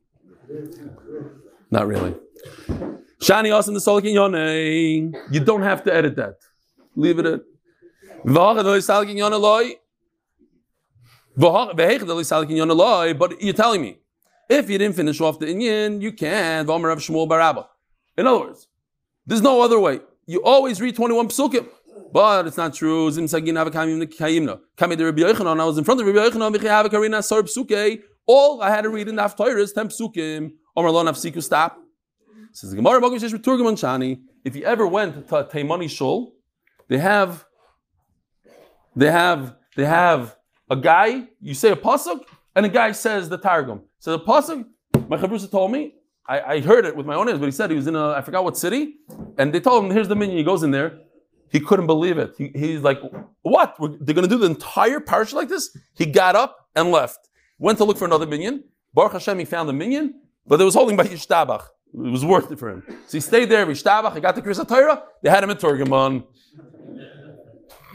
Not 1.71 1.87
really. 1.87 2.13
Shani 3.19 3.49
Asim 3.49 3.73
the 3.73 3.79
Solikin 3.79 4.13
Yonei. 4.13 5.11
You 5.31 5.39
don't 5.39 5.63
have 5.63 5.83
to 5.85 5.93
edit 5.93 6.15
that. 6.17 6.35
Leave 6.95 7.17
it 7.19 7.25
at. 7.25 7.41
But 13.17 13.41
you're 13.41 13.53
telling 13.53 13.81
me, 13.81 13.97
if 14.49 14.69
you 14.69 14.77
didn't 14.77 14.95
finish 14.95 15.19
off 15.21 15.39
the 15.39 15.47
Inyan, 15.47 16.01
you 16.01 16.11
can. 16.11 16.69
In 18.17 18.27
other 18.27 18.39
words, 18.39 18.67
there's 19.25 19.41
no 19.41 19.61
other 19.61 19.79
way. 19.79 20.01
You 20.27 20.43
always 20.43 20.79
read 20.79 20.95
21 20.95 21.29
psukim. 21.29 21.67
But 22.11 22.47
it's 22.47 22.57
not 22.57 22.73
true. 22.73 23.09
Zim 23.11 23.25
sagin 23.25 23.53
avakamim 23.53 24.05
nekayimna. 24.05 24.59
Kami 24.77 24.95
de 24.95 25.05
Rabbi 25.05 25.21
Yochanan. 25.21 25.59
I 25.59 25.65
was 25.65 25.77
in 25.77 25.83
front 25.83 26.01
of 26.01 26.07
Rabbi 26.07 26.19
Yochanan. 26.19 26.55
Michi 26.55 26.67
avakarina 26.67 27.23
sar 27.23 27.43
psuke. 27.43 28.01
All 28.25 28.61
I 28.61 28.69
had 28.69 28.81
to 28.81 28.89
read 28.89 29.07
in 29.07 29.15
the 29.15 29.21
Haftarah 29.21 29.59
is 29.59 29.73
10 29.73 29.87
psukim. 29.89 30.51
Omer 30.75 30.91
lo 30.91 31.03
nafsiku 31.03 31.41
stop. 31.41 31.77
Says 32.53 32.71
the 32.71 32.75
Gemara 32.75 32.99
Magam 33.01 33.19
Shesh 33.19 33.33
Turgaman 33.41 33.73
Shani. 33.73 34.21
If 34.43 34.55
you 34.55 34.63
ever 34.63 34.85
went 34.85 35.27
to 35.29 35.43
Taimani 35.43 35.89
Shul, 35.89 36.33
they 36.89 36.97
have, 36.97 37.45
they 38.95 39.09
have, 39.09 39.55
they 39.77 39.85
have 39.85 40.35
a 40.69 40.75
guy, 40.75 41.27
you 41.39 41.53
say 41.53 41.71
a 41.71 41.75
pasuk, 41.75 42.23
and 42.55 42.65
a 42.65 42.69
guy 42.69 42.91
says 42.91 43.29
the 43.29 43.37
targum. 43.37 43.83
So 43.99 44.17
the 44.17 44.23
pasuk, 44.23 44.65
my 45.07 45.17
chavrusa 45.17 45.49
told 45.49 45.71
me, 45.71 45.93
I, 46.27 46.41
I 46.41 46.59
heard 46.59 46.85
it 46.85 46.95
with 46.95 47.05
my 47.05 47.15
own 47.15 47.29
ears, 47.29 47.39
but 47.39 47.45
he 47.45 47.51
said 47.51 47.69
he 47.69 47.75
was 47.75 47.87
in 47.87 47.95
a, 47.95 48.09
I 48.11 48.21
forgot 48.21 48.43
what 48.43 48.57
city, 48.57 48.95
and 49.37 49.53
they 49.53 49.59
told 49.59 49.85
him, 49.85 49.91
here's 49.91 50.07
the 50.07 50.15
minion, 50.15 50.37
he 50.37 50.43
goes 50.43 50.63
in 50.63 50.71
there, 50.71 50.99
he 51.51 51.59
couldn't 51.59 51.87
believe 51.87 52.17
it. 52.17 52.33
He, 52.37 52.51
he's 52.55 52.81
like, 52.81 52.99
what? 53.41 53.79
We're- 53.79 53.97
they're 53.99 54.15
going 54.15 54.27
to 54.27 54.33
do 54.35 54.39
the 54.39 54.45
entire 54.47 54.99
parish 54.99 55.33
like 55.33 55.49
this? 55.49 55.75
He 55.93 56.05
got 56.05 56.35
up 56.35 56.69
and 56.75 56.91
left. 56.91 57.29
Went 57.59 57.77
to 57.79 57.83
look 57.83 57.97
for 57.97 58.05
another 58.05 58.25
minion. 58.25 58.63
Baruch 58.93 59.13
Hashem, 59.13 59.37
he 59.39 59.45
found 59.45 59.69
a 59.69 59.73
minion, 59.73 60.15
but 60.47 60.59
it 60.59 60.63
was 60.63 60.73
holding 60.73 60.95
by 60.97 61.05
Yishtabach. 61.05 61.63
It 61.93 62.11
was 62.11 62.25
worth 62.25 62.51
it 62.51 62.59
for 62.59 62.69
him. 62.69 62.83
So 63.07 63.17
he 63.17 63.19
stayed 63.21 63.49
there, 63.49 63.65
Yishtabach, 63.65 64.13
he 64.15 64.21
got 64.21 64.35
the 64.35 64.41
Kriyas 64.41 64.65
Torah, 64.67 65.03
they 65.21 65.29
had 65.29 65.43
him 65.43 65.49
at 65.49 65.59
Turgaman. 65.59 66.23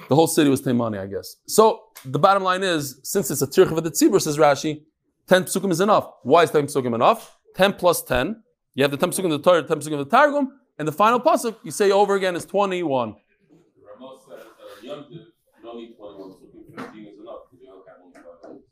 The 0.09 0.15
whole 0.15 0.27
city 0.29 0.49
was 0.49 0.63
Taimani, 0.63 1.01
I 1.01 1.07
guess. 1.07 1.37
So 1.47 1.83
the 2.05 2.19
bottom 2.19 2.43
line 2.45 2.63
is, 2.63 3.01
since 3.03 3.31
it's 3.31 3.43
a 3.43 3.47
tirch 3.47 3.71
of 3.73 3.83
the 3.83 3.91
tzibur, 3.91 4.21
says 4.21 4.39
Rashi, 4.39 4.83
10 5.27 5.45
psukim 5.45 5.73
is 5.73 5.81
enough. 5.81 6.09
Why 6.23 6.45
is 6.45 6.51
10 6.53 6.67
psukim 6.67 6.95
enough? 6.95 7.37
10 7.57 7.73
plus 7.73 8.03
10. 8.03 8.43
You 8.75 8.85
have 8.85 8.91
the 8.93 8.97
10 8.97 9.11
psukim 9.11 9.25
of 9.33 9.43
the 9.43 9.51
Torah, 9.51 9.63
10 9.63 9.79
psukim 9.81 9.99
of 9.99 10.09
the 10.09 10.17
Targum, 10.17 10.53
and 10.79 10.87
the 10.87 10.93
final 10.93 11.19
pasuk, 11.19 11.57
you 11.65 11.71
say 11.71 11.91
over 11.91 12.15
again, 12.15 12.37
is 12.37 12.45
21. 12.45 13.17
Ramos 14.89 15.09
says 15.09 16.11
that 16.11 16.23
on 16.23 16.33
Yom 16.33 16.49
Tov, 16.49 16.61
you 16.61 16.69
don't 16.69 16.95
need 16.95 16.99
21 16.99 17.07
psukim, 17.07 17.07
15 17.07 17.07
is 17.07 17.19
enough 17.21 17.41
because 17.51 17.61
you 17.61 17.67
don't 17.67 17.85
only 18.03 18.15
five 18.15 18.53
days. 18.53 18.63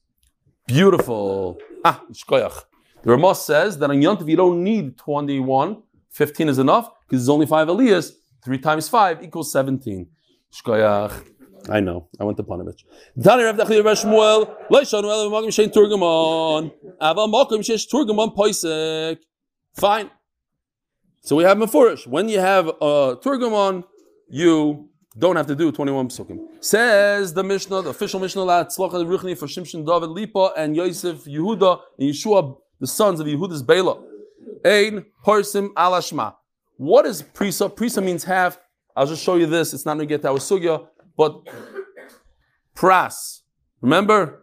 Beautiful. 0.66 1.58
Ah, 1.84 2.02
shkoyach. 2.12 2.64
The 3.02 3.10
Ramos 3.10 3.44
says 3.44 3.78
that 3.78 3.90
on 3.90 3.96
Yontif 3.96 4.28
you 4.28 4.36
don't 4.36 4.62
need 4.62 4.96
21, 4.96 5.82
15 6.10 6.48
is 6.48 6.58
enough, 6.58 6.90
because 7.06 7.22
there's 7.22 7.28
only 7.28 7.46
five 7.46 7.68
aliyahs. 7.68 8.12
3 8.42 8.58
times 8.58 8.88
5 8.88 9.22
equals 9.24 9.52
17. 9.52 10.06
Shkoyach. 10.52 11.12
I 11.68 11.80
know. 11.80 12.08
I 12.20 12.24
went 12.24 12.36
to 12.36 12.42
Panovich. 12.44 12.84
Tani 13.22 13.42
Rav 13.42 13.56
Dachli 13.56 13.84
Rav 13.84 13.96
Shmuel, 13.96 14.54
Lo 14.70 14.80
Yishanu 14.80 15.04
Ela 15.04 15.28
V'Magim 15.30 15.48
Shein 15.48 15.72
Turgamon, 15.72 16.72
Ava 17.00 17.26
Mokim 17.26 17.60
Shesh 17.60 17.88
Turgamon 17.90 18.34
Poisek. 18.34 19.18
Fine. 19.74 20.10
So 21.22 21.36
we 21.36 21.44
have 21.44 21.56
Mefurish. 21.56 22.06
When 22.06 22.28
you 22.28 22.38
have 22.38 22.68
a 22.68 23.16
Turgamon, 23.22 23.84
you 24.28 24.90
don't 25.16 25.36
have 25.36 25.46
to 25.46 25.54
do 25.54 25.70
21 25.70 26.08
psukim. 26.08 26.40
Says 26.60 27.32
the 27.32 27.44
Mishnah, 27.44 27.82
the 27.82 27.90
official 27.90 28.18
Mishnah, 28.18 28.42
la 28.42 28.64
tzlocha 28.64 29.04
ruchni 29.04 29.38
for 29.38 29.46
Shimshon, 29.46 29.86
David, 29.86 30.10
Lipa, 30.10 30.52
and 30.56 30.74
Yosef, 30.74 31.24
Yehuda, 31.24 31.80
and 31.98 32.10
Yeshua, 32.10 32.56
the 32.80 32.86
sons 32.86 33.20
of 33.20 33.26
Yehuda's 33.26 33.62
Bela. 33.62 34.02
Ein 34.64 35.04
parsim 35.24 35.72
alashma. 35.74 36.34
What 36.76 37.06
is 37.06 37.22
prisa? 37.22 37.72
Prisa 37.72 38.02
means 38.02 38.24
half. 38.24 38.58
I'll 38.96 39.06
just 39.06 39.22
show 39.22 39.36
you 39.36 39.46
this. 39.46 39.72
It's 39.72 39.86
not 39.86 39.94
going 39.94 40.08
to 40.08 40.14
get 40.14 40.24
our 40.24 40.38
sugya, 40.38 40.86
but 41.16 41.40
pras. 42.74 43.42
Remember? 43.80 44.42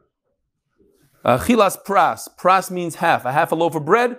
Uh, 1.24 1.38
chilas 1.38 1.78
pras. 1.86 2.30
Pras 2.40 2.72
means 2.72 2.96
half. 2.96 3.26
A 3.26 3.32
half 3.32 3.52
a 3.52 3.56
loaf 3.56 3.76
of 3.76 3.86
bread. 3.86 4.18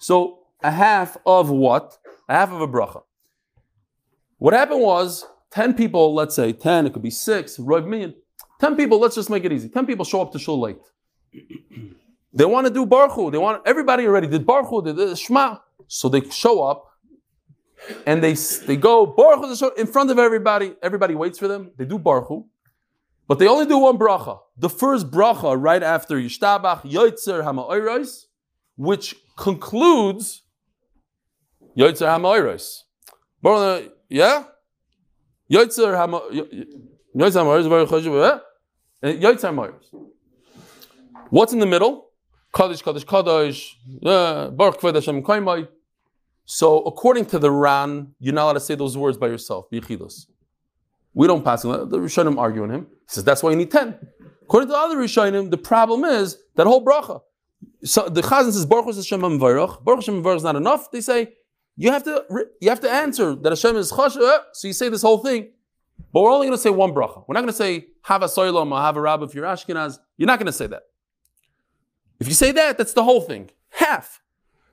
So 0.00 0.40
a 0.62 0.70
half 0.70 1.16
of 1.24 1.50
what? 1.50 1.98
A 2.28 2.34
half 2.34 2.50
of 2.50 2.60
a 2.60 2.68
bracha. 2.68 3.02
What 4.38 4.54
happened 4.54 4.80
was 4.80 5.24
10 5.54 5.74
people, 5.74 6.14
let's 6.14 6.34
say 6.34 6.52
10, 6.52 6.86
it 6.86 6.92
could 6.92 7.02
be 7.02 7.10
6, 7.10 7.56
roiv 7.58 7.86
million. 7.86 8.14
10 8.60 8.76
people, 8.76 8.98
let's 8.98 9.14
just 9.14 9.30
make 9.30 9.44
it 9.44 9.52
easy. 9.52 9.68
10 9.68 9.86
people 9.86 10.04
show 10.04 10.20
up 10.20 10.32
to 10.32 10.38
shul 10.38 10.60
late. 10.60 10.78
They 12.36 12.44
want 12.44 12.66
to 12.66 12.72
do 12.72 12.84
Baruch 12.84 13.30
They 13.30 13.38
want 13.38 13.62
everybody 13.64 14.08
already 14.08 14.26
did 14.26 14.44
Baruch 14.44 14.84
did 14.84 15.16
Shema. 15.16 15.58
So 15.86 16.08
they 16.08 16.20
show 16.30 16.64
up 16.64 16.90
and 18.08 18.24
they 18.24 18.32
they 18.66 18.76
go 18.76 19.06
Baruch 19.06 19.78
in 19.78 19.86
front 19.86 20.10
of 20.10 20.18
everybody. 20.18 20.74
Everybody 20.82 21.14
waits 21.14 21.38
for 21.38 21.46
them. 21.46 21.70
They 21.76 21.84
do 21.84 21.96
Baruch 21.96 22.44
but 23.26 23.38
they 23.38 23.48
only 23.48 23.66
do 23.66 23.78
one 23.78 23.98
bracha. 23.98 24.40
The 24.58 24.68
first 24.68 25.10
bracha 25.10 25.56
right 25.58 25.82
after 25.82 26.16
Yishtabach 26.16 26.82
Yoitzer 26.82 27.42
Hama'oros, 27.42 28.26
which 28.76 29.16
concludes 29.36 30.42
Yoitzer 31.76 32.08
Hama'oros. 32.08 32.82
Yeah, 34.08 34.44
What's 35.48 35.78
in 41.52 41.58
the 41.58 41.66
middle? 41.66 42.10
Kaddish, 42.54 42.82
Kaddish, 42.82 43.04
Kaddish, 43.04 43.76
eh, 44.04 44.48
Baruch 44.50 44.80
Kved 44.80 44.94
Hashem 44.94 45.22
Kaimai. 45.22 45.68
So 46.46 46.82
according 46.82 47.26
to 47.26 47.38
the 47.38 47.50
Ran, 47.50 48.14
you're 48.20 48.34
not 48.34 48.44
allowed 48.44 48.52
to 48.54 48.60
say 48.60 48.74
those 48.74 48.96
words 48.96 49.18
by 49.18 49.26
yourself. 49.28 49.66
We 49.70 51.26
don't 51.26 51.44
pass 51.44 51.64
him. 51.64 51.70
The 51.88 51.98
Rishonim 51.98 52.38
arguing 52.38 52.70
him. 52.70 52.86
He 52.86 53.08
says 53.08 53.24
that's 53.24 53.42
why 53.42 53.50
you 53.50 53.56
need 53.56 53.70
10. 53.70 53.98
According 54.42 54.68
to 54.68 54.72
the 54.72 54.78
other 54.78 54.96
Rishonim, 54.96 55.50
the 55.50 55.58
problem 55.58 56.04
is 56.04 56.38
that 56.54 56.66
whole 56.66 56.84
bracha. 56.84 57.20
So 57.82 58.08
the 58.08 58.22
Chazan 58.22 58.52
says 58.52 58.66
Baruch 58.66 58.94
Hashem 58.94 59.38
Baruch 59.38 59.80
Hashem 59.86 60.26
is 60.26 60.42
not 60.42 60.56
enough. 60.56 60.90
They 60.90 61.00
say 61.00 61.34
you 61.76 61.90
have 61.90 62.04
to 62.04 62.24
you 62.60 62.68
have 62.68 62.80
to 62.80 62.90
answer 62.90 63.34
that 63.34 63.50
Hashem 63.50 63.76
is 63.76 63.90
chash. 63.92 64.16
Uh, 64.16 64.38
so 64.52 64.68
you 64.68 64.74
say 64.74 64.88
this 64.88 65.02
whole 65.02 65.18
thing, 65.18 65.48
but 66.12 66.22
we're 66.22 66.30
only 66.30 66.46
going 66.46 66.56
to 66.56 66.62
say 66.62 66.70
one 66.70 66.92
bracha. 66.92 67.24
We're 67.26 67.34
not 67.34 67.40
going 67.40 67.48
to 67.48 67.52
say 67.52 67.86
have 68.02 68.22
a 68.22 68.26
soilam 68.26 68.70
or 68.72 68.80
have 68.80 68.96
a 68.96 69.00
rabbi 69.00 69.24
if 69.24 69.34
you're 69.34 69.44
Ashkenaz. 69.44 69.98
You're 70.16 70.26
not 70.26 70.38
going 70.38 70.46
to 70.46 70.52
say 70.52 70.66
that. 70.68 70.82
If 72.20 72.28
you 72.28 72.34
say 72.34 72.52
that, 72.52 72.78
that's 72.78 72.92
the 72.92 73.02
whole 73.02 73.20
thing. 73.20 73.50
Half. 73.70 74.22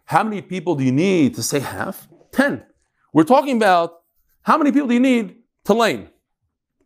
How 0.05 0.23
many 0.23 0.41
people 0.41 0.75
do 0.75 0.83
you 0.83 0.91
need 0.91 1.35
to 1.35 1.43
say 1.43 1.59
half? 1.59 2.07
Ten. 2.31 2.63
We're 3.13 3.23
talking 3.23 3.57
about 3.57 4.01
how 4.43 4.57
many 4.57 4.71
people 4.71 4.87
do 4.87 4.93
you 4.93 4.99
need 4.99 5.37
to 5.65 5.73
lane? 5.73 6.09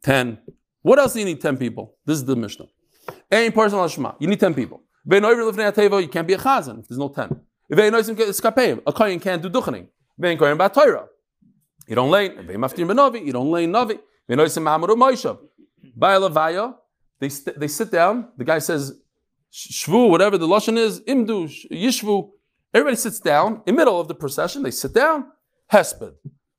Ten. 0.02 0.40
What 0.82 1.00
else 1.00 1.14
do 1.14 1.20
you 1.20 1.26
need? 1.26 1.42
Ten 1.42 1.58
people. 1.58 1.96
This 2.06 2.18
is 2.18 2.26
the 2.26 2.36
Mishnah. 2.36 2.68
Any 3.32 3.52
person 3.52 3.80
on 3.80 3.90
Shema. 3.90 4.14
You 4.20 4.28
need 4.28 4.40
ten 4.40 4.54
people. 4.54 4.82
You 5.08 5.20
can't 5.22 6.28
be 6.28 6.34
a 6.34 6.38
chazan 6.38 6.80
if 6.80 6.88
there's 6.88 6.98
no 6.98 7.10
ten. 7.10 7.42
A 7.72 8.94
kohen 8.94 9.20
can't 9.20 9.42
do 9.42 9.50
duchening. 9.50 9.88
You 10.18 11.96
don't 11.96 12.10
lane. 12.10 12.32
You 12.48 13.34
don't 13.34 13.52
lane 13.52 13.72
navi. 13.72 14.00
They, 17.20 17.30
st- 17.30 17.60
they 17.60 17.68
sit 17.68 17.92
down. 17.92 18.30
The 18.38 18.44
guy 18.44 18.60
says, 18.60 19.00
shvu, 19.54 20.10
whatever 20.10 20.38
the 20.38 20.48
lashon 20.48 20.78
is, 20.78 21.00
imdu, 21.02 21.50
yishvu. 21.72 22.32
Everybody 22.74 22.98
sits 22.98 23.20
down 23.20 23.62
in 23.66 23.74
the 23.76 23.80
middle 23.80 24.00
of 24.02 24.08
the 24.08 24.16
procession. 24.16 24.64
They 24.64 24.72
sit 24.72 24.94
down. 24.94 25.32
Hesped. 25.72 26.16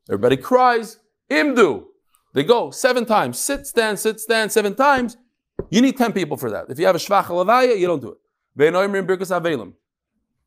Everybody 0.08 0.36
cries. 0.38 0.98
Imdu. 1.30 1.84
They 2.32 2.44
go 2.44 2.70
seven 2.70 3.04
times. 3.04 3.38
Sit, 3.38 3.66
stand, 3.66 3.98
sit, 3.98 4.20
stand, 4.20 4.52
seven 4.52 4.74
times. 4.74 5.16
You 5.70 5.82
need 5.82 5.96
ten 5.96 6.12
people 6.12 6.36
for 6.36 6.50
that. 6.50 6.66
If 6.70 6.78
you 6.78 6.86
have 6.86 6.96
a 6.96 6.98
shvach 6.98 7.24
lavaya, 7.24 7.78
you 7.78 7.86
don't 7.86 8.00
do 8.00 8.12
it. 8.12 9.76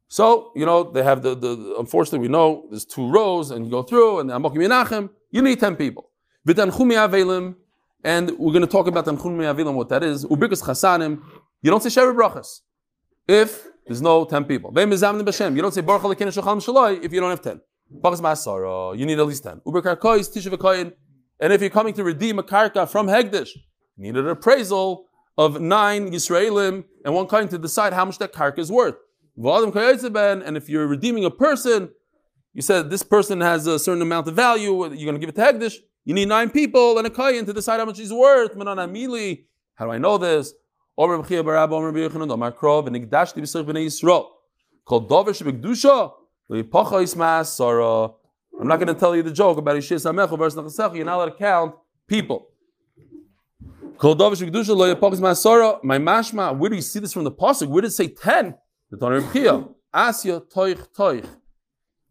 So, 0.09 0.51
you 0.55 0.65
know, 0.65 0.83
they 0.83 1.03
have 1.03 1.21
the, 1.21 1.35
the, 1.35 1.75
unfortunately, 1.77 2.19
we 2.19 2.27
know 2.27 2.65
there's 2.69 2.83
two 2.83 3.07
rows 3.07 3.51
and 3.51 3.65
you 3.65 3.71
go 3.71 3.83
through 3.83 4.19
and 4.19 4.29
Amokim 4.31 4.57
Yenachem, 4.57 5.09
you 5.29 5.41
need 5.41 5.59
10 5.59 5.75
people. 5.75 6.09
And 6.47 8.31
we're 8.39 8.51
going 8.51 8.61
to 8.61 8.67
talk 8.67 8.87
about 8.87 9.05
Tanchum 9.05 9.37
Avelim, 9.37 9.75
what 9.75 9.89
that 9.89 10.03
is. 10.03 10.25
Ubirkus 10.25 10.63
Chasanim, 10.63 11.21
you 11.61 11.69
don't 11.69 11.83
say 11.83 11.89
Sherry 11.89 12.13
Brachas 12.13 12.61
if 13.27 13.67
there's 13.85 14.01
no 14.01 14.25
10 14.25 14.45
people. 14.45 14.71
You 14.71 14.85
don't 14.85 15.73
say 15.73 15.81
Baruch 15.81 16.01
Alekin 16.01 16.27
Shachal 16.27 16.57
Shaloi 16.57 17.03
if 17.03 17.13
you 17.13 17.19
don't 17.19 17.29
have 17.29 17.41
10. 17.41 17.61
Bachas 18.03 18.19
Masara, 18.19 18.97
you 18.97 19.05
need 19.05 19.19
at 19.19 19.27
least 19.27 19.43
10. 19.43 19.61
Uber 19.65 19.81
Karkois, 19.83 20.27
Tishav 20.35 20.93
and 21.39 21.53
if 21.53 21.61
you're 21.61 21.69
coming 21.69 21.93
to 21.93 22.03
redeem 22.03 22.39
a 22.39 22.43
karka 22.43 22.89
from 22.89 23.07
Hegdish, 23.07 23.51
you 23.95 24.03
need 24.03 24.17
an 24.17 24.27
appraisal 24.27 25.05
of 25.37 25.61
nine 25.61 26.11
Yisraelim 26.11 26.83
and 27.05 27.13
one 27.13 27.27
kind 27.27 27.49
to 27.49 27.57
decide 27.57 27.93
how 27.93 28.05
much 28.05 28.17
that 28.17 28.33
karka 28.33 28.59
is 28.59 28.71
worth. 28.71 28.95
And 29.41 30.57
if 30.57 30.67
you're 30.67 30.85
redeeming 30.87 31.23
a 31.23 31.31
person, 31.31 31.89
you 32.53 32.61
said 32.61 32.89
this 32.89 33.03
person 33.03 33.39
has 33.39 33.67
a 33.67 33.79
certain 33.79 34.01
amount 34.01 34.27
of 34.27 34.35
value, 34.35 34.85
you're 34.93 35.11
going 35.11 35.13
to 35.13 35.19
give 35.19 35.29
it 35.29 35.35
to 35.35 35.41
Hegdish, 35.41 35.75
you 36.03 36.13
need 36.13 36.27
nine 36.27 36.49
people 36.49 36.97
and 36.97 37.07
a 37.07 37.09
kayan 37.09 37.45
to 37.45 37.53
decide 37.53 37.79
how 37.79 37.85
much 37.85 37.97
he's 37.99 38.11
worth. 38.11 38.51
How 38.57 38.65
do 38.65 39.91
I 39.91 39.97
know 39.97 40.17
this? 40.17 40.53
Omer 40.97 41.19
B'chia 41.19 41.41
Barab, 41.41 41.71
Omer. 41.71 41.89
I'm 48.59 48.67
not 48.67 48.75
going 48.75 48.87
to 48.87 48.93
tell 48.93 49.15
you 49.15 49.23
the 49.23 49.31
joke 49.31 49.57
about 49.57 49.77
Yishis 49.77 50.11
Hamechu 50.11 50.37
versus 50.37 50.59
Nachasech. 50.59 50.95
You're 50.97 51.05
not 51.05 51.15
allowed 51.15 51.25
to 51.27 51.37
count 51.37 51.75
people. 52.07 52.49
My 54.01 54.15
mashma, 55.97 56.57
where 56.57 56.69
do 56.69 56.75
you 56.75 56.81
see 56.81 56.99
this 56.99 57.13
from 57.13 57.23
the 57.23 57.31
pasuk? 57.31 57.67
Where 57.69 57.81
did 57.81 57.87
it 57.89 57.91
say 57.91 58.07
ten? 58.09 58.55
The 58.91 58.97
Tanur 58.97 59.21
B'chia. 59.21 59.69
Asya 59.93 60.41
Toich 60.51 60.87
Toich. 60.95 61.27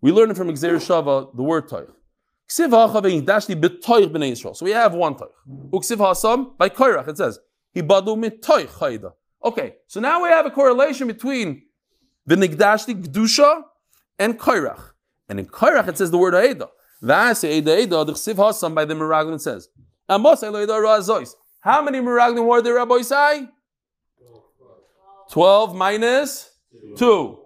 We 0.00 0.12
learn 0.12 0.30
it 0.30 0.36
from 0.36 0.48
Xer 0.48 0.76
Shava, 0.76 1.34
the 1.36 1.42
word 1.42 1.68
Toich. 1.68 1.90
So 2.50 2.66
we 4.64 4.70
have 4.70 4.94
one 4.94 5.14
Toich. 5.14 5.28
Uksiv 5.70 5.96
Hasam, 5.98 6.56
by 6.56 6.68
Koirach, 6.68 7.08
it 7.08 7.18
says, 7.18 7.38
Okay, 9.44 9.74
so 9.86 10.00
now 10.00 10.22
we 10.22 10.28
have 10.30 10.46
a 10.46 10.50
correlation 10.50 11.06
between 11.06 11.62
the 12.26 12.34
Nigdashti 12.36 13.04
Gdusha 13.04 13.62
and 14.18 14.38
Kairach. 14.38 14.92
And 15.28 15.38
in 15.38 15.46
Kairach 15.46 15.88
it 15.88 15.98
says 15.98 16.10
the 16.10 16.18
word 16.18 16.34
Aida. 16.34 16.68
That's 17.02 17.44
Aida 17.44 17.76
Aida, 17.76 18.04
the 18.04 18.14
Chsiv 18.14 18.36
Hasam 18.36 18.74
by 18.74 18.84
the 18.84 18.94
Meraglim 18.94 19.40
says. 19.40 19.68
How 20.08 20.18
many 21.82 21.98
Meraglim 22.00 22.46
were 22.46 22.62
there, 22.62 22.74
Rabbi 22.74 22.94
Isai? 22.94 23.48
12 25.30 25.76
minus 25.76 26.57
2. 26.96 27.38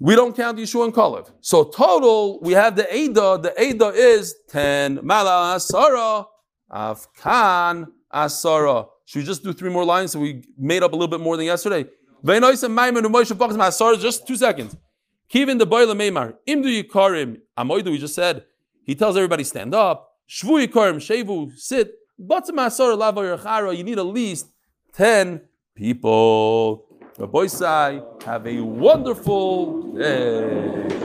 We 0.00 0.16
don't 0.16 0.36
count 0.36 0.58
Yeshua 0.58 0.84
and 0.84 0.94
Kalev. 0.94 1.30
So 1.40 1.64
total, 1.64 2.40
we 2.40 2.52
have 2.52 2.76
the 2.76 2.94
Ada. 2.94 3.38
The 3.42 3.54
Ada 3.56 3.88
is 3.88 4.34
10. 4.48 5.00
Mala 5.02 5.56
Asara. 5.56 6.26
Afkan 6.70 7.86
Asara. 8.12 8.88
Should 9.06 9.20
we 9.20 9.24
just 9.24 9.44
do 9.44 9.52
three 9.52 9.70
more 9.70 9.84
lines 9.84 10.12
so 10.12 10.20
we 10.20 10.42
made 10.58 10.82
up 10.82 10.92
a 10.92 10.96
little 10.96 11.08
bit 11.08 11.20
more 11.20 11.36
than 11.36 11.46
yesterday? 11.46 11.84
Just 12.24 12.66
two 14.26 14.36
seconds. 14.36 14.76
Kivin 15.30 15.58
the 15.58 15.66
boiler 15.66 15.94
Meimar. 15.94 16.34
Imdu 16.48 16.82
Yikarim. 16.82 17.38
Amoidu, 17.56 17.90
we 17.90 17.98
just 17.98 18.14
said. 18.14 18.44
He 18.82 18.94
tells 18.94 19.16
everybody 19.16 19.44
stand 19.44 19.74
up. 19.74 20.10
Shvu 20.28 20.66
Yikarim. 20.66 20.96
Shevu, 20.96 21.52
sit. 21.56 21.92
Lava 22.18 23.76
You 23.76 23.84
need 23.84 23.98
at 23.98 24.06
least 24.06 24.46
10 24.94 25.42
people. 25.74 26.83
Rabbi 27.16 27.46
Sai, 27.46 28.02
have 28.24 28.44
a 28.48 28.60
wonderful 28.60 29.82
day. 29.94 31.03